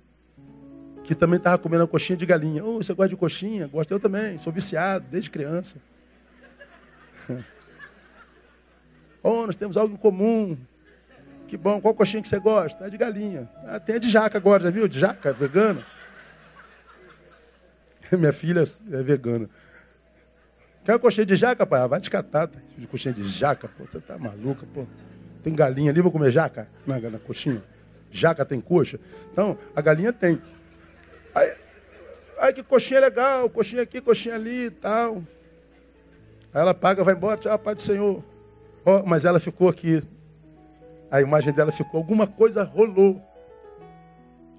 que 1.04 1.14
também 1.14 1.36
estava 1.36 1.58
comendo 1.58 1.82
uma 1.82 1.88
coxinha 1.88 2.16
de 2.16 2.24
galinha. 2.24 2.64
Oh, 2.64 2.76
você 2.76 2.94
gosta 2.94 3.08
de 3.10 3.16
coxinha? 3.16 3.66
Gosto 3.66 3.90
eu 3.92 4.00
também, 4.00 4.38
sou 4.38 4.52
viciado 4.52 5.04
desde 5.10 5.30
criança. 5.30 5.78
oh, 9.22 9.46
nós 9.46 9.56
temos 9.56 9.76
algo 9.76 9.94
em 9.94 9.98
comum. 9.98 10.56
Que 11.52 11.56
bom, 11.58 11.82
qual 11.82 11.94
coxinha 11.94 12.22
que 12.22 12.28
você 12.28 12.38
gosta? 12.38 12.86
É 12.86 12.88
de 12.88 12.96
galinha. 12.96 13.46
Ah, 13.66 13.78
tem 13.78 13.96
a 13.96 13.98
de 13.98 14.08
jaca 14.08 14.38
agora, 14.38 14.62
já 14.62 14.70
viu? 14.70 14.88
De 14.88 14.98
jaca, 14.98 15.34
vegana. 15.34 15.84
Minha 18.10 18.32
filha 18.32 18.64
é 18.90 19.02
vegana. 19.02 19.50
Quer 20.82 20.92
uma 20.92 20.98
coxinha 20.98 21.26
de 21.26 21.36
jaca, 21.36 21.66
pai? 21.66 21.82
Ah, 21.82 21.86
vai 21.86 22.00
te 22.00 22.08
catar, 22.08 22.46
tá? 22.46 22.58
de 22.78 22.86
coxinha 22.86 23.12
de 23.12 23.22
jaca, 23.24 23.68
pô. 23.68 23.84
Você 23.84 24.00
tá 24.00 24.16
maluca, 24.16 24.64
pô. 24.72 24.86
Tem 25.42 25.54
galinha 25.54 25.90
ali, 25.90 26.00
vou 26.00 26.10
comer 26.10 26.30
jaca 26.30 26.66
na, 26.86 26.98
na 26.98 27.18
coxinha. 27.18 27.62
Jaca 28.10 28.46
tem 28.46 28.58
coxa. 28.58 28.98
Então, 29.30 29.58
a 29.76 29.82
galinha 29.82 30.10
tem. 30.10 30.40
Aí, 31.34 31.52
aí 32.38 32.52
que 32.54 32.62
coxinha 32.62 32.98
legal, 32.98 33.50
coxinha 33.50 33.82
aqui, 33.82 34.00
coxinha 34.00 34.36
ali 34.36 34.68
e 34.68 34.70
tal. 34.70 35.22
Aí 36.54 36.62
ela 36.62 36.72
paga, 36.72 37.04
vai 37.04 37.12
embora, 37.12 37.36
tchau, 37.36 37.58
pai 37.58 37.74
do 37.74 37.82
Senhor. 37.82 38.24
Oh, 38.86 39.02
mas 39.04 39.26
ela 39.26 39.38
ficou 39.38 39.68
aqui 39.68 40.02
a 41.12 41.20
imagem 41.20 41.52
dela 41.52 41.70
ficou, 41.70 41.98
alguma 41.98 42.26
coisa 42.26 42.64
rolou. 42.64 43.22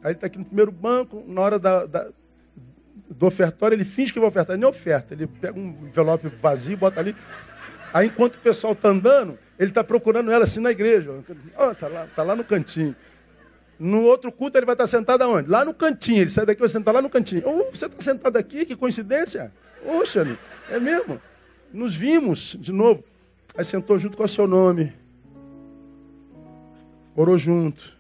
Aí 0.04 0.12
ele 0.12 0.14
está 0.14 0.28
aqui 0.28 0.38
no 0.38 0.46
primeiro 0.46 0.72
banco, 0.72 1.24
na 1.28 1.42
hora 1.42 1.58
da, 1.58 1.88
da, 1.88 2.10
do 3.10 3.26
ofertório, 3.26 3.74
ele 3.74 3.84
finge 3.84 4.14
que 4.14 4.20
vai 4.20 4.30
ofertar. 4.30 4.54
Ele 4.54 4.62
nem 4.62 4.70
oferta, 4.70 5.16
ele 5.16 5.26
pega 5.26 5.60
um 5.60 5.76
envelope 5.88 6.28
vazio, 6.28 6.78
bota 6.78 7.00
ali. 7.00 7.16
Aí 7.92 8.06
enquanto 8.06 8.36
o 8.36 8.40
pessoal 8.40 8.74
está 8.74 8.90
andando, 8.90 9.40
ele 9.58 9.72
está 9.72 9.84
procurando 9.84 10.32
ela 10.32 10.44
assim 10.44 10.60
na 10.60 10.70
igreja. 10.70 11.24
Oh, 11.58 11.74
tá, 11.74 11.88
lá, 11.88 12.08
tá 12.16 12.22
lá 12.22 12.36
no 12.36 12.44
cantinho. 12.44 12.96
No 13.80 14.04
outro 14.04 14.32
culto 14.32 14.56
ele 14.56 14.68
vai 14.68 14.76
estar 14.76 14.84
tá 14.84 14.88
sentado 14.88 15.24
aonde? 15.24 15.50
Lá 15.50 15.66
no 15.66 15.74
cantinho. 15.74 16.22
Ele 16.22 16.30
sai 16.30 16.46
daqui 16.46 16.60
e 16.60 16.62
vai 16.62 16.70
sentar 16.70 16.94
lá 16.94 17.02
no 17.02 17.10
cantinho. 17.10 17.42
Oh, 17.48 17.76
você 17.76 17.88
está 17.88 18.00
sentado 18.00 18.38
aqui? 18.38 18.64
Que 18.64 18.76
coincidência. 18.76 19.52
Oxa, 19.84 20.38
é 20.70 20.80
mesmo. 20.80 21.20
Nos 21.74 21.96
vimos 21.96 22.56
de 22.60 22.72
novo. 22.72 23.04
Aí 23.58 23.66
sentou 23.66 23.98
junto 23.98 24.16
com 24.16 24.24
o 24.24 24.28
seu 24.28 24.46
nome. 24.46 25.02
Orou 27.16 27.38
junto. 27.38 27.96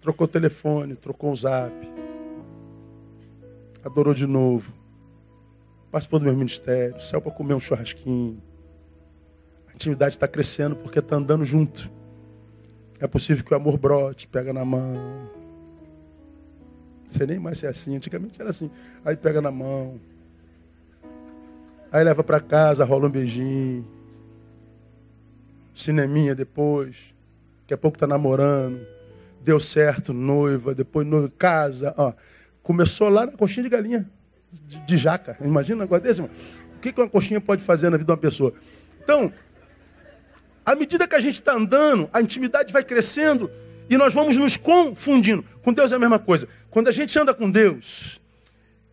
Trocou 0.00 0.26
telefone, 0.26 0.96
trocou 0.96 1.32
o 1.32 1.36
zap. 1.36 1.72
Adorou 3.84 4.14
de 4.14 4.26
novo. 4.26 4.72
Participou 5.90 6.18
do 6.18 6.24
meu 6.26 6.34
ministério. 6.34 7.00
Saiu 7.00 7.20
para 7.20 7.30
comer 7.32 7.54
um 7.54 7.60
churrasquinho. 7.60 8.42
A 9.68 9.74
intimidade 9.74 10.16
está 10.16 10.26
crescendo 10.26 10.76
porque 10.76 10.98
está 10.98 11.16
andando 11.16 11.44
junto. 11.44 11.90
É 13.00 13.06
possível 13.06 13.44
que 13.44 13.52
o 13.52 13.56
amor 13.56 13.78
brote, 13.78 14.26
pega 14.26 14.52
na 14.52 14.64
mão. 14.64 15.30
Sei 17.08 17.26
nem 17.26 17.38
mais 17.38 17.62
é 17.62 17.68
assim. 17.68 17.96
Antigamente 17.96 18.40
era 18.40 18.50
assim. 18.50 18.70
Aí 19.04 19.16
pega 19.16 19.40
na 19.40 19.52
mão. 19.52 20.00
Aí 21.92 22.04
leva 22.04 22.22
para 22.24 22.40
casa, 22.40 22.84
rola 22.84 23.06
um 23.06 23.10
beijinho. 23.10 23.86
Cineminha 25.72 26.34
depois. 26.34 27.14
Daqui 27.68 27.74
a 27.74 27.76
pouco 27.76 27.96
está 27.96 28.06
namorando. 28.06 28.80
Deu 29.42 29.60
certo, 29.60 30.14
noiva, 30.14 30.74
depois 30.74 31.06
noiva, 31.06 31.30
casa. 31.36 31.92
Ó. 31.98 32.14
Começou 32.62 33.10
lá 33.10 33.26
na 33.26 33.32
coxinha 33.32 33.64
de 33.64 33.68
galinha, 33.68 34.10
de, 34.50 34.78
de 34.86 34.96
jaca. 34.96 35.36
Imagina 35.42 35.76
um 35.76 35.80
negócio 35.80 36.02
desse. 36.02 36.22
O 36.22 36.30
que, 36.80 36.90
que 36.90 36.98
uma 36.98 37.10
coxinha 37.10 37.42
pode 37.42 37.62
fazer 37.62 37.90
na 37.90 37.98
vida 37.98 38.06
de 38.06 38.10
uma 38.10 38.16
pessoa? 38.16 38.54
Então, 39.04 39.30
à 40.64 40.74
medida 40.74 41.06
que 41.06 41.14
a 41.14 41.20
gente 41.20 41.34
está 41.34 41.52
andando, 41.52 42.08
a 42.10 42.22
intimidade 42.22 42.72
vai 42.72 42.82
crescendo 42.82 43.50
e 43.90 43.98
nós 43.98 44.14
vamos 44.14 44.38
nos 44.38 44.56
confundindo. 44.56 45.44
Com 45.60 45.70
Deus 45.70 45.92
é 45.92 45.96
a 45.96 45.98
mesma 45.98 46.18
coisa. 46.18 46.48
Quando 46.70 46.88
a 46.88 46.92
gente 46.92 47.18
anda 47.18 47.34
com 47.34 47.50
Deus, 47.50 48.18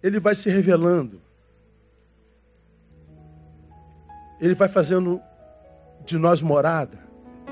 Ele 0.04 0.20
vai 0.20 0.36
se 0.36 0.50
revelando. 0.50 1.22
Ele 4.42 4.54
vai 4.54 4.68
fazendo 4.68 5.22
de 6.06 6.18
nós 6.18 6.42
morada. 6.42 7.05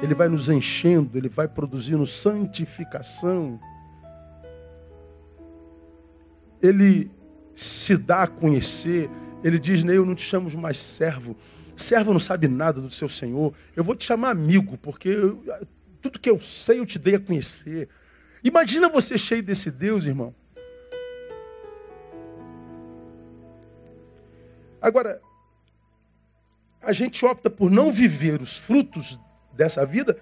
Ele 0.03 0.13
vai 0.13 0.27
nos 0.27 0.49
enchendo, 0.49 1.17
ele 1.17 1.29
vai 1.29 1.47
produzindo 1.47 2.05
santificação. 2.05 3.59
ele 6.63 7.11
se 7.53 7.97
dá 7.97 8.23
a 8.23 8.27
conhecer. 8.27 9.09
Ele 9.43 9.59
diz: 9.59 9.83
Eu 9.83 10.05
não 10.05 10.15
te 10.15 10.23
chamo 10.23 10.49
mais 10.57 10.77
servo. 10.77 11.35
Servo 11.75 12.13
não 12.13 12.19
sabe 12.19 12.47
nada 12.47 12.79
do 12.79 12.89
seu 12.89 13.09
senhor. 13.09 13.53
Eu 13.75 13.83
vou 13.83 13.95
te 13.95 14.05
chamar 14.05 14.29
amigo, 14.29 14.77
porque 14.77 15.09
eu, 15.09 15.43
tudo 16.01 16.19
que 16.19 16.29
eu 16.29 16.39
sei 16.39 16.79
eu 16.79 16.85
te 16.85 16.97
dei 16.97 17.15
a 17.15 17.19
conhecer. 17.19 17.89
Imagina 18.41 18.87
você 18.87 19.17
cheio 19.17 19.43
desse 19.43 19.69
Deus, 19.69 20.05
irmão. 20.05 20.33
Agora, 24.81 25.21
a 26.81 26.93
gente 26.93 27.25
opta 27.25 27.49
por 27.49 27.71
não 27.71 27.91
viver 27.91 28.41
os 28.41 28.57
frutos 28.57 29.19
dessa 29.53 29.85
vida 29.85 30.19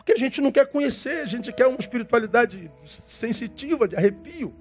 porque 0.00 0.12
a 0.12 0.16
gente 0.16 0.40
não 0.40 0.50
quer 0.50 0.66
conhecer, 0.66 1.20
a 1.20 1.26
gente 1.26 1.52
quer 1.52 1.66
uma 1.66 1.78
espiritualidade 1.78 2.70
sensitiva, 2.86 3.86
de 3.86 3.94
arrepio. 3.94 4.54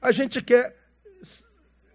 A 0.00 0.12
gente 0.12 0.42
quer 0.42 0.76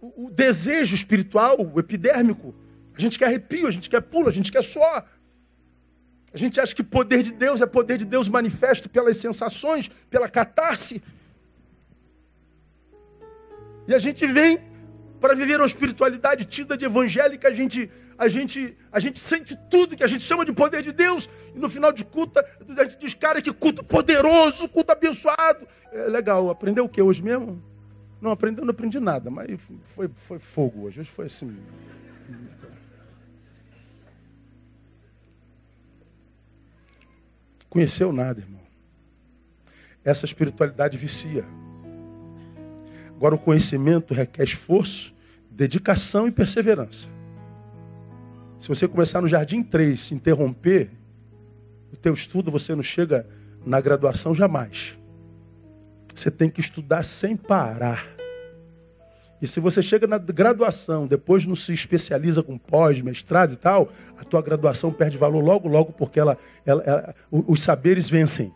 o 0.02 0.28
desejo 0.28 0.92
espiritual, 0.92 1.56
o 1.60 1.78
epidérmico. 1.78 2.52
A 2.94 3.00
gente 3.00 3.16
quer 3.16 3.26
arrepio, 3.26 3.68
a 3.68 3.70
gente 3.70 3.88
quer 3.88 4.02
pulo, 4.02 4.28
a 4.28 4.32
gente 4.32 4.50
quer 4.50 4.62
suor. 4.62 5.04
A 6.34 6.36
gente 6.36 6.60
acha 6.60 6.74
que 6.74 6.82
poder 6.82 7.22
de 7.22 7.32
Deus 7.32 7.60
é 7.60 7.66
poder 7.66 7.98
de 7.98 8.04
Deus 8.04 8.28
manifesto 8.28 8.88
pelas 8.90 9.16
sensações, 9.18 9.88
pela 10.10 10.28
catarse. 10.28 11.00
E 13.86 13.94
a 13.94 14.00
gente 14.00 14.26
vem 14.26 14.58
para 15.20 15.34
viver 15.34 15.60
uma 15.60 15.66
espiritualidade 15.66 16.44
tida 16.44 16.76
de 16.76 16.84
evangélica, 16.84 17.48
a 17.48 17.52
gente, 17.52 17.90
a 18.16 18.26
gente, 18.26 18.76
a 18.90 18.98
gente 18.98 19.20
sente 19.20 19.56
tudo 19.70 19.96
que 19.96 20.02
a 20.02 20.06
gente 20.06 20.24
chama 20.24 20.44
de 20.44 20.52
poder 20.52 20.82
de 20.82 20.92
Deus, 20.92 21.28
e 21.54 21.58
no 21.58 21.68
final 21.68 21.92
de 21.92 22.04
culto, 22.04 22.40
a 22.40 22.84
gente 22.84 22.98
diz, 22.98 23.14
cara, 23.14 23.42
que 23.42 23.52
culto 23.52 23.84
poderoso, 23.84 24.68
culto 24.68 24.90
abençoado. 24.90 25.66
É 25.92 26.04
legal, 26.04 26.48
aprendeu 26.48 26.84
o 26.84 26.88
que 26.88 27.02
hoje 27.02 27.22
mesmo? 27.22 27.62
Não, 28.20 28.30
aprendeu, 28.30 28.64
não 28.64 28.70
aprendi 28.70 28.98
nada, 28.98 29.30
mas 29.30 29.70
foi, 29.82 30.10
foi 30.14 30.38
fogo 30.38 30.82
hoje, 30.84 31.00
hoje 31.00 31.10
foi 31.10 31.26
assim. 31.26 31.56
Conheceu 37.68 38.12
nada, 38.12 38.40
irmão. 38.40 38.60
Essa 40.04 40.24
espiritualidade 40.24 40.96
vicia. 40.96 41.44
Agora, 43.20 43.34
o 43.34 43.38
conhecimento 43.38 44.14
requer 44.14 44.44
esforço, 44.44 45.14
dedicação 45.50 46.26
e 46.26 46.32
perseverança. 46.32 47.06
Se 48.58 48.66
você 48.66 48.88
começar 48.88 49.20
no 49.20 49.28
Jardim 49.28 49.62
3, 49.62 50.00
se 50.00 50.14
interromper 50.14 50.90
o 51.92 51.96
teu 51.98 52.14
estudo, 52.14 52.50
você 52.50 52.74
não 52.74 52.82
chega 52.82 53.26
na 53.66 53.78
graduação 53.78 54.34
jamais. 54.34 54.98
Você 56.14 56.30
tem 56.30 56.48
que 56.48 56.62
estudar 56.62 57.02
sem 57.02 57.36
parar. 57.36 58.08
E 59.42 59.46
se 59.46 59.60
você 59.60 59.82
chega 59.82 60.06
na 60.06 60.16
graduação, 60.16 61.06
depois 61.06 61.44
não 61.44 61.54
se 61.54 61.74
especializa 61.74 62.42
com 62.42 62.56
pós, 62.56 63.02
mestrado 63.02 63.52
e 63.52 63.56
tal, 63.56 63.90
a 64.16 64.24
tua 64.24 64.40
graduação 64.40 64.90
perde 64.90 65.18
valor 65.18 65.44
logo, 65.44 65.68
logo, 65.68 65.92
porque 65.92 66.18
ela, 66.18 66.38
ela, 66.64 66.82
ela 66.84 67.14
os 67.30 67.62
saberes 67.62 68.08
vencem. 68.08 68.50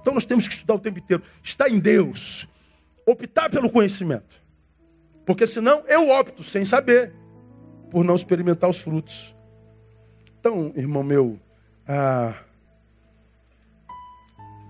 Então 0.00 0.14
nós 0.14 0.24
temos 0.24 0.48
que 0.48 0.54
estudar 0.54 0.76
o 0.76 0.78
tempo 0.78 0.98
inteiro. 0.98 1.22
Está 1.42 1.68
em 1.68 1.78
Deus 1.78 2.48
optar 3.06 3.50
pelo 3.50 3.70
conhecimento. 3.70 4.42
Porque 5.24 5.46
senão 5.46 5.84
eu 5.86 6.10
opto 6.10 6.42
sem 6.42 6.64
saber, 6.64 7.12
por 7.90 8.04
não 8.04 8.14
experimentar 8.14 8.68
os 8.68 8.78
frutos. 8.78 9.34
Então, 10.38 10.72
irmão 10.76 11.02
meu, 11.02 11.38
ah, 11.88 12.34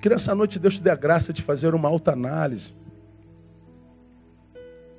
que 0.00 0.08
nessa 0.08 0.34
noite 0.34 0.58
Deus 0.58 0.76
te 0.76 0.82
dê 0.82 0.90
a 0.90 0.94
graça 0.94 1.32
de 1.32 1.42
fazer 1.42 1.74
uma 1.74 1.88
alta 1.88 2.12
análise. 2.12 2.72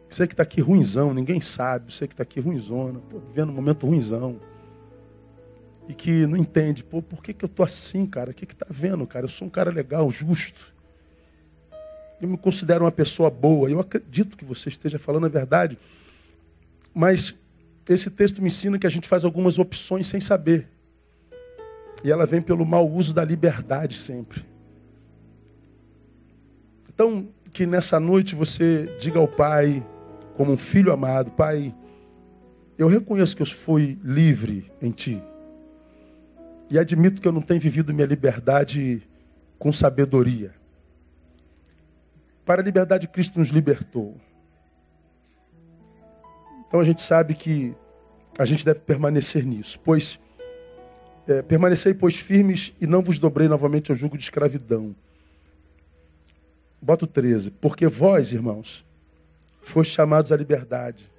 Você 0.10 0.28
que 0.28 0.34
está 0.34 0.44
aqui 0.44 0.62
ruinzão, 0.62 1.14
ninguém 1.14 1.40
sabe, 1.40 1.94
você 1.94 2.07
que 2.07 2.14
está 2.14 2.24
aqui 2.24 2.40
ruinzona, 2.40 2.99
pô, 2.99 3.20
vivendo 3.20 3.49
um 3.49 3.53
momento 3.53 3.88
ruinzão. 3.88 4.40
E 5.88 5.94
que 5.94 6.26
não 6.26 6.36
entende, 6.36 6.84
pô, 6.84 7.02
por 7.02 7.22
que, 7.22 7.34
que 7.34 7.45
eu 7.45 7.49
tô 7.49 7.64
assim, 7.64 8.06
cara? 8.06 8.32
O 8.32 8.34
que 8.34 8.45
que 8.45 8.56
tá 8.56 8.66
vendo, 8.70 9.06
cara? 9.06 9.26
Eu 9.26 9.30
sou 9.30 9.48
um 9.48 9.52
cara 9.52 9.72
legal, 9.72 10.10
justo. 10.10 10.74
Eu 12.26 12.30
me 12.31 12.38
considero 12.38 12.85
uma 12.85 12.91
pessoa 12.91 13.30
boa. 13.30 13.69
Eu 13.69 13.80
acredito 13.80 14.35
que 14.35 14.43
você 14.43 14.68
esteja 14.68 14.97
falando 14.97 15.27
a 15.27 15.30
verdade. 15.30 15.77
Mas 16.91 17.35
esse 17.88 18.10
texto 18.10 18.41
me 18.41 18.47
ensina 18.47 18.80
que 18.80 18.88
a 18.88 18.89
gente 18.89 19.07
faz 19.07 19.23
algumas 19.23 19.60
opções 19.60 20.07
sem 20.07 20.19
saber. 20.19 20.68
E 22.03 22.11
ela 22.11 22.26
vem 22.26 22.41
pelo 22.41 22.65
mau 22.65 22.89
uso 22.89 23.14
da 23.14 23.23
liberdade 23.23 23.93
sempre. 23.93 24.43
Então, 26.91 27.27
que 27.53 27.68
nessa 27.68 27.99
noite 27.99 28.34
você 28.34 28.89
diga 28.99 29.19
ao 29.19 29.27
Pai, 29.27 29.85
como 30.34 30.52
um 30.52 30.57
filho 30.57 30.91
amado, 30.91 31.30
Pai, 31.30 31.76
eu 32.76 32.88
reconheço 32.88 33.35
que 33.35 33.43
eu 33.43 33.47
fui 33.47 33.99
livre 34.03 34.72
em 34.81 34.89
Ti. 34.89 35.22
E 36.72 36.80
admito 36.80 37.22
que 37.22 37.27
eu 37.27 37.31
não 37.31 37.41
tenho 37.41 37.61
vivido 37.61 37.93
minha 37.93 38.07
liberdade 38.07 39.03
com 39.60 39.72
sabedoria. 39.72 40.65
Para 42.46 42.62
a 42.62 42.64
liberdade, 42.64 43.08
Cristo 43.08 43.40
nos 43.40 43.50
libertou. 43.50 44.16
Então 46.68 46.80
a 46.80 46.84
gente 46.84 47.02
sabe 47.02 47.34
que 47.34 47.76
a 48.38 48.46
gente 48.46 48.64
deve 48.64 48.82
permanecer 48.82 49.44
nisso. 49.44 49.80
Pois, 49.84 50.20
é, 51.28 51.42
permanecei, 51.42 51.94
pois, 51.94 52.16
firmes 52.16 52.74
e 52.80 52.86
não 52.86 53.02
vos 53.02 53.18
dobrei 53.18 53.48
novamente 53.48 53.92
ao 53.92 53.98
jugo 53.98 54.18
de 54.18 54.24
escravidão. 54.24 54.96
Bota 56.80 57.06
o 57.06 57.08
13. 57.08 57.50
Porque 57.50 57.88
vós, 57.88 58.32
irmãos, 58.32 58.86
foste 59.64 59.94
chamados 59.94 60.32
à 60.32 60.38
liberdade, 60.38 61.10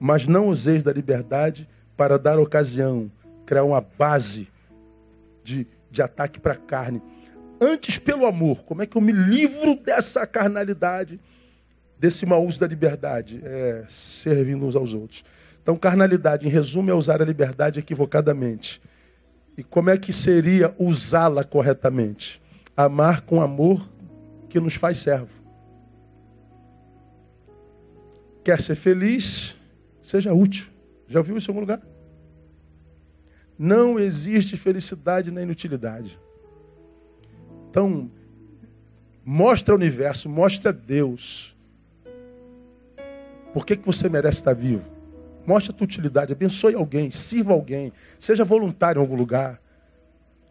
mas 0.00 0.26
não 0.26 0.48
useis 0.48 0.82
da 0.82 0.92
liberdade 0.92 1.68
para 1.96 2.18
dar 2.18 2.40
ocasião, 2.40 3.10
criar 3.46 3.62
uma 3.62 3.80
base 3.80 4.48
de, 5.44 5.64
de 5.90 6.02
ataque 6.02 6.40
para 6.40 6.54
a 6.54 6.56
carne 6.56 7.00
Antes 7.64 7.96
pelo 7.96 8.26
amor. 8.26 8.62
Como 8.64 8.82
é 8.82 8.86
que 8.86 8.96
eu 8.96 9.00
me 9.00 9.12
livro 9.12 9.74
dessa 9.76 10.26
carnalidade, 10.26 11.18
desse 11.98 12.26
mau 12.26 12.44
uso 12.44 12.60
da 12.60 12.66
liberdade? 12.66 13.40
É 13.42 13.84
servindo 13.88 14.66
uns 14.66 14.76
aos 14.76 14.92
outros. 14.92 15.24
Então, 15.62 15.76
carnalidade, 15.76 16.46
em 16.46 16.50
resumo, 16.50 16.90
é 16.90 16.94
usar 16.94 17.22
a 17.22 17.24
liberdade 17.24 17.80
equivocadamente. 17.80 18.82
E 19.56 19.64
como 19.64 19.88
é 19.88 19.96
que 19.96 20.12
seria 20.12 20.74
usá-la 20.78 21.42
corretamente? 21.42 22.42
Amar 22.76 23.22
com 23.22 23.40
amor 23.40 23.88
que 24.50 24.60
nos 24.60 24.74
faz 24.74 24.98
servo. 24.98 25.42
Quer 28.44 28.60
ser 28.60 28.74
feliz? 28.74 29.56
Seja 30.02 30.34
útil. 30.34 30.66
Já 31.08 31.20
ouviu 31.20 31.38
isso 31.38 31.50
em 31.50 31.52
algum 31.52 31.60
lugar? 31.60 31.80
Não 33.58 33.98
existe 33.98 34.54
felicidade 34.58 35.30
na 35.30 35.40
inutilidade. 35.40 36.18
Então, 37.74 38.08
mostra 39.24 39.74
o 39.74 39.76
universo, 39.76 40.28
mostra 40.28 40.72
Deus. 40.72 41.56
Por 43.52 43.66
que, 43.66 43.74
que 43.74 43.84
você 43.84 44.08
merece 44.08 44.38
estar 44.38 44.52
vivo? 44.52 44.84
Mostra 45.44 45.72
a 45.72 45.76
tua 45.76 45.84
utilidade, 45.84 46.32
abençoe 46.32 46.76
alguém, 46.76 47.10
sirva 47.10 47.52
alguém, 47.52 47.92
seja 48.16 48.44
voluntário 48.44 49.00
em 49.00 49.02
algum 49.02 49.16
lugar. 49.16 49.60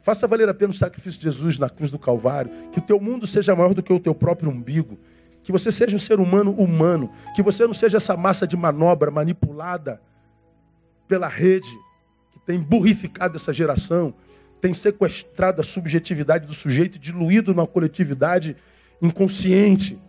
Faça 0.01 0.27
valer 0.27 0.49
a 0.49 0.53
pena 0.53 0.71
o 0.71 0.75
sacrifício 0.75 1.17
de 1.17 1.23
Jesus 1.23 1.57
na 1.57 1.69
cruz 1.69 1.89
do 1.89 1.97
Calvário. 1.97 2.51
Que 2.73 2.79
o 2.79 2.81
teu 2.81 2.99
mundo 2.99 3.25
seja 3.25 3.55
maior 3.55 3.73
do 3.73 3.81
que 3.81 3.93
o 3.93 4.01
teu 4.01 4.13
próprio 4.13 4.49
umbigo. 4.49 4.99
Que 5.43 5.51
você 5.53 5.71
seja 5.71 5.95
um 5.95 5.99
ser 5.99 6.19
humano 6.19 6.51
humano. 6.51 7.09
Que 7.33 7.41
você 7.41 7.65
não 7.65 7.73
seja 7.73 7.95
essa 7.95 8.17
massa 8.17 8.45
de 8.45 8.57
manobra 8.57 9.09
manipulada 9.09 10.01
pela 11.07 11.29
rede 11.29 11.71
que 12.33 12.39
tem 12.45 12.59
burrificado 12.59 13.37
essa 13.37 13.53
geração 13.53 14.13
tem 14.63 14.73
sequestrado 14.73 15.59
a 15.59 15.63
subjetividade 15.63 16.47
do 16.47 16.53
sujeito, 16.53 16.97
diluído 16.97 17.53
numa 17.53 17.67
coletividade 17.67 18.55
inconsciente. 19.01 19.99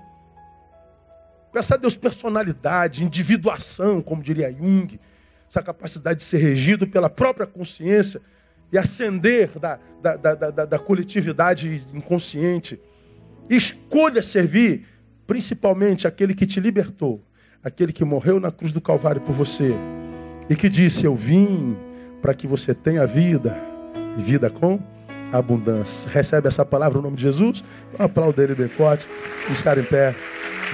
Peça 1.52 1.74
a 1.74 1.76
Deus 1.76 1.96
personalidade, 1.96 3.02
individuação, 3.02 4.00
como 4.00 4.22
diria 4.22 4.52
Jung, 4.52 5.00
essa 5.50 5.60
capacidade 5.60 6.20
de 6.20 6.24
ser 6.24 6.38
regido 6.38 6.86
pela 6.86 7.10
própria 7.10 7.48
consciência 7.48 8.20
e 8.70 8.78
ascender 8.78 9.58
da, 9.58 9.80
da, 10.00 10.16
da, 10.16 10.34
da, 10.36 10.64
da 10.66 10.78
coletividade 10.78 11.84
inconsciente. 11.92 12.80
escolha 13.50 14.22
servir 14.22 14.86
principalmente 15.26 16.06
aquele 16.06 16.32
que 16.32 16.46
te 16.46 16.60
libertou, 16.60 17.20
aquele 17.60 17.92
que 17.92 18.04
morreu 18.04 18.38
na 18.38 18.52
cruz 18.52 18.72
do 18.72 18.80
Calvário 18.80 19.20
por 19.20 19.34
você 19.34 19.74
e 20.48 20.54
que 20.54 20.68
disse: 20.68 21.04
Eu 21.04 21.16
vim 21.16 21.76
para 22.22 22.32
que 22.32 22.46
você 22.46 22.72
tenha 22.72 23.04
vida 23.04 23.73
vida 24.16 24.50
com 24.50 24.78
abundância. 25.32 26.10
Recebe 26.10 26.48
essa 26.48 26.64
palavra 26.64 26.98
no 26.98 27.04
nome 27.04 27.16
de 27.16 27.22
Jesus? 27.22 27.64
Então, 27.92 28.06
aplauda 28.06 28.42
ele 28.42 28.54
bem 28.54 28.68
forte. 28.68 29.06
Vamos 29.44 29.58
ficar 29.58 29.78
em 29.78 29.84
pé. 29.84 30.14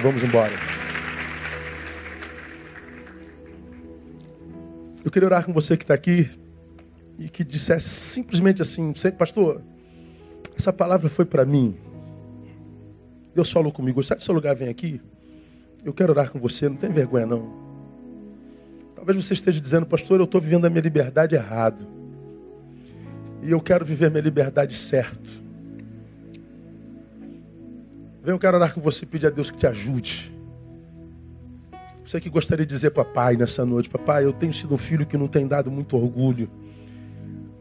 Vamos 0.01 0.23
embora. 0.23 0.51
Eu 5.03 5.09
queria 5.09 5.27
orar 5.27 5.43
com 5.45 5.51
você 5.51 5.75
que 5.75 5.83
está 5.83 5.93
aqui 5.93 6.29
e 7.17 7.27
que 7.27 7.43
dissesse 7.43 7.89
simplesmente 7.89 8.61
assim: 8.61 8.93
Pastor, 9.17 9.61
essa 10.55 10.71
palavra 10.71 11.09
foi 11.09 11.25
para 11.25 11.45
mim. 11.45 11.75
Deus 13.33 13.51
falou 13.51 13.71
comigo, 13.71 14.03
sai 14.03 14.17
do 14.17 14.23
seu 14.23 14.33
lugar, 14.33 14.55
vem 14.55 14.69
aqui. 14.69 15.01
Eu 15.83 15.93
quero 15.93 16.11
orar 16.11 16.29
com 16.29 16.39
você, 16.39 16.69
não 16.69 16.75
tem 16.75 16.91
vergonha 16.91 17.25
não. 17.25 17.61
Talvez 18.95 19.17
você 19.25 19.33
esteja 19.33 19.59
dizendo, 19.59 19.85
pastor, 19.85 20.19
eu 20.19 20.25
estou 20.25 20.39
vivendo 20.39 20.65
a 20.65 20.69
minha 20.69 20.81
liberdade 20.81 21.33
errado. 21.33 21.87
E 23.41 23.51
eu 23.51 23.59
quero 23.59 23.85
viver 23.85 24.09
minha 24.09 24.21
liberdade 24.21 24.75
certo. 24.75 25.41
Vem, 28.23 28.33
eu 28.33 28.39
quero 28.39 28.57
orar 28.57 28.73
com 28.73 28.79
você 28.79 29.03
e 29.03 29.07
pedir 29.07 29.27
a 29.27 29.29
Deus 29.31 29.49
que 29.49 29.57
te 29.57 29.65
ajude. 29.65 30.31
Você 32.05 32.19
que 32.19 32.29
gostaria 32.29 32.65
de 32.65 32.73
dizer, 32.73 32.91
papai, 32.91 33.35
nessa 33.35 33.65
noite, 33.65 33.89
papai, 33.89 34.25
eu 34.25 34.33
tenho 34.33 34.53
sido 34.53 34.75
um 34.75 34.77
filho 34.77 35.05
que 35.05 35.17
não 35.17 35.27
tem 35.27 35.47
dado 35.47 35.71
muito 35.71 35.97
orgulho. 35.97 36.49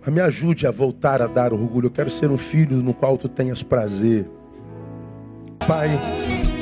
Mas 0.01 0.15
me 0.15 0.21
ajude 0.21 0.67
a 0.67 0.71
voltar 0.71 1.23
a 1.23 1.27
dar 1.27 1.53
orgulho. 1.53 1.87
Eu 1.87 1.91
quero 1.91 2.11
ser 2.11 2.31
um 2.31 2.39
filho 2.39 2.77
no 2.79 2.93
qual 2.93 3.17
tu 3.17 3.29
tenhas 3.29 3.63
prazer. 3.63 4.29
Pai, 5.67 5.91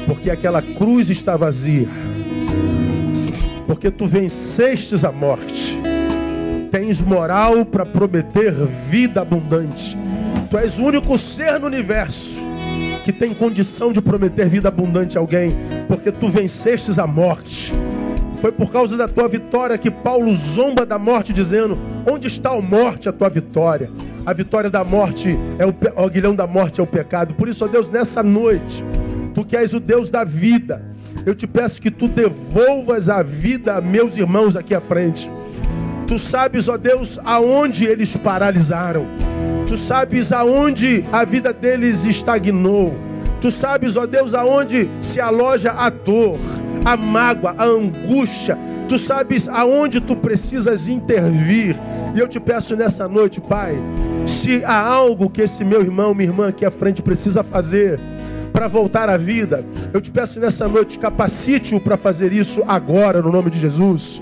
porque 0.07 0.31
aquela 0.31 0.61
cruz 0.61 1.09
está 1.09 1.37
vazia. 1.37 1.89
Porque 3.67 3.91
tu 3.91 4.07
vencestes 4.07 5.05
a 5.05 5.11
morte. 5.11 5.88
Tens 6.71 7.01
moral 7.01 7.65
para 7.65 7.87
prometer 7.87 8.53
vida 8.53 9.23
abundante. 9.23 9.97
Tu 10.51 10.59
és 10.59 10.79
o 10.79 10.85
único 10.85 11.17
ser 11.17 11.59
no 11.59 11.67
universo 11.67 12.43
que 13.05 13.13
tem 13.13 13.33
condição 13.33 13.93
de 13.93 14.03
prometer 14.03 14.49
vida 14.49 14.69
abundante 14.69 15.17
a 15.17 15.21
alguém, 15.21 15.55
porque 15.87 16.13
tu 16.13 16.29
vencestes 16.29 16.99
a 16.99 17.07
morte. 17.07 17.75
Foi 18.35 18.53
por 18.53 18.71
causa 18.71 18.97
da 18.97 19.09
tua 19.09 19.27
vitória 19.27 19.79
que 19.79 19.91
Paulo 19.91 20.33
zomba 20.35 20.85
da 20.85 20.99
morte, 20.99 21.33
dizendo: 21.33 21.79
Onde 22.07 22.29
está 22.29 22.51
a 22.51 22.61
morte, 22.61 23.09
a 23.09 23.13
tua 23.13 23.29
vitória? 23.29 23.91
A 24.27 24.33
vitória 24.33 24.69
da 24.69 24.85
morte 24.85 25.39
é 25.59 25.67
o, 25.67 25.71
o 25.71 26.05
aguilhão 26.05 26.35
da 26.35 26.47
morte 26.47 26.81
é 26.81 26.83
o 26.83 26.87
pecado. 26.87 27.35
Por 27.35 27.49
isso, 27.49 27.65
ó 27.65 27.69
Deus, 27.69 27.91
nessa 27.91 28.23
noite, 28.23 28.85
tu 29.35 29.45
que 29.45 29.57
és 29.57 29.73
o 29.73 29.81
Deus 29.81 30.11
da 30.11 30.23
vida, 30.23 30.85
eu 31.25 31.35
te 31.35 31.47
peço 31.47 31.81
que 31.81 31.91
tu 31.91 32.07
devolvas 32.09 33.09
a 33.09 33.23
vida 33.23 33.77
a 33.77 33.81
meus 33.81 34.17
irmãos 34.17 34.55
aqui 34.55 34.75
à 34.75 34.81
frente. 34.81 35.31
Tu 36.09 36.19
sabes, 36.19 36.69
ó 36.69 36.77
Deus, 36.77 37.21
aonde 37.25 37.85
eles 37.85 38.17
paralisaram. 38.17 39.07
Tu 39.69 39.77
sabes 39.77 40.33
aonde 40.33 41.05
a 41.13 41.25
vida 41.25 41.53
deles 41.53 42.05
estagnou. 42.05 42.97
Tu 43.41 43.51
sabes, 43.51 43.97
ó 43.97 44.07
Deus, 44.07 44.35
aonde 44.35 44.89
se 45.01 45.21
aloja 45.21 45.73
a 45.73 45.91
dor 45.91 46.39
a 46.85 46.97
mágoa, 46.97 47.55
a 47.57 47.65
angústia. 47.65 48.59
Tu 48.89 48.99
sabes 48.99 49.49
aonde 49.49 50.01
tu 50.01 50.17
precisas 50.17 50.89
intervir. 50.89 51.77
E 52.15 52.19
eu 52.19 52.27
te 52.27 52.41
peço 52.41 52.75
nessa 52.75 53.07
noite, 53.07 53.41
Pai, 53.41 53.77
se 54.27 54.65
há 54.65 54.81
algo 54.81 55.29
que 55.29 55.43
esse 55.43 55.65
meu 55.65 55.83
irmão, 55.83 56.15
minha 56.15 56.31
irmã 56.31 56.49
aqui 56.49 56.65
à 56.65 56.71
frente 56.71 57.03
precisa 57.03 57.43
fazer 57.43 58.01
para 58.53 58.67
voltar 58.67 59.09
à 59.09 59.17
vida, 59.17 59.65
eu 59.93 60.01
te 60.01 60.11
peço 60.11 60.41
nessa 60.41 60.67
noite, 60.69 60.99
capacite-o 60.99 61.81
para 61.81 61.97
fazer 61.97 62.33
isso 62.33 62.63
agora, 62.67 63.23
no 63.23 63.31
nome 63.31 63.51
de 63.51 63.59
Jesus. 63.59 64.21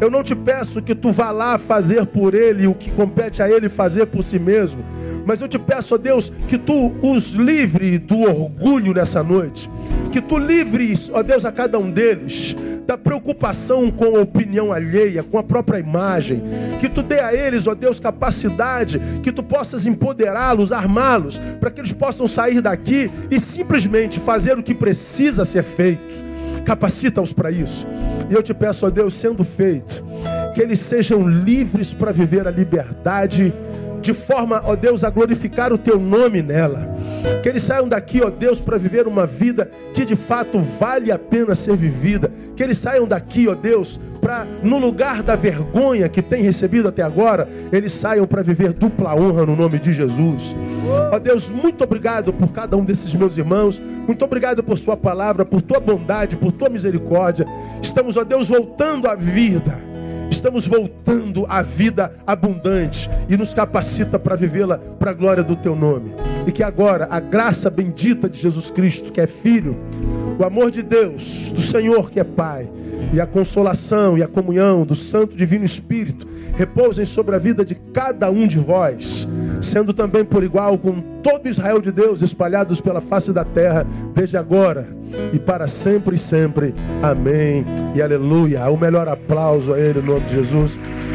Eu 0.00 0.10
não 0.10 0.22
te 0.22 0.34
peço 0.34 0.80
que 0.80 0.94
tu 0.94 1.12
vá 1.12 1.30
lá 1.30 1.58
fazer 1.58 2.06
por 2.06 2.34
ele 2.34 2.66
o 2.66 2.74
que 2.74 2.90
compete 2.90 3.42
a 3.42 3.50
ele 3.50 3.68
fazer 3.68 4.06
por 4.06 4.22
si 4.24 4.38
mesmo, 4.38 4.82
mas 5.26 5.40
eu 5.40 5.48
te 5.48 5.58
peço, 5.58 5.94
ó 5.94 5.98
Deus, 5.98 6.32
que 6.48 6.56
tu 6.56 6.94
os 7.02 7.32
livre 7.32 7.98
do 7.98 8.22
orgulho 8.22 8.94
nessa 8.94 9.22
noite 9.22 9.68
que 10.10 10.20
tu 10.20 10.38
livres, 10.38 11.10
ó 11.12 11.22
Deus, 11.22 11.44
a 11.44 11.52
cada 11.52 11.78
um 11.78 11.90
deles 11.90 12.56
da 12.86 12.98
preocupação 12.98 13.90
com 13.90 14.16
a 14.16 14.20
opinião 14.20 14.72
alheia, 14.72 15.22
com 15.22 15.38
a 15.38 15.42
própria 15.42 15.78
imagem. 15.78 16.42
Que 16.80 16.88
tu 16.88 17.02
dê 17.02 17.20
a 17.20 17.32
eles, 17.32 17.66
ó 17.66 17.74
Deus, 17.74 18.00
capacidade, 18.00 19.00
que 19.22 19.30
tu 19.30 19.42
possas 19.42 19.86
empoderá-los, 19.86 20.72
armá-los, 20.72 21.38
para 21.60 21.70
que 21.70 21.80
eles 21.80 21.92
possam 21.92 22.26
sair 22.26 22.60
daqui 22.60 23.10
e 23.30 23.38
simplesmente 23.50 24.20
fazer 24.20 24.58
o 24.58 24.62
que 24.62 24.74
precisa 24.74 25.44
ser 25.44 25.62
feito. 25.62 26.24
Capacita-os 26.64 27.32
para 27.32 27.50
isso. 27.50 27.86
E 28.30 28.34
eu 28.34 28.42
te 28.42 28.54
peço, 28.54 28.86
ó 28.86 28.90
Deus, 28.90 29.14
sendo 29.14 29.42
feito, 29.44 30.04
que 30.54 30.60
eles 30.60 30.80
sejam 30.80 31.28
livres 31.28 31.92
para 31.92 32.12
viver 32.12 32.46
a 32.46 32.50
liberdade 32.50 33.52
de 34.00 34.14
forma, 34.14 34.62
ó 34.64 34.74
Deus, 34.74 35.04
a 35.04 35.10
glorificar 35.10 35.72
o 35.72 35.78
teu 35.78 35.98
nome 35.98 36.42
nela. 36.42 36.88
Que 37.42 37.48
eles 37.48 37.62
saiam 37.62 37.88
daqui, 37.88 38.22
ó 38.22 38.30
Deus, 38.30 38.60
para 38.60 38.78
viver 38.78 39.06
uma 39.06 39.26
vida 39.26 39.70
que 39.94 40.04
de 40.04 40.16
fato 40.16 40.58
vale 40.58 41.12
a 41.12 41.18
pena 41.18 41.54
ser 41.54 41.76
vivida. 41.76 42.30
Que 42.56 42.62
eles 42.62 42.78
saiam 42.78 43.06
daqui, 43.06 43.48
ó 43.48 43.54
Deus, 43.54 44.00
para 44.20 44.46
no 44.62 44.78
lugar 44.78 45.22
da 45.22 45.36
vergonha 45.36 46.08
que 46.08 46.22
tem 46.22 46.42
recebido 46.42 46.88
até 46.88 47.02
agora, 47.02 47.48
eles 47.72 47.92
saiam 47.92 48.26
para 48.26 48.42
viver 48.42 48.72
dupla 48.72 49.14
honra 49.14 49.44
no 49.44 49.56
nome 49.56 49.78
de 49.78 49.92
Jesus. 49.92 50.54
Ó 51.12 51.18
Deus, 51.18 51.50
muito 51.50 51.84
obrigado 51.84 52.32
por 52.32 52.52
cada 52.52 52.76
um 52.76 52.84
desses 52.84 53.14
meus 53.14 53.36
irmãos. 53.36 53.80
Muito 54.06 54.24
obrigado 54.24 54.62
por 54.62 54.78
sua 54.78 54.96
palavra, 54.96 55.44
por 55.44 55.60
tua 55.60 55.80
bondade, 55.80 56.36
por 56.36 56.52
tua 56.52 56.68
misericórdia. 56.68 57.46
Estamos, 57.82 58.16
ó 58.16 58.24
Deus, 58.24 58.48
voltando 58.48 59.08
à 59.08 59.14
vida 59.14 59.89
estamos 60.30 60.66
voltando 60.66 61.44
à 61.48 61.62
vida 61.62 62.12
abundante 62.26 63.10
e 63.28 63.36
nos 63.36 63.52
capacita 63.52 64.18
para 64.18 64.36
vivê-la 64.36 64.78
para 64.78 65.10
a 65.10 65.14
glória 65.14 65.42
do 65.42 65.56
teu 65.56 65.74
nome. 65.74 66.12
E 66.46 66.52
que 66.52 66.62
agora 66.62 67.08
a 67.10 67.20
graça 67.20 67.68
bendita 67.68 68.28
de 68.28 68.38
Jesus 68.38 68.70
Cristo, 68.70 69.12
que 69.12 69.20
é 69.20 69.26
Filho, 69.26 69.76
o 70.38 70.44
amor 70.44 70.70
de 70.70 70.82
Deus, 70.82 71.52
do 71.52 71.60
Senhor, 71.60 72.10
que 72.10 72.18
é 72.18 72.24
Pai, 72.24 72.70
e 73.12 73.20
a 73.20 73.26
consolação 73.26 74.16
e 74.16 74.22
a 74.22 74.28
comunhão 74.28 74.86
do 74.86 74.94
Santo 74.94 75.36
Divino 75.36 75.64
Espírito 75.64 76.26
repousem 76.56 77.04
sobre 77.04 77.34
a 77.34 77.38
vida 77.38 77.64
de 77.64 77.74
cada 77.74 78.30
um 78.30 78.46
de 78.46 78.58
vós, 78.58 79.26
sendo 79.60 79.92
também 79.92 80.24
por 80.24 80.44
igual 80.44 80.78
com 80.78 81.00
todo 81.22 81.48
Israel 81.48 81.80
de 81.80 81.90
Deus 81.90 82.22
espalhados 82.22 82.80
pela 82.80 83.00
face 83.00 83.32
da 83.32 83.44
terra, 83.44 83.86
desde 84.14 84.36
agora 84.36 84.88
e 85.32 85.38
para 85.38 85.68
sempre 85.68 86.16
e 86.16 86.18
sempre. 86.18 86.74
Amém 87.02 87.64
e 87.94 88.02
aleluia. 88.02 88.68
O 88.70 88.76
melhor 88.76 89.08
aplauso 89.08 89.72
a 89.72 89.78
Ele, 89.78 90.00
em 90.00 90.02
nome 90.20 90.28
de 90.28 90.34
Jesus. 90.34 91.10